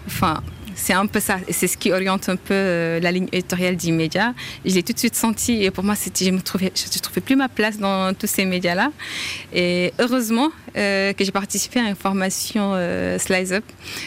enfin 0.06 0.42
c'est 0.80 0.94
un 0.94 1.06
peu 1.06 1.20
ça. 1.20 1.36
C'est 1.50 1.66
ce 1.66 1.76
qui 1.76 1.92
oriente 1.92 2.28
un 2.28 2.36
peu 2.36 2.54
euh, 2.54 3.00
la 3.00 3.12
ligne 3.12 3.28
éditoriale 3.32 3.76
d'Immédiat. 3.76 4.32
Je 4.64 4.74
l'ai 4.74 4.82
tout 4.82 4.92
de 4.92 4.98
suite 4.98 5.14
senti 5.14 5.62
et 5.62 5.70
pour 5.70 5.84
moi, 5.84 5.94
je 5.94 6.30
ne 6.30 6.40
trouvais, 6.40 6.72
je 6.74 6.98
trouvais 6.98 7.20
plus 7.20 7.36
ma 7.36 7.48
place 7.48 7.78
dans 7.78 8.14
tous 8.14 8.26
ces 8.26 8.46
médias-là. 8.46 8.90
Et 9.52 9.92
heureusement 9.98 10.48
euh, 10.76 11.12
que 11.12 11.24
j'ai 11.24 11.32
participé 11.32 11.80
à 11.80 11.88
une 11.88 11.96
formation 11.96 12.72
euh, 12.74 13.18
Slice 13.18 13.52
Up 13.52 13.64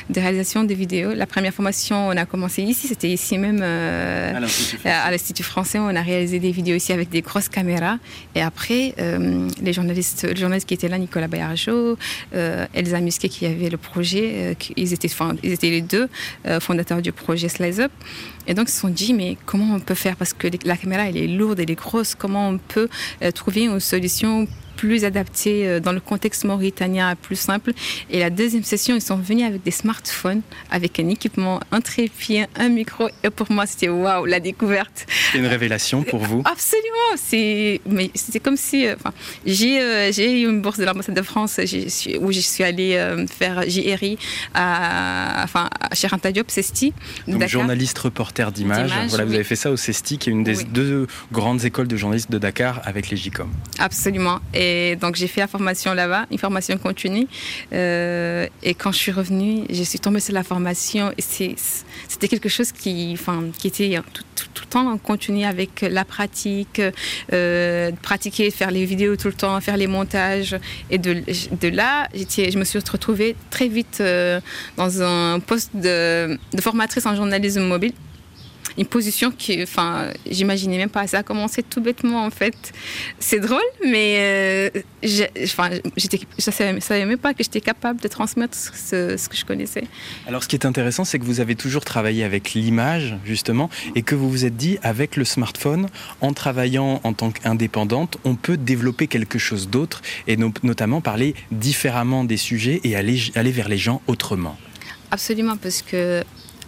de 0.10 0.20
réalisation 0.20 0.64
de 0.64 0.74
vidéos. 0.74 1.14
La 1.14 1.28
première 1.28 1.54
formation, 1.54 2.08
on 2.08 2.18
a 2.18 2.26
commencé 2.26 2.64
ici, 2.64 2.88
c'était 2.88 3.10
ici 3.10 3.38
même 3.38 3.62
à 3.62 5.12
l'Institut 5.12 5.44
français. 5.44 5.78
On 5.80 5.96
a 5.96 6.02
réalisé 6.02 6.40
des 6.40 6.52
vidéos 6.52 6.76
ici 6.76 6.92
avec 6.92 7.10
des 7.10 7.22
grosses 7.22 7.50
caméras. 7.50 7.98
Et 8.34 8.42
après, 8.42 8.96
les 9.62 9.74
journalistes, 9.74 10.28
les 10.28 10.40
journalistes 10.40 10.68
qui 10.68 10.74
étaient 10.74 10.90
là, 10.90 10.98
Nicolas 10.98 11.28
Bayarjo, 11.28 11.98
Elsa 12.32 13.00
Musquet 13.00 13.30
qui 13.30 13.46
avait 13.46 13.70
le 13.70 13.78
projet, 13.78 14.58
ils, 14.76 14.94
étaient, 14.94 15.10
ils 15.44 15.52
étaient 15.52 15.70
les 15.70 15.82
deux 15.82 16.10
fondateur 16.64 17.02
du 17.02 17.12
projet 17.12 17.50
Slice 17.50 17.80
Up. 17.80 17.92
Et 18.48 18.54
donc, 18.54 18.70
ils 18.70 18.72
se 18.72 18.80
sont 18.80 18.90
dit, 18.90 19.14
mais 19.14 19.38
comment 19.46 19.76
on 19.76 19.80
peut 19.80 19.94
faire? 19.94 20.16
Parce 20.16 20.34
que 20.34 20.48
la 20.66 20.78
caméra, 20.78 21.08
elle 21.08 21.18
est 21.18 21.28
lourde, 21.28 21.60
elle 21.60 21.70
est 21.70 21.76
grosse. 21.76 22.16
Comment 22.16 22.50
on 22.50 22.58
peut 22.58 22.90
euh, 23.22 23.32
trouver 23.32 23.64
une 23.66 23.80
solution 23.80 24.48
plus 24.76 25.06
adapté 25.06 25.68
euh, 25.68 25.80
dans 25.80 25.92
le 25.92 26.00
contexte 26.00 26.44
mauritanien, 26.44 27.16
plus 27.16 27.36
simple. 27.36 27.74
Et 28.10 28.20
la 28.20 28.30
deuxième 28.30 28.64
session, 28.64 28.96
ils 28.96 29.02
sont 29.02 29.18
venus 29.18 29.46
avec 29.46 29.64
des 29.64 29.72
smartphones, 29.72 30.42
avec 30.72 31.00
un 31.00 31.10
équipement, 31.10 31.60
un 31.72 31.82
trépied, 31.82 32.46
un 32.56 32.70
micro. 32.70 33.10
Et 33.24 33.30
pour 33.30 33.52
moi, 33.52 33.66
c'était 33.66 33.90
waouh, 33.90 34.26
la 34.26 34.40
découverte. 34.40 35.06
C'est 35.32 35.38
une 35.40 35.48
révélation 35.48 36.04
pour 36.04 36.20
vous? 36.20 36.42
Absolument. 36.46 37.14
C'est, 37.16 37.82
mais 37.88 38.12
c'était 38.16 38.40
comme 38.40 38.58
si, 38.58 38.88
euh, 38.88 38.96
enfin, 38.96 39.14
j'ai, 39.46 39.82
euh, 39.82 40.12
j'ai 40.12 40.42
eu 40.42 40.50
une 40.50 40.62
bourse 40.62 40.80
de 40.80 40.86
l'ambassade 40.86 41.16
de 41.16 41.22
France 41.22 41.60
où 42.22 42.32
je 42.32 42.40
suis 42.40 42.64
allée 42.64 42.94
faire 43.30 43.64
JRI 43.68 44.18
à, 44.54 45.42
enfin, 45.44 45.70
chez 45.94 46.08
Ranta 46.08 46.32
Diop, 46.32 46.50
CESTI. 46.50 46.94
Donc, 47.28 47.46
journaliste 47.48 47.98
reporter 48.00 48.52
d'images. 48.52 48.92
Voilà, 49.10 49.26
vous 49.26 49.34
avez 49.34 49.44
fait 49.44 49.56
ça 49.56 49.72
au 49.72 49.78
CESTI, 49.78 50.18
qui 50.18 50.30
est 50.30 50.34
une 50.34 50.44
des 50.44 50.64
deux 50.64 51.08
grandes 51.32 51.66
écoles 51.66 51.88
de 51.88 51.98
journalistes 51.98 52.32
de 52.32 52.38
Dakar 52.38 52.82
avec 52.86 53.10
les 53.10 53.18
JICOM. 53.18 53.50
Absolument. 53.80 54.40
Et 54.54 54.63
et 54.64 54.96
donc 54.96 55.16
j'ai 55.16 55.28
fait 55.28 55.42
la 55.42 55.48
formation 55.48 55.94
là-bas, 55.94 56.26
une 56.32 56.38
formation 56.38 56.78
continue. 56.78 57.28
Euh, 57.74 58.48
et 58.62 58.74
quand 58.74 58.92
je 58.92 58.98
suis 58.98 59.12
revenue, 59.12 59.66
je 59.70 59.84
suis 59.84 60.00
tombée 60.00 60.20
sur 60.22 60.34
la 60.34 60.44
formation. 60.44 61.12
C'était 61.18 62.28
quelque 62.28 62.50
chose 62.50 62.72
qui, 62.72 63.12
enfin, 63.14 63.44
qui 63.58 63.68
était 63.68 64.00
tout, 64.14 64.24
le 64.62 64.70
temps 64.70 64.88
en 64.92 64.98
continu 64.98 65.44
avec 65.44 65.82
la 65.82 66.06
pratique, 66.06 66.82
euh, 67.34 67.92
pratiquer, 68.02 68.52
faire 68.52 68.72
les 68.72 68.86
vidéos 68.86 69.16
tout 69.16 69.28
le 69.28 69.34
temps, 69.34 69.60
faire 69.60 69.78
les 69.78 69.88
montages. 69.88 70.56
Et 70.90 70.98
de, 70.98 71.68
là, 71.68 72.08
je 72.14 72.58
me 72.58 72.64
suis 72.64 72.80
retrouvée 72.80 73.36
très 73.50 73.68
vite 73.68 73.98
euh, 74.00 74.40
dans 74.78 75.02
un 75.02 75.40
poste 75.40 75.72
de 75.76 76.38
formatrice 76.62 77.06
en 77.06 77.16
journalisme 77.16 77.64
mobile 77.64 77.94
une 78.78 78.86
position 78.86 79.32
qui, 79.32 79.62
enfin, 79.64 80.10
j'imaginais 80.30 80.78
même 80.78 80.90
pas. 80.90 81.08
Ça 81.08 81.20
a 81.20 81.24
commencé 81.24 81.64
tout 81.64 81.82
bêtement 81.82 82.26
en 82.26 82.30
fait. 82.30 82.74
C'est 83.20 83.40
drôle, 83.40 83.62
mais 83.86 84.16
euh, 84.20 84.70
enfin, 85.44 85.70
j'étais, 85.98 86.20
je 86.38 86.44
savais, 86.44 86.80
savais, 86.80 87.06
même 87.06 87.18
pas 87.18 87.34
que 87.34 87.44
j'étais 87.44 87.62
capable 87.62 88.02
de 88.02 88.08
transmettre 88.08 88.58
ce, 88.58 89.18
ce, 89.18 89.30
que 89.30 89.36
je 89.36 89.46
connaissais. 89.46 89.86
Alors, 90.28 90.44
ce 90.44 90.48
qui 90.48 90.56
est 90.56 90.66
intéressant, 90.66 91.06
c'est 91.06 91.20
que 91.20 91.26
vous 91.26 91.40
avez 91.40 91.56
toujours 91.56 91.86
travaillé 91.86 92.24
avec 92.24 92.54
l'image 92.54 93.16
justement, 93.26 93.70
et 93.96 94.02
que 94.02 94.16
vous 94.16 94.30
vous 94.30 94.46
êtes 94.46 94.58
dit, 94.58 94.78
avec 94.84 95.16
le 95.16 95.26
smartphone, 95.26 95.88
en 96.22 96.34
travaillant 96.34 97.02
en 97.04 97.14
tant 97.14 97.32
qu'indépendante, 97.32 98.18
on 98.24 98.36
peut 98.36 98.58
développer 98.58 99.08
quelque 99.08 99.40
chose 99.40 99.70
d'autre, 99.70 100.02
et 100.28 100.38
notamment 100.38 101.02
parler 101.02 101.36
différemment 101.52 102.24
des 102.24 102.38
sujets 102.38 102.82
et 102.84 102.96
aller, 102.96 103.20
aller 103.36 103.52
vers 103.52 103.70
les 103.70 103.78
gens 103.78 104.02
autrement. 104.08 104.58
Absolument, 105.12 105.58
parce 105.58 105.84
que 105.84 106.24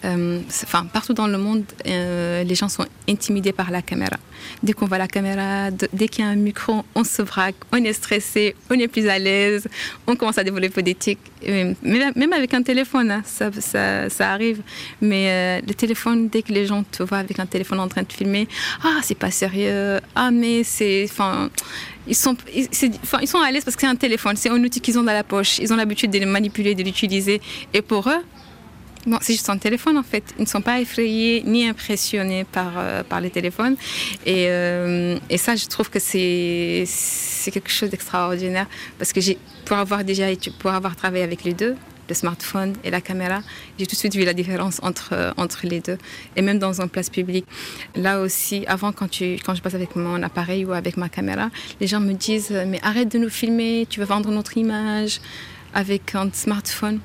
euh, 0.05 0.39
enfin, 0.63 0.85
partout 0.85 1.13
dans 1.13 1.27
le 1.27 1.37
monde, 1.37 1.63
euh, 1.87 2.43
les 2.43 2.55
gens 2.55 2.69
sont 2.69 2.85
intimidés 3.09 3.51
par 3.51 3.71
la 3.71 3.81
caméra. 3.81 4.17
Dès 4.61 4.73
qu'on 4.73 4.85
voit 4.85 4.99
la 4.99 5.07
caméra, 5.07 5.71
dès 5.71 6.07
qu'il 6.07 6.23
y 6.23 6.27
a 6.27 6.29
un 6.29 6.35
micro, 6.35 6.83
on 6.93 7.03
se 7.03 7.23
braque, 7.23 7.55
on 7.71 7.77
est 7.77 7.93
stressé, 7.93 8.55
on 8.69 8.75
est 8.75 8.87
plus 8.87 9.07
à 9.07 9.17
l'aise, 9.17 9.67
on 10.05 10.15
commence 10.15 10.37
à 10.37 10.43
développer 10.43 10.83
des 10.83 10.93
tics. 10.93 11.19
Même 11.43 12.33
avec 12.33 12.53
un 12.53 12.61
téléphone, 12.61 13.09
hein, 13.09 13.23
ça, 13.25 14.31
arrive. 14.31 14.61
Mais 15.01 15.27
euh, 15.29 15.61
le 15.67 15.73
téléphone, 15.73 16.29
dès 16.29 16.43
que 16.43 16.53
les 16.53 16.67
gens 16.67 16.83
te 16.83 17.01
voient 17.01 17.19
avec 17.19 17.39
un 17.39 17.47
téléphone 17.47 17.79
en 17.79 17.87
train 17.87 18.03
de 18.03 18.11
filmer, 18.11 18.47
ah, 18.83 18.99
c'est 19.01 19.17
pas 19.17 19.31
sérieux, 19.31 19.99
ah, 20.15 20.29
mais 20.31 20.63
c'est. 20.63 21.05
Enfin, 21.09 21.49
ils 22.07 22.15
sont, 22.15 22.37
ils, 22.53 22.67
ils 23.21 23.27
sont 23.27 23.39
à 23.39 23.51
l'aise 23.51 23.63
parce 23.63 23.75
que 23.75 23.81
c'est 23.81 23.87
un 23.87 23.95
téléphone, 23.95 24.35
c'est 24.35 24.49
un 24.49 24.63
outil 24.63 24.79
qu'ils 24.79 24.99
ont 24.99 25.03
dans 25.03 25.13
la 25.13 25.23
poche. 25.23 25.57
Ils 25.57 25.73
ont 25.73 25.75
l'habitude 25.75 26.11
de 26.11 26.19
le 26.19 26.27
manipuler, 26.27 26.75
de 26.75 26.83
l'utiliser. 26.83 27.41
Et 27.73 27.81
pour 27.81 28.07
eux, 28.09 28.21
non, 29.05 29.19
c'est 29.21 29.33
juste 29.33 29.49
un 29.49 29.57
téléphone 29.57 29.97
en 29.97 30.03
fait. 30.03 30.23
Ils 30.37 30.43
ne 30.43 30.47
sont 30.47 30.61
pas 30.61 30.79
effrayés 30.79 31.43
ni 31.45 31.67
impressionnés 31.67 32.43
par, 32.43 32.73
euh, 32.77 33.03
par 33.03 33.21
les 33.21 33.29
téléphones. 33.29 33.75
Et, 34.25 34.49
euh, 34.49 35.17
ça, 35.37 35.55
je 35.55 35.67
trouve 35.67 35.89
que 35.89 35.99
c'est, 35.99 36.85
quelque 37.51 37.69
chose 37.69 37.89
d'extraordinaire 37.91 38.67
parce 38.97 39.13
que 39.13 39.19
pour 39.65 39.77
avoir 39.77 40.03
déjà 40.03 40.25
pour 40.59 40.71
avoir 40.71 40.95
travaillé 40.95 41.23
avec 41.23 41.43
les 41.43 41.53
deux, 41.53 41.75
le 42.09 42.15
smartphone 42.15 42.73
et 42.83 42.89
la 42.89 43.01
caméra, 43.01 43.41
j'ai 43.77 43.85
tout 43.85 43.95
de 43.95 43.99
suite 43.99 44.15
vu 44.15 44.25
la 44.25 44.33
différence 44.33 44.79
entre, 44.81 45.33
entre 45.37 45.61
les 45.63 45.79
deux. 45.79 45.97
Et 46.35 46.41
même 46.41 46.59
dans 46.59 46.81
une 46.81 46.89
place 46.89 47.09
publique. 47.09 47.45
Là 47.95 48.21
aussi, 48.21 48.63
avant, 48.67 48.91
quand, 48.91 49.09
tu, 49.09 49.37
quand 49.45 49.53
je 49.55 49.61
passe 49.61 49.75
avec 49.75 49.95
mon 49.95 50.21
appareil 50.23 50.65
ou 50.65 50.73
avec 50.73 50.97
ma 50.97 51.09
caméra, 51.09 51.49
les 51.79 51.87
gens 51.87 51.99
me 51.99 52.13
disent 52.13 52.51
Mais 52.67 52.79
arrête 52.83 53.11
de 53.11 53.19
nous 53.19 53.29
filmer, 53.29 53.85
tu 53.89 53.99
veux 53.99 54.05
vendre 54.05 54.31
notre 54.31 54.57
image 54.57 55.19
avec 55.73 56.15
un 56.15 56.29
smartphone 56.31 56.99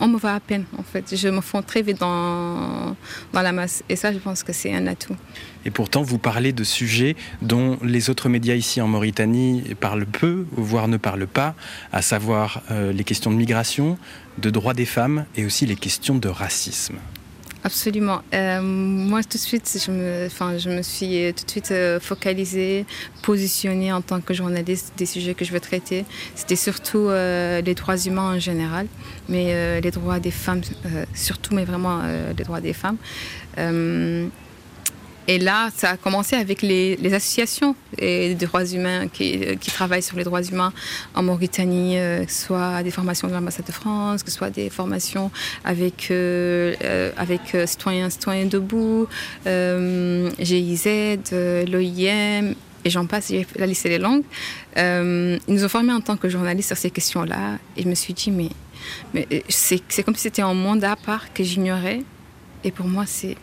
on 0.00 0.08
me 0.08 0.18
voit 0.18 0.32
à 0.32 0.40
peine 0.40 0.64
en 0.78 0.82
fait. 0.82 1.14
Je 1.14 1.28
me 1.28 1.40
fonds 1.40 1.62
très 1.62 1.82
vite 1.82 2.00
dans, 2.00 2.96
dans 3.32 3.42
la 3.42 3.52
masse. 3.52 3.82
Et 3.88 3.96
ça, 3.96 4.12
je 4.12 4.18
pense 4.18 4.42
que 4.42 4.52
c'est 4.52 4.74
un 4.74 4.86
atout. 4.86 5.16
Et 5.64 5.70
pourtant, 5.70 6.02
vous 6.02 6.18
parlez 6.18 6.52
de 6.52 6.64
sujets 6.64 7.16
dont 7.42 7.78
les 7.82 8.10
autres 8.10 8.28
médias 8.28 8.54
ici 8.54 8.80
en 8.80 8.88
Mauritanie 8.88 9.62
parlent 9.78 10.06
peu, 10.06 10.46
voire 10.52 10.88
ne 10.88 10.96
parlent 10.96 11.26
pas, 11.26 11.54
à 11.92 12.02
savoir 12.02 12.62
euh, 12.70 12.92
les 12.92 13.04
questions 13.04 13.30
de 13.30 13.36
migration, 13.36 13.98
de 14.38 14.50
droits 14.50 14.74
des 14.74 14.86
femmes 14.86 15.26
et 15.36 15.44
aussi 15.44 15.66
les 15.66 15.76
questions 15.76 16.16
de 16.16 16.28
racisme. 16.28 16.96
Absolument. 17.62 18.22
Euh, 18.32 18.62
moi, 18.62 19.22
tout 19.22 19.36
de 19.36 19.42
suite, 19.42 19.78
je 19.84 19.90
me, 19.90 20.26
enfin, 20.26 20.56
je 20.56 20.70
me 20.70 20.80
suis 20.80 21.32
tout 21.34 21.44
de 21.44 21.50
suite 21.50 21.70
euh, 21.72 22.00
focalisée, 22.00 22.86
positionnée 23.22 23.92
en 23.92 24.00
tant 24.00 24.20
que 24.22 24.32
journaliste 24.32 24.94
des 24.96 25.04
sujets 25.04 25.34
que 25.34 25.44
je 25.44 25.52
veux 25.52 25.60
traiter. 25.60 26.06
C'était 26.34 26.56
surtout 26.56 27.08
euh, 27.08 27.60
les 27.60 27.74
droits 27.74 27.98
humains 27.98 28.36
en 28.36 28.38
général, 28.38 28.86
mais 29.28 29.80
les 29.80 29.90
droits 29.90 30.20
des 30.20 30.30
femmes 30.30 30.62
surtout, 31.14 31.54
mais 31.54 31.64
vraiment 31.64 32.00
les 32.36 32.44
droits 32.44 32.60
des 32.60 32.72
femmes. 32.72 32.96
Et 35.30 35.38
là, 35.38 35.70
ça 35.72 35.90
a 35.90 35.96
commencé 35.96 36.34
avec 36.34 36.60
les, 36.60 36.98
associations 37.14 37.76
des 37.96 38.34
droits 38.34 38.64
humains 38.64 39.06
qui, 39.06 39.56
travaillent 39.68 40.02
sur 40.02 40.16
les 40.16 40.24
droits 40.24 40.42
humains 40.42 40.72
en 41.14 41.22
Mauritanie, 41.22 42.00
euh, 42.00 42.24
que 42.24 42.32
ce 42.32 42.46
soit 42.46 42.82
des 42.82 42.90
formations 42.90 43.28
de 43.28 43.32
l'ambassade 43.32 43.64
de 43.64 43.70
France, 43.70 44.24
que 44.24 44.30
ce 44.32 44.36
soit 44.36 44.50
des 44.50 44.70
formations 44.70 45.30
avec, 45.62 46.08
euh, 46.10 46.74
euh, 46.82 47.12
avec 47.16 47.56
Citoyens, 47.64 48.10
Citoyens 48.10 48.46
Debout, 48.46 49.06
GIZ, 49.46 50.88
l'OIM, 51.70 52.54
et 52.84 52.90
j'en 52.90 53.06
passe, 53.06 53.32
la 53.54 53.66
liste 53.66 53.86
est 53.86 53.98
longue. 53.98 54.24
ils 54.76 55.38
nous 55.46 55.64
ont 55.64 55.68
formés 55.68 55.92
en 55.92 56.00
tant 56.00 56.16
que 56.16 56.28
journalistes 56.28 56.70
sur 56.70 56.76
ces 56.76 56.90
questions-là. 56.90 57.58
Et 57.76 57.84
je 57.84 57.88
me 57.88 57.94
suis 57.94 58.14
dit, 58.14 58.32
mais, 58.32 58.48
mais 59.14 59.28
c'est 59.48 60.02
comme 60.02 60.16
si 60.16 60.22
c'était 60.22 60.42
un 60.42 60.54
monde 60.54 60.82
à 60.82 60.96
part 60.96 61.32
que 61.32 61.44
j'ignorais. 61.44 62.00
Et 62.64 62.72
pour 62.72 62.88
moi, 62.88 63.04
c'est 63.06 63.36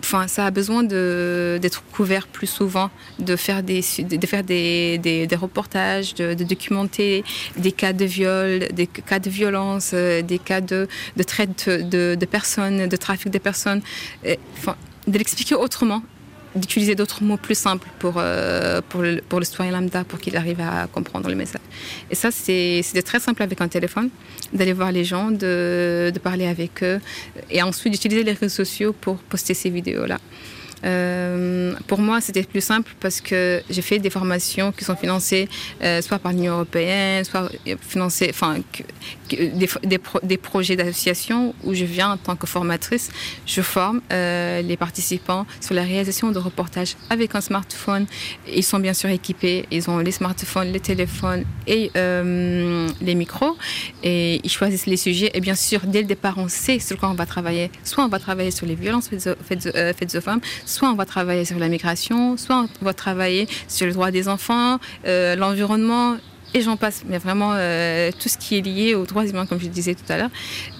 enfin, 0.00 0.28
ça 0.28 0.46
a 0.46 0.50
besoin 0.50 0.82
d'être 0.82 1.82
couvert 1.92 2.26
plus 2.26 2.46
souvent, 2.46 2.90
de 3.18 3.36
faire 3.36 3.62
des, 3.62 3.82
de 3.98 4.26
faire 4.26 4.44
des, 4.44 4.98
des, 4.98 5.36
reportages, 5.36 6.14
de, 6.14 6.34
documenter 6.34 7.24
des 7.56 7.72
cas 7.72 7.92
de 7.92 8.04
viol, 8.04 8.68
des 8.72 8.86
cas 8.86 9.18
de 9.18 9.30
violence, 9.30 9.90
euh, 9.94 10.22
des 10.22 10.38
cas 10.38 10.60
de, 10.60 10.88
de 11.16 11.22
traite 11.22 11.68
de, 11.68 12.14
de, 12.14 12.26
personnes, 12.26 12.88
de 12.88 12.96
trafic 12.96 13.30
de 13.30 13.38
personnes. 13.38 13.82
De 14.24 15.16
l'expliquer 15.16 15.54
autrement 15.54 16.02
d'utiliser 16.58 16.94
d'autres 16.94 17.22
mots 17.22 17.36
plus 17.36 17.56
simples 17.56 17.88
pour, 17.98 18.14
euh, 18.16 18.80
pour, 18.88 19.02
le, 19.02 19.20
pour 19.28 19.38
le 19.38 19.44
citoyen 19.44 19.72
lambda, 19.72 20.04
pour 20.04 20.18
qu'il 20.18 20.36
arrive 20.36 20.60
à 20.60 20.86
comprendre 20.86 21.28
le 21.28 21.34
message. 21.34 21.60
Et 22.10 22.14
ça, 22.14 22.30
c'était 22.30 23.02
très 23.02 23.20
simple 23.20 23.42
avec 23.42 23.60
un 23.60 23.68
téléphone, 23.68 24.10
d'aller 24.52 24.72
voir 24.72 24.92
les 24.92 25.04
gens, 25.04 25.30
de, 25.30 26.10
de, 26.12 26.18
parler 26.18 26.46
avec 26.46 26.82
eux, 26.82 27.00
et 27.50 27.62
ensuite 27.62 27.92
d'utiliser 27.92 28.22
les 28.22 28.32
réseaux 28.32 28.54
sociaux 28.54 28.92
pour 28.92 29.16
poster 29.16 29.54
ces 29.54 29.70
vidéos-là. 29.70 30.18
Euh, 30.84 31.74
pour 31.86 31.98
moi, 31.98 32.20
c'était 32.20 32.42
plus 32.42 32.60
simple 32.60 32.92
parce 33.00 33.20
que 33.20 33.62
j'ai 33.68 33.82
fait 33.82 33.98
des 33.98 34.10
formations 34.10 34.72
qui 34.72 34.84
sont 34.84 34.96
financées 34.96 35.48
euh, 35.82 36.00
soit 36.02 36.18
par 36.18 36.32
l'Union 36.32 36.54
européenne, 36.54 37.24
soit 37.24 37.50
financées, 37.80 38.28
enfin, 38.30 38.58
des, 39.28 40.38
projets 40.38 40.76
d'association 40.76 41.54
où 41.64 41.74
je 41.74 41.84
viens 41.84 42.12
en 42.12 42.16
tant 42.16 42.36
que 42.36 42.46
formatrice. 42.46 43.10
Je 43.46 43.60
forme 43.60 44.00
euh, 44.12 44.62
les 44.62 44.76
participants 44.76 45.46
sur 45.60 45.74
la 45.74 45.82
réalisation 45.82 46.30
de 46.30 46.38
reportages 46.38 46.96
avec 47.10 47.34
un 47.34 47.40
smartphone. 47.40 48.06
Ils 48.46 48.62
sont 48.62 48.78
bien 48.78 48.94
sûr 48.94 49.10
équipés, 49.10 49.66
ils 49.70 49.88
ont 49.90 49.98
les 49.98 50.12
smartphones, 50.12 50.72
les 50.72 50.80
téléphones 50.80 51.44
et 51.66 51.90
les 51.94 53.14
micros 53.14 53.56
et 54.02 54.40
ils 54.42 54.50
choisissent 54.50 54.86
les 54.86 54.96
sujets. 54.96 55.30
Et 55.34 55.40
bien 55.40 55.54
sûr, 55.54 55.80
dès 55.84 56.02
le 56.02 56.06
départ, 56.06 56.38
on 56.38 56.48
sait 56.48 56.78
sur 56.78 56.96
quoi 56.98 57.10
on 57.10 57.14
va 57.14 57.26
travailler. 57.26 57.70
Soit 57.84 58.04
on 58.04 58.08
va 58.08 58.18
travailler 58.18 58.50
sur 58.50 58.66
les 58.66 58.74
violences 58.74 59.08
faites 59.08 60.14
aux 60.14 60.20
femmes, 60.20 60.40
soit 60.68 60.90
on 60.90 60.94
va 60.94 61.06
travailler 61.06 61.44
sur 61.44 61.58
la 61.58 61.68
migration, 61.68 62.36
soit 62.36 62.66
on 62.80 62.84
va 62.84 62.94
travailler 62.94 63.48
sur 63.66 63.86
le 63.86 63.92
droit 63.92 64.10
des 64.10 64.28
enfants, 64.28 64.78
euh, 65.06 65.34
l'environnement 65.34 66.16
et 66.54 66.62
j'en 66.62 66.78
passe, 66.78 67.02
mais 67.06 67.18
vraiment 67.18 67.52
euh, 67.54 68.10
tout 68.18 68.28
ce 68.28 68.38
qui 68.38 68.56
est 68.56 68.62
lié 68.62 68.94
aux 68.94 69.04
droits 69.04 69.26
humains, 69.26 69.44
comme 69.44 69.60
je 69.60 69.66
disais 69.66 69.94
tout 69.94 70.10
à 70.10 70.16
l'heure. 70.16 70.30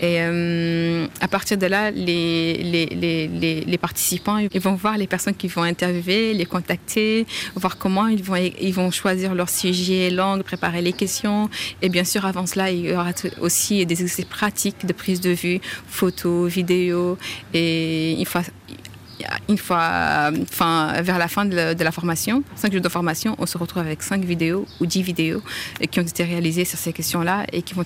Et 0.00 0.16
euh, 0.20 1.06
à 1.20 1.28
partir 1.28 1.58
de 1.58 1.66
là, 1.66 1.90
les, 1.90 3.78
participants 3.78 4.38
vont 4.54 4.74
voir 4.74 4.96
les 4.96 5.06
personnes 5.06 5.34
qu'ils 5.34 5.50
vont 5.50 5.62
interviewer, 5.62 6.32
les 6.32 6.46
contacter, 6.46 7.26
voir 7.54 7.76
comment 7.76 8.06
ils 8.06 8.22
vont, 8.22 8.36
ils 8.36 8.72
vont 8.72 8.90
choisir 8.90 9.34
leur 9.34 9.50
sujet, 9.50 10.08
langue, 10.08 10.42
préparer 10.42 10.80
les 10.80 10.94
questions. 10.94 11.50
Et 11.82 11.90
bien 11.90 12.04
sûr, 12.04 12.24
avant 12.24 12.46
cela, 12.46 12.70
il 12.70 12.86
y 12.86 12.92
aura 12.92 13.10
aussi 13.40 13.84
des 13.84 14.00
exercices 14.00 14.24
pratiques 14.24 14.86
de 14.86 14.92
prise 14.94 15.20
de 15.20 15.30
vue, 15.30 15.60
photos, 15.86 16.50
vidéos. 16.50 17.18
Et 17.52 18.12
il 18.12 18.26
faut 18.26 18.38
une 19.48 19.58
fois, 19.58 20.30
enfin, 20.42 21.00
vers 21.02 21.18
la 21.18 21.28
fin 21.28 21.44
de 21.44 21.56
la, 21.56 21.92
formation, 21.92 22.42
cinq 22.56 22.72
jours 22.72 22.82
de 22.82 22.88
formation, 22.88 23.34
on 23.38 23.46
se 23.46 23.58
retrouve 23.58 23.82
avec 23.82 24.02
cinq 24.02 24.24
vidéos 24.24 24.66
ou 24.80 24.86
dix 24.86 25.02
vidéos 25.02 25.42
qui 25.90 26.00
ont 26.00 26.02
été 26.02 26.24
réalisées 26.24 26.64
sur 26.64 26.78
ces 26.78 26.92
questions-là 26.92 27.44
et 27.52 27.62
qui 27.62 27.74
vont 27.74 27.84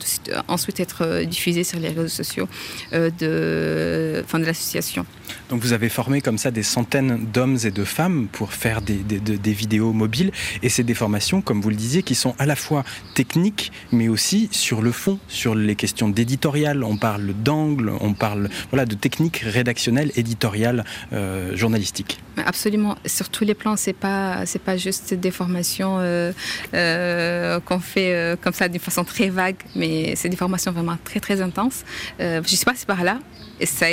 ensuite 0.48 0.80
être 0.80 1.02
euh, 1.02 1.24
diffusées 1.24 1.64
sur 1.64 1.78
les 1.78 1.88
réseaux 1.88 2.08
sociaux 2.08 2.48
euh, 2.92 3.10
de, 3.18 4.24
de 4.38 4.44
l'association. 4.44 5.06
Donc 5.52 5.60
vous 5.60 5.72
avez 5.72 5.88
formé 5.88 6.20
comme 6.20 6.38
ça 6.38 6.50
des 6.50 6.62
centaines 6.62 7.26
d'hommes 7.32 7.58
et 7.64 7.70
de 7.70 7.84
femmes 7.84 8.28
pour 8.32 8.52
faire 8.52 8.80
des, 8.82 9.52
vidéos 9.52 9.92
mobiles 9.92 10.32
et 10.62 10.68
c'est 10.68 10.82
des 10.82 10.94
formations, 10.94 11.42
comme 11.42 11.60
vous 11.60 11.68
le 11.68 11.76
disiez, 11.76 12.02
qui 12.02 12.14
sont 12.14 12.34
à 12.38 12.46
la 12.46 12.56
fois 12.56 12.84
techniques 13.14 13.70
mais 13.92 14.08
aussi 14.08 14.48
sur 14.50 14.82
le 14.82 14.92
fond, 14.92 15.18
sur 15.28 15.54
les 15.54 15.76
questions 15.76 16.08
d'éditorial. 16.08 16.82
On 16.84 16.96
parle 16.96 17.34
d'angle, 17.34 17.92
on 18.00 18.14
parle 18.14 18.48
voilà, 18.70 18.86
de 18.86 18.94
techniques 18.94 19.38
rédactionnelles, 19.44 20.12
éditoriales. 20.16 20.84
Euh, 21.12 21.22
euh, 21.32 21.56
journalistique. 21.56 22.18
Absolument. 22.36 22.96
Sur 23.06 23.28
tous 23.28 23.44
les 23.44 23.54
plans, 23.54 23.76
c'est 23.76 23.92
pas 23.92 24.44
pas 24.64 24.76
juste 24.76 25.14
des 25.14 25.30
formations 25.30 25.98
euh, 25.98 26.32
euh, 26.74 27.60
qu'on 27.60 27.80
fait 27.80 28.36
comme 28.42 28.52
ça 28.52 28.68
d'une 28.68 28.80
façon 28.80 29.04
très 29.04 29.28
vague, 29.28 29.56
mais 29.76 30.14
c'est 30.16 30.28
des 30.28 30.36
formations 30.36 30.72
vraiment 30.72 30.98
très 31.04 31.20
très 31.20 31.40
intenses. 31.40 31.84
je 32.18 32.42
suis 32.44 32.64
passée 32.64 32.86
par 32.86 33.04
là 33.04 33.18
et 33.62 33.66
ça 33.66 33.86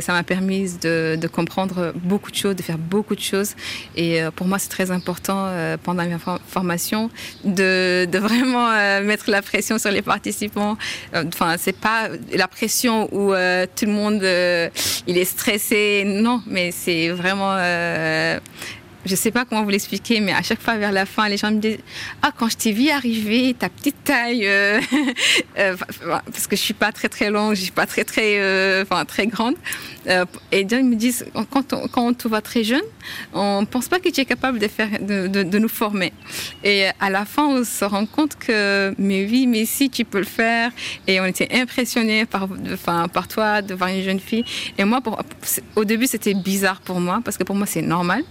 ça 0.00 0.12
m'a 0.12 0.22
permis 0.22 0.72
de, 0.82 1.28
comprendre 1.32 1.92
beaucoup 1.94 2.30
de 2.30 2.36
choses, 2.36 2.56
de 2.56 2.62
faire 2.62 2.78
beaucoup 2.78 3.14
de 3.14 3.20
choses. 3.20 3.54
Et 3.96 4.20
pour 4.34 4.46
moi, 4.46 4.58
c'est 4.58 4.68
très 4.68 4.90
important 4.90 5.48
pendant 5.82 6.04
ma 6.04 6.18
formation 6.46 7.10
de, 7.44 8.06
de 8.10 8.18
vraiment 8.18 8.70
mettre 9.02 9.30
la 9.30 9.42
pression 9.42 9.78
sur 9.78 9.90
les 9.90 10.02
participants. 10.02 10.76
Enfin, 11.14 11.56
c'est 11.58 11.78
pas 11.78 12.08
la 12.32 12.48
pression 12.48 13.08
où 13.12 13.32
tout 13.76 13.86
le 13.86 13.92
monde 13.92 14.22
il 15.06 15.18
est 15.18 15.24
stressé. 15.24 16.04
Non, 16.04 16.42
mais 16.46 16.70
c'est 16.70 17.10
vraiment 17.10 17.54
euh, 17.58 18.38
je 19.04 19.14
sais 19.14 19.30
pas 19.30 19.44
comment 19.44 19.62
vous 19.62 19.70
l'expliquer, 19.70 20.20
mais 20.20 20.32
à 20.32 20.42
chaque 20.42 20.60
fois 20.60 20.76
vers 20.76 20.92
la 20.92 21.06
fin, 21.06 21.28
les 21.28 21.36
gens 21.36 21.50
me 21.50 21.58
disent 21.58 21.78
Ah, 22.22 22.30
quand 22.36 22.48
je 22.48 22.56
t'ai 22.56 22.72
vu 22.72 22.88
arriver, 22.90 23.54
ta 23.58 23.68
petite 23.68 24.02
taille, 24.04 24.46
euh, 24.46 24.80
euh, 25.58 25.76
parce 26.06 26.46
que 26.46 26.56
je 26.56 26.62
suis 26.62 26.74
pas 26.74 26.92
très 26.92 27.08
très 27.08 27.30
longue, 27.30 27.54
je 27.54 27.62
suis 27.62 27.70
pas 27.70 27.86
très 27.86 28.04
très, 28.04 28.38
euh, 28.38 28.82
enfin 28.82 29.04
très 29.04 29.26
grande. 29.26 29.56
et 30.52 30.60
ils 30.60 30.84
me 30.84 30.96
disent 30.96 31.24
quand 31.50 31.72
on, 31.72 31.88
quand 31.88 32.06
on 32.06 32.14
te 32.14 32.28
voit 32.28 32.42
très 32.42 32.64
jeune, 32.64 32.82
on 33.32 33.66
pense 33.66 33.88
pas 33.88 34.00
que 34.00 34.08
tu 34.08 34.20
es 34.20 34.24
capable 34.24 34.58
de 34.58 34.68
faire, 34.68 34.88
de, 35.00 35.26
de, 35.26 35.58
nous 35.58 35.68
former. 35.68 36.12
Et 36.62 36.86
à 37.00 37.10
la 37.10 37.24
fin, 37.24 37.46
on 37.46 37.64
se 37.64 37.84
rend 37.84 38.06
compte 38.06 38.36
que 38.36 38.94
mais 38.98 39.26
oui, 39.26 39.46
mais 39.46 39.64
si 39.64 39.90
tu 39.90 40.04
peux 40.04 40.18
le 40.18 40.24
faire. 40.24 40.70
Et 41.06 41.20
on 41.20 41.24
était 41.24 41.48
impressionnés 41.52 42.26
par, 42.26 42.48
enfin, 42.72 43.08
par 43.08 43.28
toi 43.28 43.62
de 43.62 43.74
voir 43.74 43.90
une 43.90 44.02
jeune 44.02 44.20
fille. 44.20 44.44
Et 44.78 44.84
moi, 44.84 45.00
au 45.76 45.84
début, 45.84 46.06
c'était 46.06 46.34
bizarre 46.34 46.80
pour 46.80 47.00
moi 47.00 47.20
parce 47.24 47.36
que 47.36 47.44
pour 47.44 47.56
moi, 47.56 47.66
c'est 47.66 47.82
normal, 47.82 48.22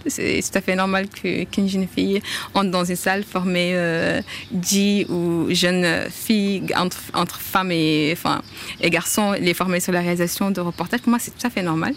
normal 0.74 1.08
qu'une 1.08 1.68
jeune 1.68 1.86
fille 1.86 2.22
entre 2.54 2.70
dans 2.70 2.84
une 2.84 2.96
salle 2.96 3.22
formée 3.22 3.72
euh, 3.74 4.20
dit 4.50 5.06
ou 5.08 5.46
jeune 5.50 6.10
fille 6.10 6.64
entre, 6.74 7.40
femmes 7.40 7.72
et, 7.72 8.10
enfin, 8.12 8.42
et 8.80 8.90
garçons, 8.90 9.32
les 9.32 9.54
former 9.54 9.80
sur 9.80 9.92
la 9.92 10.00
réalisation 10.00 10.50
de 10.50 10.60
reportages. 10.60 11.00
Moi, 11.06 11.18
c'est 11.20 11.32
tout 11.32 11.46
à 11.46 11.50
fait 11.50 11.62
normal. 11.62 11.94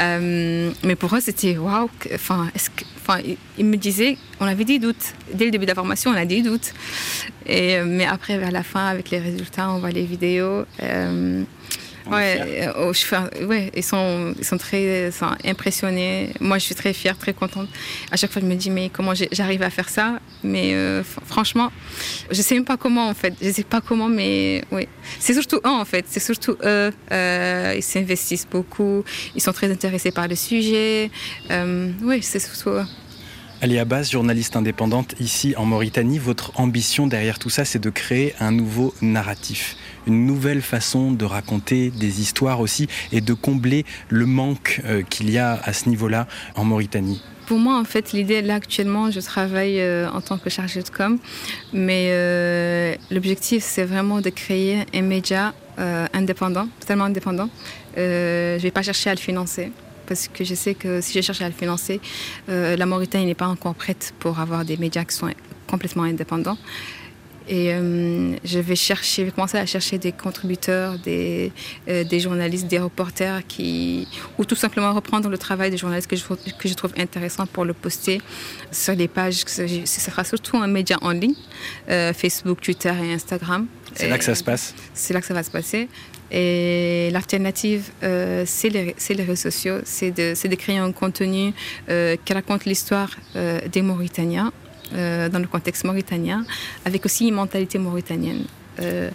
Euh, 0.00 0.70
mais 0.82 0.96
pour 0.96 1.14
eux, 1.14 1.20
c'était 1.20 1.58
waouh. 1.58 1.90
Enfin, 2.14 2.48
enfin, 2.96 3.20
ils 3.58 3.64
me 3.64 3.76
disaient, 3.76 4.16
on 4.40 4.46
avait 4.46 4.64
des 4.64 4.78
doutes. 4.78 5.14
Dès 5.34 5.44
le 5.44 5.50
début 5.50 5.66
de 5.66 5.70
la 5.70 5.74
formation, 5.74 6.10
on 6.10 6.14
a 6.14 6.24
des 6.24 6.42
doutes. 6.42 6.72
Et, 7.46 7.76
euh, 7.76 7.84
mais 7.86 8.06
après, 8.06 8.38
vers 8.38 8.50
la 8.50 8.62
fin, 8.62 8.86
avec 8.86 9.10
les 9.10 9.18
résultats, 9.18 9.70
on 9.70 9.78
voit 9.78 9.90
les 9.90 10.04
vidéos. 10.04 10.64
Euh, 10.82 11.42
Ouais, 12.06 12.68
euh, 12.68 13.46
ouais, 13.46 13.70
ils 13.74 13.82
sont, 13.82 14.34
ils 14.38 14.44
sont 14.44 14.58
très 14.58 15.10
impressionnés. 15.44 16.32
Moi, 16.40 16.58
je 16.58 16.64
suis 16.64 16.74
très 16.74 16.92
fière, 16.92 17.16
très 17.18 17.32
contente. 17.32 17.68
À 18.10 18.16
chaque 18.16 18.30
fois, 18.30 18.40
je 18.42 18.46
me 18.46 18.54
dis, 18.54 18.70
mais 18.70 18.90
comment 18.90 19.12
j'arrive 19.32 19.62
à 19.62 19.70
faire 19.70 19.88
ça? 19.88 20.20
Mais 20.42 20.74
euh, 20.74 21.02
franchement, 21.26 21.70
je 22.30 22.40
sais 22.40 22.54
même 22.54 22.64
pas 22.64 22.76
comment, 22.76 23.08
en 23.08 23.14
fait. 23.14 23.34
Je 23.42 23.50
sais 23.50 23.64
pas 23.64 23.80
comment, 23.80 24.08
mais 24.08 24.64
oui. 24.70 24.88
C'est 25.18 25.34
surtout 25.34 25.56
eux, 25.56 25.70
en 25.70 25.84
fait. 25.84 26.04
C'est 26.08 26.20
surtout 26.20 26.56
eux. 26.64 26.92
Euh, 27.12 27.74
ils 27.76 27.82
s'investissent 27.82 28.48
beaucoup. 28.50 29.04
Ils 29.34 29.42
sont 29.42 29.52
très 29.52 29.70
intéressés 29.70 30.10
par 30.10 30.28
le 30.28 30.36
sujet. 30.36 31.10
oui, 31.50 32.22
c'est 32.22 32.40
surtout 32.40 32.70
eux. 32.70 32.86
Ali 33.62 33.78
Abbas, 33.78 34.08
journaliste 34.10 34.56
indépendante 34.56 35.14
ici 35.20 35.54
en 35.56 35.66
Mauritanie, 35.66 36.18
votre 36.18 36.58
ambition 36.58 37.06
derrière 37.06 37.38
tout 37.38 37.50
ça, 37.50 37.64
c'est 37.64 37.78
de 37.78 37.90
créer 37.90 38.34
un 38.40 38.52
nouveau 38.52 38.94
narratif 39.02 39.76
une 40.06 40.26
nouvelle 40.26 40.62
façon 40.62 41.12
de 41.12 41.24
raconter 41.24 41.90
des 41.90 42.20
histoires 42.20 42.60
aussi 42.60 42.88
et 43.12 43.20
de 43.20 43.34
combler 43.34 43.84
le 44.08 44.26
manque 44.26 44.80
euh, 44.84 45.02
qu'il 45.02 45.30
y 45.30 45.38
a 45.38 45.60
à 45.62 45.72
ce 45.72 45.88
niveau-là 45.88 46.26
en 46.54 46.64
Mauritanie 46.64 47.22
pour 47.46 47.58
moi, 47.58 47.80
en 47.80 47.84
fait, 47.84 48.12
l'idée, 48.12 48.42
là, 48.42 48.54
actuellement, 48.54 49.10
je 49.10 49.18
travaille 49.18 49.80
euh, 49.80 50.08
en 50.12 50.20
tant 50.20 50.38
que 50.38 50.48
chargée 50.48 50.84
de 50.84 50.88
com, 50.88 51.18
mais 51.72 52.10
euh, 52.10 52.94
l'objectif, 53.10 53.64
c'est 53.64 53.82
vraiment 53.82 54.20
de 54.20 54.30
créer 54.30 54.86
un 54.94 55.02
média 55.02 55.52
indépendant, 56.12 56.68
totalement 56.78 57.06
indépendant. 57.06 57.48
je 57.96 58.54
ne 58.54 58.60
vais 58.60 58.70
pas 58.70 58.82
chercher 58.82 59.10
à 59.10 59.14
le 59.14 59.18
financer 59.18 59.72
parce 60.10 60.26
que 60.26 60.42
je 60.42 60.56
sais 60.56 60.74
que 60.74 61.00
si 61.00 61.12
je 61.14 61.20
cherche 61.20 61.40
à 61.40 61.48
le 61.48 61.54
financer, 61.54 62.00
la 62.48 62.86
Mauritanie 62.86 63.26
n'est 63.26 63.34
pas 63.34 63.46
encore 63.46 63.76
prête 63.76 64.12
pour 64.18 64.40
avoir 64.40 64.64
des 64.64 64.76
médias 64.76 65.04
qui 65.04 65.14
sont 65.14 65.32
complètement 65.68 66.02
indépendants. 66.02 66.58
Et 67.48 67.72
euh, 67.72 68.36
je 68.44 68.60
vais 68.60 68.76
chercher, 68.76 69.22
je 69.22 69.26
vais 69.26 69.32
commencer 69.32 69.58
à 69.58 69.66
chercher 69.66 69.98
des 69.98 70.12
contributeurs, 70.12 70.98
des, 71.00 71.50
euh, 71.88 72.04
des 72.04 72.20
journalistes, 72.20 72.68
des 72.68 72.78
reporters 72.78 73.44
qui, 73.48 74.06
ou 74.38 74.44
tout 74.44 74.54
simplement 74.54 74.94
reprendre 74.94 75.28
le 75.28 75.36
travail 75.36 75.68
des 75.72 75.76
journalistes 75.76 76.08
que 76.08 76.14
je, 76.14 76.22
que 76.24 76.68
je 76.68 76.74
trouve 76.74 76.92
intéressant 76.96 77.46
pour 77.46 77.64
le 77.64 77.72
poster 77.72 78.22
sur 78.70 78.94
les 78.94 79.08
pages. 79.08 79.42
Ce 79.46 80.00
sera 80.00 80.22
surtout 80.22 80.58
un 80.58 80.68
média 80.68 80.96
en 81.00 81.10
ligne, 81.10 81.34
euh, 81.88 82.12
Facebook, 82.12 82.60
Twitter 82.60 82.92
et 83.02 83.12
Instagram. 83.12 83.66
C'est 83.94 84.08
là 84.08 84.18
que 84.18 84.24
ça 84.24 84.36
se 84.36 84.44
passe? 84.44 84.72
C'est 84.94 85.12
là 85.12 85.20
que 85.20 85.26
ça 85.26 85.34
va 85.34 85.42
se 85.42 85.50
passer. 85.50 85.88
Et 86.32 87.10
l'alternative, 87.12 87.90
c'est 88.00 88.68
les, 88.68 88.94
réseaux 89.24 89.50
sociaux, 89.50 89.78
c'est 89.84 90.10
de, 90.10 90.54
créer 90.54 90.78
un 90.78 90.92
contenu 90.92 91.52
qui 91.86 92.32
raconte 92.32 92.64
l'histoire 92.64 93.10
des 93.34 93.82
Mauritaniens 93.82 94.52
euh, 94.92 95.28
dans 95.28 95.38
le 95.38 95.46
contexte 95.46 95.84
mauritanien, 95.84 96.44
avec 96.84 97.04
aussi 97.06 97.28
une 97.28 97.34
mentalité 97.34 97.78
mauritanienne. 97.78 98.42
Euh, 98.80 99.08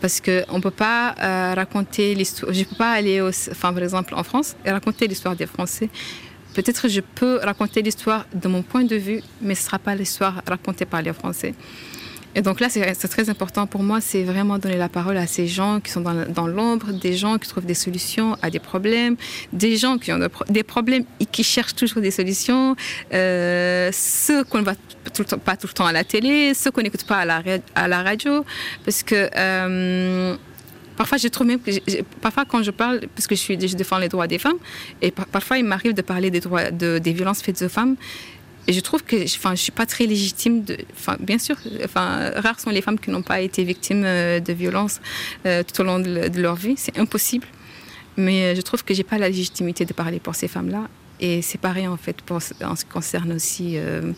parce 0.00 0.20
qu'on 0.20 0.58
ne 0.58 0.62
peut 0.62 0.70
pas 0.70 1.16
euh, 1.20 1.54
raconter 1.56 2.14
l'histoire. 2.14 2.52
Je 2.52 2.62
peux 2.62 2.76
pas 2.76 2.92
aller, 2.92 3.20
enfin, 3.20 3.72
par 3.72 3.82
exemple, 3.82 4.14
en 4.14 4.22
France 4.22 4.54
et 4.64 4.70
raconter 4.70 5.08
l'histoire 5.08 5.34
des 5.34 5.46
Français. 5.46 5.88
Peut-être 6.54 6.88
je 6.88 7.00
peux 7.00 7.40
raconter 7.42 7.82
l'histoire 7.82 8.26
de 8.32 8.46
mon 8.46 8.62
point 8.62 8.84
de 8.84 8.94
vue, 8.94 9.20
mais 9.42 9.56
ce 9.56 9.62
ne 9.62 9.66
sera 9.66 9.80
pas 9.80 9.96
l'histoire 9.96 10.40
racontée 10.46 10.84
par 10.84 11.02
les 11.02 11.12
Français. 11.12 11.52
Et 12.34 12.42
donc 12.42 12.60
là, 12.60 12.68
c'est 12.68 13.08
très 13.08 13.30
important 13.30 13.66
pour 13.66 13.82
moi, 13.82 14.00
c'est 14.00 14.22
vraiment 14.22 14.58
donner 14.58 14.76
la 14.76 14.88
parole 14.88 15.16
à 15.16 15.26
ces 15.26 15.46
gens 15.46 15.80
qui 15.80 15.90
sont 15.90 16.02
dans, 16.02 16.46
l'ombre, 16.46 16.92
des 16.92 17.14
gens 17.14 17.38
qui 17.38 17.48
trouvent 17.48 17.66
des 17.66 17.74
solutions 17.74 18.36
à 18.42 18.50
des 18.50 18.58
problèmes, 18.58 19.16
des 19.52 19.76
gens 19.76 19.98
qui 19.98 20.12
ont 20.12 20.20
des 20.48 20.62
problèmes 20.62 21.04
et 21.20 21.26
qui 21.26 21.42
cherchent 21.42 21.74
toujours 21.74 22.02
des 22.02 22.10
solutions, 22.10 22.76
euh, 23.12 23.90
ceux 23.92 24.44
qu'on 24.44 24.58
ne 24.58 24.64
voit 24.64 24.74
pas 25.44 25.56
tout 25.56 25.66
le 25.66 25.72
temps 25.72 25.86
à 25.86 25.92
la 25.92 26.04
télé, 26.04 26.52
ceux 26.54 26.70
qu'on 26.70 26.82
n'écoute 26.82 27.04
pas 27.04 27.18
à 27.18 27.88
la, 27.88 28.02
radio, 28.02 28.44
parce 28.84 29.02
que... 29.02 29.30
Euh, 29.36 30.36
parfois 30.96 31.16
je 31.16 31.28
trouve 31.28 31.46
même 31.46 31.60
parfois 32.20 32.44
quand 32.44 32.62
je 32.64 32.72
parle, 32.72 33.00
parce 33.14 33.28
que 33.28 33.36
je, 33.36 33.76
défends 33.76 33.98
les 33.98 34.08
droits 34.08 34.26
des 34.26 34.38
femmes, 34.38 34.58
et 35.00 35.12
parfois 35.12 35.58
il 35.58 35.64
m'arrive 35.64 35.94
de 35.94 36.02
parler 36.02 36.30
des 36.30 36.40
droits 36.40 36.72
de, 36.72 36.98
des 36.98 37.12
violences 37.12 37.40
faites 37.40 37.62
aux 37.62 37.68
femmes. 37.68 37.96
Et 38.68 38.74
je 38.74 38.80
trouve 38.80 39.02
que 39.02 39.22
je 39.22 39.54
suis 39.54 39.72
pas 39.72 39.86
très 39.86 40.04
légitime. 40.04 40.62
De, 40.62 40.76
bien 41.20 41.38
sûr, 41.38 41.56
rares 41.94 42.60
sont 42.60 42.68
les 42.68 42.82
femmes 42.82 43.00
qui 43.00 43.10
n'ont 43.10 43.22
pas 43.22 43.40
été 43.40 43.64
victimes 43.64 44.04
euh, 44.04 44.40
de 44.40 44.52
violences 44.52 45.00
euh, 45.46 45.62
tout 45.62 45.80
au 45.80 45.84
long 45.84 45.98
de, 45.98 46.30
leur 46.38 46.54
vie. 46.54 46.74
C'est 46.76 46.98
impossible. 46.98 47.46
Mais 48.18 48.54
je 48.54 48.60
trouve 48.60 48.84
que 48.84 48.92
j'ai 48.92 49.04
pas 49.04 49.16
la 49.16 49.28
légitimité 49.28 49.86
de 49.86 49.94
parler 49.94 50.20
pour 50.20 50.34
ces 50.34 50.48
femmes-là. 50.48 50.86
Et 51.20 51.42
c'est 51.42 51.58
pareil 51.58 51.86
en 51.86 51.96
fait 51.96 52.16
en 52.30 52.40
ce 52.40 52.84
qui 52.84 52.90
concerne 52.90 53.32
aussi, 53.32 53.72
euh, 53.76 54.12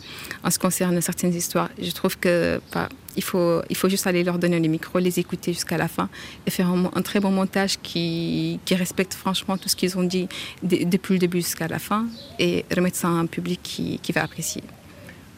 en 0.45 0.51
ce 0.51 0.59
qui 0.59 0.63
concerne 0.63 1.01
certaines 1.01 1.35
histoires. 1.35 1.71
Je 1.81 1.91
trouve 1.93 2.19
que 2.19 2.61
bah, 2.73 2.89
il 3.17 3.23
faut, 3.23 3.63
il 3.71 3.77
faut 3.77 3.89
juste 3.89 4.07
aller 4.07 4.23
leur 4.23 4.39
donner 4.39 4.61
les 4.61 4.69
micros, 4.69 4.99
les 4.99 5.19
écouter 5.19 5.53
jusqu'à 5.53 5.79
la 5.79 5.89
fin 5.89 6.09
et 6.47 6.51
faire 6.51 6.69
un, 6.69 7.03
très 7.03 7.21
bon 7.21 7.31
montage 7.31 7.79
qui, 7.83 8.61
qui, 8.65 8.75
respecte 8.75 9.15
franchement 9.15 9.57
tout 9.57 9.69
ce 9.69 9.77
qu'ils 9.77 9.99
ont 9.99 10.03
dit 10.03 10.29
depuis 10.63 11.15
le 11.15 11.19
début 11.19 11.39
jusqu'à 11.39 11.69
la 11.69 11.79
fin 11.79 12.07
et 12.39 12.65
remettre 12.75 12.97
ça 12.97 13.09
à 13.09 13.13
un 13.13 13.27
public 13.27 13.61
qui, 13.63 13.99
qui 14.03 14.13
va 14.13 14.23
apprécier. 14.23 14.63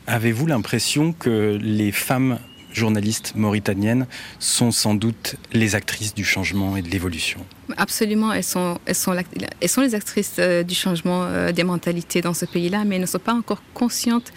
Avez-vous 0.06 0.46
l'impression 0.46 1.12
que 1.12 1.58
les 1.60 1.92
femmes 1.92 2.38
journalistes 2.72 3.34
mauritaniennes 3.34 4.06
sont 4.38 4.70
sans 4.70 4.94
doute 4.94 5.36
les 5.52 5.74
actrices 5.74 6.14
du 6.14 6.24
changement 6.24 6.76
et 6.76 6.82
de 6.82 6.88
l'évolution. 6.88 7.44
Absolument, 7.76 8.32
elles 8.32 8.44
sont, 8.44 8.78
les 8.86 9.94
actrices 9.94 10.36
euh, 10.38 10.62
du 10.62 10.74
changement 10.74 11.24
euh, 11.24 11.52
des 11.52 11.64
mentalités 11.64 12.20
dans 12.20 12.34
ce 12.34 12.44
pays-là, 12.44 12.84
mais 12.84 12.96
elles 12.96 13.02
ne 13.02 13.06
sont 13.06 13.18
pas 13.18 13.34
encore 13.34 13.62
conscientes 13.74 14.32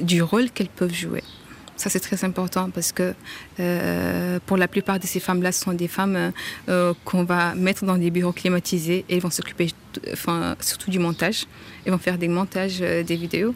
du 0.00 0.22
rôle 0.22 0.50
qu'elles 0.50 0.68
peuvent 0.68 0.94
jouer. 0.94 1.22
Ça, 1.76 1.90
c'est 1.90 2.00
très 2.00 2.24
important 2.24 2.70
parce 2.70 2.90
que 2.90 3.14
euh, 3.60 4.38
pour 4.46 4.56
la 4.56 4.66
plupart 4.66 4.98
de 4.98 5.06
ces 5.06 5.20
femmes-là, 5.20 5.52
ce 5.52 5.62
sont 5.62 5.74
des 5.74 5.88
femmes 5.88 6.32
qu'on 7.04 7.24
va 7.24 7.54
mettre 7.54 7.84
dans 7.84 7.98
des 7.98 8.10
bureaux 8.10 8.32
climatisés 8.32 9.04
et 9.10 9.20
vont 9.20 9.28
s'occuper 9.28 9.68
enfin, 10.10 10.56
surtout 10.60 10.90
du 10.90 10.98
montage. 10.98 11.44
Elles 11.84 11.92
vont 11.92 11.98
faire 11.98 12.16
des 12.16 12.28
montages 12.28 12.78
des 12.78 13.16
vidéos. 13.16 13.54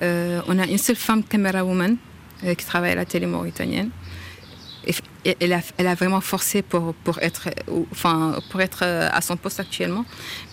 on 0.00 0.58
a 0.58 0.66
une 0.66 0.78
seule 0.78 0.96
femme 0.96 1.22
caméra 1.22 1.62
woman 1.62 1.98
qui 2.42 2.64
travaille 2.64 2.92
à 2.92 2.94
la 2.94 3.04
télé 3.04 3.26
mauritanienne. 3.26 3.90
Elle, 5.40 5.52
a, 5.52 5.94
vraiment 5.94 6.20
forcé 6.20 6.62
pour, 6.62 6.94
pour, 6.94 7.18
être, 7.18 7.48
enfin, 7.92 8.38
pour 8.50 8.60
être 8.62 8.80
euh, 8.82 9.10
à 9.12 9.20
son 9.20 9.36
poste 9.36 9.60
actuellement. 9.60 10.04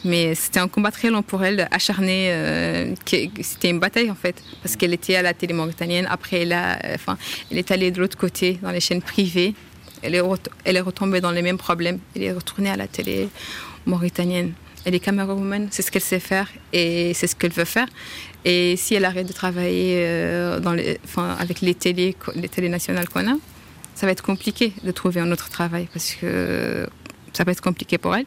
Mais 0.03 0.35
c'était 0.35 0.59
un 0.59 0.67
combat 0.67 0.91
très 0.91 1.09
long 1.09 1.21
pour 1.21 1.43
elle, 1.45 1.67
acharné. 1.71 2.31
Euh, 2.31 2.93
c'était 3.05 3.69
une 3.69 3.79
bataille 3.79 4.11
en 4.11 4.15
fait, 4.15 4.43
parce 4.61 4.75
qu'elle 4.75 4.93
était 4.93 5.15
à 5.15 5.21
la 5.21 5.33
télé 5.33 5.53
mauritanienne. 5.53 6.07
Après, 6.09 6.41
elle, 6.41 6.53
a, 6.53 6.77
enfin, 6.95 7.17
elle 7.49 7.59
est 7.59 7.71
allée 7.71 7.91
de 7.91 8.01
l'autre 8.01 8.17
côté, 8.17 8.59
dans 8.61 8.71
les 8.71 8.81
chaînes 8.81 9.01
privées. 9.01 9.53
Elle 10.01 10.15
est, 10.15 10.21
elle 10.65 10.75
est 10.75 10.81
retombée 10.81 11.21
dans 11.21 11.31
les 11.31 11.41
mêmes 11.41 11.57
problèmes. 11.57 11.99
Elle 12.15 12.23
est 12.23 12.33
retournée 12.33 12.69
à 12.69 12.75
la 12.75 12.87
télé 12.87 13.29
mauritanienne. 13.85 14.53
Elle 14.85 14.93
est 14.93 15.09
woman, 15.09 15.67
c'est 15.71 15.81
ce 15.81 15.89
qu'elle 15.89 16.03
sait 16.03 16.19
faire 16.19 16.47
et 16.71 17.13
c'est 17.15 17.25
ce 17.25 17.35
qu'elle 17.35 17.51
veut 17.51 17.65
faire. 17.65 17.87
Et 18.45 18.75
si 18.77 18.93
elle 18.93 19.05
arrête 19.05 19.27
de 19.27 19.33
travailler 19.33 20.03
euh, 20.05 20.59
dans 20.59 20.73
les, 20.73 20.99
avec 21.39 21.61
les 21.61 21.73
télés, 21.73 22.15
les 22.35 22.47
télés 22.47 22.69
nationales 22.69 23.09
qu'on 23.09 23.27
a, 23.27 23.35
ça 23.95 24.05
va 24.05 24.11
être 24.11 24.23
compliqué 24.23 24.71
de 24.83 24.91
trouver 24.91 25.19
un 25.19 25.31
autre 25.31 25.49
travail 25.49 25.87
parce 25.91 26.13
que 26.13 26.87
ça 27.33 27.43
va 27.43 27.51
être 27.51 27.61
compliqué 27.61 27.97
pour 27.97 28.15
elle. 28.15 28.25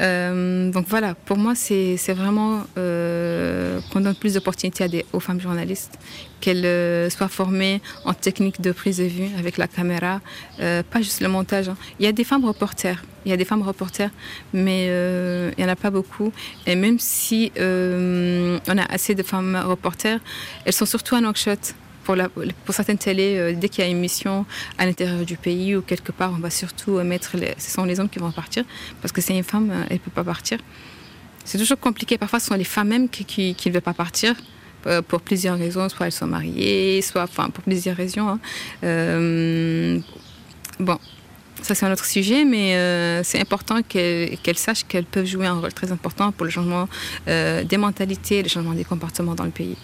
Euh, 0.00 0.70
donc 0.70 0.86
voilà, 0.88 1.14
pour 1.14 1.36
moi, 1.36 1.54
c'est 1.54 1.96
vraiment 2.12 2.64
euh, 2.76 3.80
qu'on 3.92 4.00
donne 4.00 4.14
plus 4.14 4.34
d'opportunités 4.34 5.04
aux 5.12 5.20
femmes 5.20 5.40
journalistes, 5.40 5.98
qu'elles 6.40 6.64
euh, 6.64 7.10
soient 7.10 7.28
formées 7.28 7.80
en 8.04 8.14
technique 8.14 8.60
de 8.60 8.72
prise 8.72 8.98
de 8.98 9.04
vue 9.04 9.28
avec 9.38 9.58
la 9.58 9.66
caméra, 9.66 10.20
pas 10.58 11.00
juste 11.00 11.20
le 11.20 11.28
montage. 11.28 11.68
Hein. 11.68 11.76
Il 11.98 12.04
y 12.04 12.08
a 12.08 12.12
des 12.12 12.24
femmes 12.24 12.44
reporters, 12.44 13.02
il 13.24 13.30
y 13.30 13.34
a 13.34 13.36
des 13.36 13.44
femmes 13.44 13.62
reporters, 13.62 14.10
mais 14.52 14.86
il 14.86 15.54
n'y 15.58 15.64
en 15.64 15.72
a 15.72 15.76
pas 15.76 15.90
beaucoup. 15.90 16.32
Et 16.66 16.76
même 16.76 16.98
si 16.98 17.52
on 17.58 18.78
a 18.78 18.92
assez 18.92 19.14
de 19.14 19.22
femmes 19.22 19.60
reporters, 19.66 20.20
elles 20.64 20.72
sont 20.72 20.86
surtout 20.86 21.16
à 21.16 21.20
Nouakchott 21.20 21.74
pour, 22.64 22.74
certaines 22.74 22.98
télés, 22.98 23.36
euh, 23.38 23.54
dès 23.54 23.68
qu'il 23.68 23.84
y 23.84 23.86
a 23.86 23.90
une 23.90 23.98
mission 23.98 24.46
à 24.78 24.86
l'intérieur 24.86 25.24
du 25.24 25.36
pays 25.36 25.76
ou 25.76 25.82
quelque 25.82 26.12
part, 26.12 26.32
on 26.32 26.38
va 26.38 26.50
surtout 26.50 26.98
euh, 26.98 27.04
mettre. 27.04 27.36
Les, 27.36 27.54
ce 27.58 27.70
sont 27.70 27.84
les 27.84 28.00
hommes 28.00 28.08
qui 28.08 28.18
vont 28.18 28.32
partir 28.32 28.64
parce 29.02 29.12
que 29.12 29.20
c'est 29.20 29.36
une 29.36 29.44
femme, 29.44 29.70
euh, 29.70 29.84
elle 29.88 29.96
ne 29.96 29.98
peut 29.98 30.10
pas 30.10 30.24
partir. 30.24 30.58
C'est 31.44 31.58
toujours 31.58 31.78
compliqué. 31.78 32.18
Parfois, 32.18 32.40
ce 32.40 32.46
sont 32.46 32.54
les 32.54 32.64
femmes 32.64 32.88
même 32.88 33.08
qui 33.08 33.56
ne 33.66 33.72
veulent 33.72 33.80
pas 33.80 33.94
partir 33.94 34.34
pour 35.08 35.22
plusieurs 35.22 35.56
raisons. 35.56 35.88
Soit 35.88 36.06
elles 36.06 36.12
sont 36.12 36.26
mariées, 36.26 37.00
soit 37.00 37.26
pour 37.26 37.64
plusieurs 37.64 37.96
raisons. 37.96 38.28
Hein. 38.28 38.38
bon, 40.78 40.98
ça 41.62 41.74
c'est 41.74 41.86
un 41.86 41.92
autre 41.92 42.04
sujet, 42.04 42.44
mais 42.44 43.22
c'est 43.24 43.40
important 43.40 43.80
qu'elles 43.82 44.58
sachent 44.58 44.84
qu'elles 44.84 45.06
peuvent 45.06 45.24
jouer 45.24 45.46
un 45.46 45.58
rôle 45.58 45.72
très 45.72 45.90
important 45.90 46.32
pour 46.32 46.44
le 46.44 46.50
changement 46.50 46.86
des 47.26 47.78
mentalités, 47.78 48.42
le 48.42 48.50
changement 48.50 48.74
des 48.74 48.84
comportements 48.84 49.34
dans 49.34 49.44
le 49.44 49.50
pays. 49.50 49.76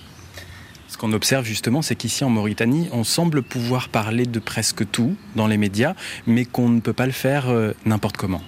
Qu'on 1.04 1.12
observe 1.12 1.44
justement, 1.44 1.82
c'est 1.82 1.96
qu'ici 1.96 2.24
en 2.24 2.30
Mauritanie, 2.30 2.88
on 2.90 3.04
semble 3.04 3.42
pouvoir 3.42 3.90
parler 3.90 4.24
de 4.24 4.38
presque 4.38 4.90
tout 4.90 5.16
dans 5.36 5.46
les 5.46 5.58
médias, 5.58 5.92
mais 6.26 6.46
qu'on 6.46 6.70
ne 6.70 6.80
peut 6.80 6.94
pas 6.94 7.04
le 7.04 7.12
faire 7.12 7.50
euh, 7.50 7.72
n'importe 7.84 8.16
comment 8.16 8.40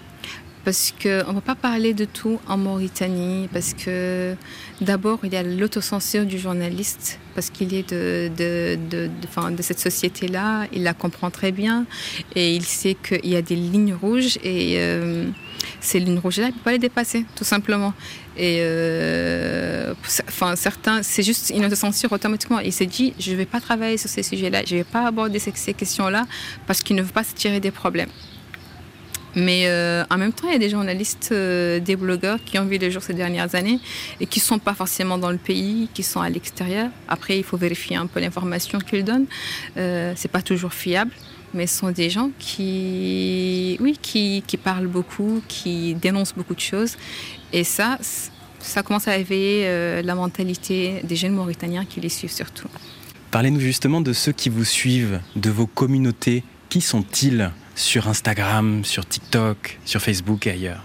parce 0.66 0.92
qu'on 1.00 1.08
ne 1.28 1.34
peut 1.34 1.40
pas 1.42 1.54
parler 1.54 1.94
de 1.94 2.04
tout 2.04 2.40
en 2.48 2.56
Mauritanie, 2.56 3.48
parce 3.52 3.72
que 3.72 4.34
d'abord, 4.80 5.20
il 5.22 5.32
y 5.32 5.36
a 5.36 5.44
l'autocensure 5.44 6.26
du 6.26 6.40
journaliste, 6.40 7.20
parce 7.36 7.50
qu'il 7.50 7.72
est 7.72 7.88
de, 7.88 8.28
cette 9.60 9.78
société-là, 9.78 10.66
il 10.72 10.82
la 10.82 10.92
comprend 10.92 11.30
très 11.30 11.52
bien, 11.52 11.86
et 12.34 12.52
il 12.56 12.64
sait 12.64 12.96
qu'il 13.00 13.30
y 13.30 13.36
a 13.36 13.42
des 13.42 13.54
lignes 13.54 13.94
rouges, 13.94 14.38
et 14.42 14.74
euh, 14.78 15.28
ces 15.80 16.00
lignes 16.00 16.18
rouges-là, 16.18 16.46
il 16.46 16.48
ne 16.48 16.54
peut 16.54 16.64
pas 16.64 16.72
les 16.72 16.80
dépasser, 16.80 17.24
tout 17.36 17.44
simplement. 17.44 17.94
Et 18.36 18.58
euh, 18.58 19.94
enfin, 20.26 20.56
certains, 20.56 21.04
c'est 21.04 21.22
juste 21.22 21.50
une 21.50 21.64
autocensure 21.64 22.10
automatiquement. 22.10 22.58
Il 22.58 22.72
s'est 22.72 22.86
dit, 22.86 23.14
je 23.20 23.30
ne 23.30 23.36
vais 23.36 23.46
pas 23.46 23.60
travailler 23.60 23.98
sur 23.98 24.10
ces 24.10 24.24
sujets-là, 24.24 24.62
je 24.66 24.74
ne 24.74 24.80
vais 24.80 24.84
pas 24.84 25.06
aborder 25.06 25.38
ces, 25.38 25.52
ces 25.54 25.74
questions-là, 25.74 26.26
parce 26.66 26.82
qu'il 26.82 26.96
ne 26.96 27.02
veut 27.02 27.12
pas 27.12 27.22
se 27.22 27.34
tirer 27.34 27.60
des 27.60 27.70
problèmes. 27.70 28.10
Mais 29.36 29.66
euh, 29.66 30.02
en 30.08 30.16
même 30.16 30.32
temps, 30.32 30.48
il 30.48 30.54
y 30.54 30.56
a 30.56 30.58
des 30.58 30.70
journalistes, 30.70 31.28
euh, 31.30 31.78
des 31.78 31.94
blogueurs 31.94 32.38
qui 32.42 32.58
ont 32.58 32.64
vu 32.64 32.78
les 32.78 32.90
jours 32.90 33.02
ces 33.02 33.12
dernières 33.12 33.54
années 33.54 33.78
et 34.18 34.26
qui 34.26 34.40
ne 34.40 34.44
sont 34.44 34.58
pas 34.58 34.72
forcément 34.72 35.18
dans 35.18 35.30
le 35.30 35.36
pays, 35.36 35.90
qui 35.92 36.02
sont 36.02 36.20
à 36.22 36.30
l'extérieur. 36.30 36.88
Après, 37.06 37.36
il 37.36 37.44
faut 37.44 37.58
vérifier 37.58 37.96
un 37.96 38.06
peu 38.06 38.18
l'information 38.18 38.78
qu'ils 38.78 39.04
donnent. 39.04 39.26
Euh, 39.76 40.14
c'est 40.16 40.30
pas 40.30 40.40
toujours 40.40 40.72
fiable, 40.72 41.10
mais 41.52 41.66
ce 41.66 41.78
sont 41.80 41.90
des 41.90 42.08
gens 42.08 42.30
qui, 42.38 43.76
oui, 43.80 43.98
qui, 44.00 44.42
qui 44.46 44.56
parlent 44.56 44.86
beaucoup, 44.86 45.42
qui 45.46 45.94
dénoncent 45.94 46.34
beaucoup 46.34 46.54
de 46.54 46.60
choses. 46.60 46.96
Et 47.52 47.62
ça, 47.62 47.98
ça 48.58 48.82
commence 48.82 49.06
à 49.06 49.18
éveiller 49.18 49.64
euh, 49.66 50.00
la 50.00 50.14
mentalité 50.14 51.02
des 51.04 51.14
jeunes 51.14 51.34
Mauritaniens 51.34 51.84
qui 51.84 52.00
les 52.00 52.08
suivent 52.08 52.32
surtout. 52.32 52.68
Parlez-nous 53.30 53.60
justement 53.60 54.00
de 54.00 54.14
ceux 54.14 54.32
qui 54.32 54.48
vous 54.48 54.64
suivent, 54.64 55.20
de 55.36 55.50
vos 55.50 55.66
communautés. 55.66 56.42
Qui 56.70 56.80
sont-ils? 56.80 57.50
Sur 57.76 58.08
Instagram, 58.08 58.84
sur 58.84 59.06
TikTok, 59.06 59.78
sur 59.84 60.00
Facebook 60.00 60.46
et 60.48 60.50
ailleurs. 60.50 60.82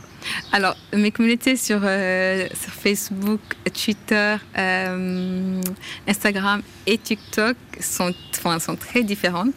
Alors, 0.51 0.75
mes 0.93 1.11
communautés 1.11 1.55
sur, 1.55 1.79
euh, 1.83 2.47
Facebook, 2.53 3.39
Twitter, 3.73 4.35
euh, 4.57 5.61
Instagram 6.07 6.61
et 6.85 6.97
TikTok 6.97 7.57
sont, 7.82 8.13
enfin, 8.38 8.59
sont 8.59 8.75
très 8.75 9.03
différentes. 9.03 9.55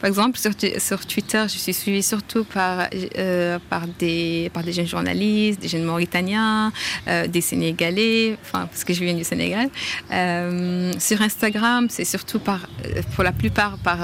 Par 0.00 0.08
exemple, 0.08 0.38
sur, 0.38 0.52
sur 0.78 1.06
Twitter, 1.06 1.44
je 1.48 1.58
suis 1.58 1.74
suivie 1.74 2.02
surtout 2.02 2.44
par, 2.44 2.88
euh, 3.18 3.58
par, 3.70 3.86
des, 3.98 4.50
par 4.52 4.62
des 4.62 4.72
jeunes 4.72 4.86
journalistes, 4.86 5.60
des 5.60 5.68
jeunes 5.68 5.84
Mauritaniens, 5.84 6.72
euh, 7.08 7.26
des 7.26 7.40
Sénégalais, 7.40 8.36
enfin, 8.42 8.66
parce 8.66 8.84
que 8.84 8.92
je 8.92 9.02
viens 9.04 9.14
du 9.14 9.24
Sénégal. 9.24 9.68
Euh, 10.12 10.92
sur 10.98 11.20
Instagram, 11.22 11.88
c'est 11.90 12.04
surtout 12.04 12.38
par, 12.38 12.68
pour 13.14 13.24
la 13.24 13.32
plupart, 13.32 13.78
par, 13.78 13.98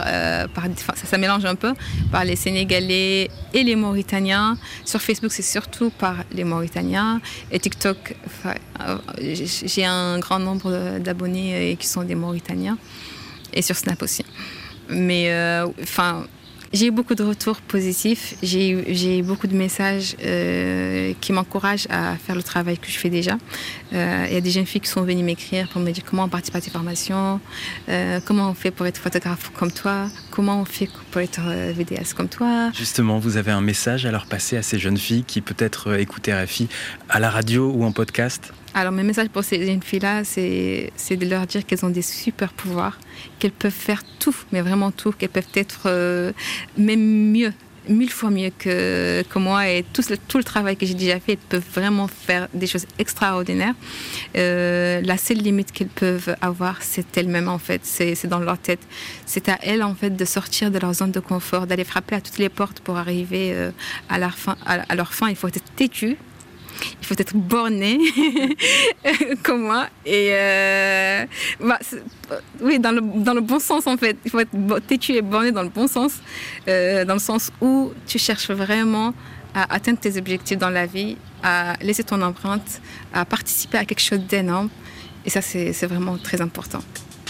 par 0.54 0.64
ça, 0.76 1.06
ça, 1.06 1.18
mélange 1.18 1.44
un 1.44 1.54
peu, 1.54 1.72
par 2.10 2.24
les 2.24 2.36
Sénégalais 2.36 3.30
et 3.54 3.62
les 3.62 3.76
Mauritaniens. 3.76 4.56
Sur 4.84 5.00
Facebook, 5.00 5.32
c'est 5.32 5.42
surtout 5.42 5.90
par 5.90 6.16
les 6.32 6.44
Mauritaniens. 6.44 7.20
Et 7.50 7.58
TikTok, 7.58 8.14
j'ai 9.20 9.84
un 9.84 10.18
grand 10.18 10.38
nombre 10.38 10.98
d'abonnés 10.98 11.76
qui 11.78 11.86
sont 11.86 12.02
des 12.02 12.14
Mauritaniens 12.14 12.78
et 13.52 13.62
sur 13.62 13.76
Snap 13.76 14.02
aussi. 14.02 14.24
Mais 14.88 15.30
euh, 15.30 15.66
enfin. 15.82 16.26
j'ai 16.72 16.86
eu 16.86 16.90
beaucoup 16.90 17.14
de 17.14 17.22
retours 17.22 17.60
positifs, 17.60 18.34
j'ai 18.42 19.18
eu 19.18 19.22
beaucoup 19.22 19.46
de 19.46 19.54
messages 19.54 20.16
euh, 20.24 21.12
qui 21.20 21.32
m'encouragent 21.32 21.86
à 21.90 22.16
faire 22.16 22.34
le 22.34 22.42
travail 22.42 22.78
que 22.78 22.88
je 22.88 22.98
fais 22.98 23.10
déjà. 23.10 23.36
Euh, 23.92 24.26
il 24.28 24.34
y 24.34 24.36
a 24.36 24.40
des 24.40 24.50
jeunes 24.50 24.66
filles 24.66 24.80
qui 24.80 24.88
sont 24.88 25.02
venues 25.02 25.22
m'écrire 25.22 25.68
pour 25.68 25.82
me 25.82 25.90
dire 25.90 26.02
comment 26.04 26.24
on 26.24 26.28
participe 26.28 26.56
à 26.56 26.60
tes 26.60 26.70
formations, 26.70 27.40
comment 28.26 28.50
on 28.50 28.54
fait 28.54 28.70
pour 28.70 28.86
être 28.86 28.98
photographe 28.98 29.50
comme 29.54 29.70
toi, 29.70 30.08
comment 30.30 30.60
on 30.60 30.64
fait 30.64 30.88
pour 31.10 31.20
être 31.20 31.42
vidéaste 31.72 32.14
comme 32.14 32.28
toi. 32.28 32.70
Justement, 32.74 33.18
vous 33.18 33.36
avez 33.36 33.52
un 33.52 33.60
message 33.60 34.06
à 34.06 34.10
leur 34.10 34.26
passer 34.26 34.56
à 34.56 34.62
ces 34.62 34.78
jeunes 34.78 34.98
filles 34.98 35.24
qui 35.24 35.42
peut-être 35.42 35.98
écoutaient 35.98 36.34
RFI 36.34 36.68
à 37.08 37.20
la 37.20 37.30
radio 37.30 37.70
ou 37.70 37.84
en 37.84 37.92
podcast? 37.92 38.52
Alors, 38.74 38.92
mes 38.92 39.02
message 39.02 39.28
pour 39.28 39.44
ces 39.44 39.66
jeunes 39.66 39.82
filles-là, 39.82 40.24
c'est 40.24 41.16
de 41.16 41.26
leur 41.26 41.46
dire 41.46 41.66
qu'elles 41.66 41.84
ont 41.84 41.90
des 41.90 42.00
super 42.00 42.54
pouvoirs, 42.54 42.98
qu'elles 43.38 43.52
peuvent 43.52 43.72
faire 43.72 44.02
tout, 44.18 44.36
mais 44.52 44.60
vraiment 44.60 44.90
tout, 44.90 45.12
qu'elles 45.12 45.28
peuvent 45.28 45.44
être 45.54 45.82
euh, 45.86 46.32
même 46.76 47.30
mieux 47.32 47.52
mille 47.88 48.10
fois 48.10 48.30
mieux 48.30 48.50
que, 48.56 49.22
que 49.28 49.38
moi 49.38 49.68
et 49.68 49.84
tout, 49.92 50.02
tout 50.28 50.38
le 50.38 50.44
travail 50.44 50.76
que 50.76 50.86
j'ai 50.86 50.94
déjà 50.94 51.18
fait, 51.18 51.32
ils 51.32 51.38
peuvent 51.38 51.64
vraiment 51.74 52.06
faire 52.06 52.48
des 52.54 52.66
choses 52.66 52.86
extraordinaires. 52.98 53.74
Euh, 54.36 55.00
la 55.02 55.16
seule 55.16 55.38
limite 55.38 55.72
qu'ils 55.72 55.88
peuvent 55.88 56.36
avoir, 56.40 56.82
c'est 56.82 57.16
elles-mêmes 57.16 57.48
en 57.48 57.58
fait, 57.58 57.80
c'est 57.84 58.26
dans 58.26 58.38
leur 58.38 58.58
tête. 58.58 58.80
C'est 59.26 59.48
à 59.48 59.58
elles 59.62 59.82
en 59.82 59.94
fait 59.94 60.10
de 60.10 60.24
sortir 60.24 60.70
de 60.70 60.78
leur 60.78 60.94
zone 60.94 61.10
de 61.10 61.20
confort, 61.20 61.66
d'aller 61.66 61.84
frapper 61.84 62.16
à 62.16 62.20
toutes 62.20 62.38
les 62.38 62.48
portes 62.48 62.80
pour 62.80 62.96
arriver 62.96 63.52
euh, 63.52 63.70
à 64.08 64.18
leur 64.18 64.34
fin. 64.36 65.28
Il 65.28 65.36
faut 65.36 65.48
être 65.48 65.62
têtu, 65.76 66.16
il 67.00 67.06
faut 67.06 67.14
être 67.18 67.34
borné 67.34 67.98
comme 69.42 69.62
moi. 69.62 69.88
Et 70.06 70.30
euh, 70.32 71.26
bah, 71.60 71.78
oui, 72.60 72.78
dans 72.78 72.92
le, 72.92 73.00
dans 73.00 73.34
le, 73.34 73.40
bon 73.40 73.58
sens 73.58 73.86
en 73.86 73.96
fait. 73.96 74.16
Il 74.24 74.30
faut 74.30 74.40
être 74.40 74.86
têtu 74.86 75.12
et 75.12 75.22
borné 75.22 75.52
dans 75.52 75.62
le 75.62 75.68
bon 75.68 75.86
sens, 75.86 76.14
euh, 76.68 77.04
dans 77.04 77.14
le 77.14 77.20
sens 77.20 77.50
où 77.60 77.92
tu 78.06 78.18
cherches 78.18 78.50
vraiment 78.50 79.14
à 79.54 79.74
atteindre 79.74 79.98
tes 79.98 80.16
objectifs 80.16 80.58
dans 80.58 80.70
la 80.70 80.86
vie, 80.86 81.16
à 81.42 81.74
laisser 81.82 82.04
ton 82.04 82.22
empreinte, 82.22 82.80
à 83.12 83.24
participer 83.24 83.78
à 83.78 83.84
quelque 83.84 84.00
chose 84.00 84.20
d'énorme. 84.20 84.70
Et 85.24 85.30
ça, 85.30 85.40
c'est 85.42 85.86
vraiment 85.86 86.16
très 86.16 86.40
important. 86.40 86.80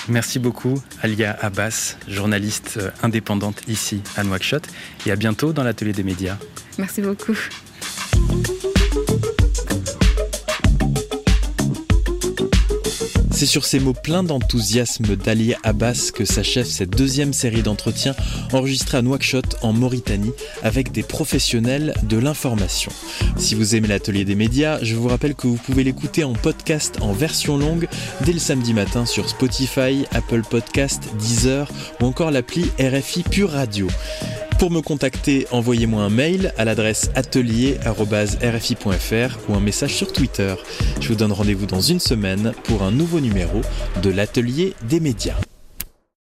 Merci 0.09 0.39
beaucoup, 0.41 0.75
Alia 1.01 1.37
Abbas, 1.41 1.97
journaliste 2.09 2.79
euh, 2.81 2.91
indépendante 3.03 3.63
ici 3.69 4.03
à 4.17 4.25
Nouakchott. 4.25 4.67
Et 5.07 5.13
à 5.13 5.17
bientôt 5.17 5.53
dans 5.53 5.63
l'atelier 5.63 5.93
des 5.93 6.03
médias. 6.03 6.37
Merci 6.79 7.03
beaucoup. 7.03 7.37
C'est 13.43 13.47
sur 13.47 13.65
ces 13.65 13.81
mots 13.81 13.93
pleins 13.93 14.23
d'enthousiasme 14.23 15.17
d'Ali 15.17 15.55
Abbas 15.65 16.13
que 16.15 16.25
s'achève 16.25 16.65
cette 16.65 16.91
deuxième 16.91 17.33
série 17.33 17.65
d'entretiens 17.65 18.15
enregistrés 18.53 18.99
à 18.99 19.03
Nouakchott 19.03 19.57
en 19.63 19.73
Mauritanie 19.73 20.31
avec 20.63 20.93
des 20.93 21.03
professionnels 21.03 21.93
de 22.05 22.19
l'information. 22.19 22.93
Si 23.39 23.57
vous 23.57 23.75
aimez 23.75 23.89
l'atelier 23.89 24.25
des 24.25 24.37
médias, 24.37 24.79
je 24.83 24.95
vous 24.95 25.09
rappelle 25.09 25.35
que 25.35 25.49
vous 25.49 25.57
pouvez 25.57 25.83
l'écouter 25.83 26.23
en 26.23 26.35
podcast 26.35 26.99
en 27.01 27.13
version 27.13 27.57
longue 27.57 27.89
dès 28.25 28.33
le 28.33 28.39
samedi 28.39 28.75
matin 28.75 29.07
sur 29.07 29.29
Spotify, 29.29 30.05
Apple 30.13 30.43
Podcast, 30.49 31.03
Deezer 31.19 31.69
ou 32.01 32.05
encore 32.05 32.31
l'appli 32.31 32.71
RFI 32.79 33.25
Pure 33.25 33.51
Radio. 33.51 33.89
Pour 34.63 34.71
me 34.71 34.81
contacter, 34.81 35.49
envoyez-moi 35.51 36.05
un 36.05 36.09
mail 36.09 36.55
à 36.57 36.65
l'adresse 36.65 37.11
atelier.rfi.fr 37.17 39.39
ou 39.49 39.55
un 39.55 39.61
message 39.61 39.93
sur 39.93 40.13
Twitter. 40.13 40.55
Je 41.01 41.09
vous 41.09 41.17
donne 41.17 41.33
rendez-vous 41.33 41.67
dans 41.67 41.81
une 41.81 41.99
semaine 41.99 42.53
pour 42.63 42.85
un 42.85 42.93
nouveau 42.93 43.19
numéro 43.19 43.61
de 44.05 44.11
l'atelier 44.11 44.75
des 44.89 45.01
médias. 45.01 45.35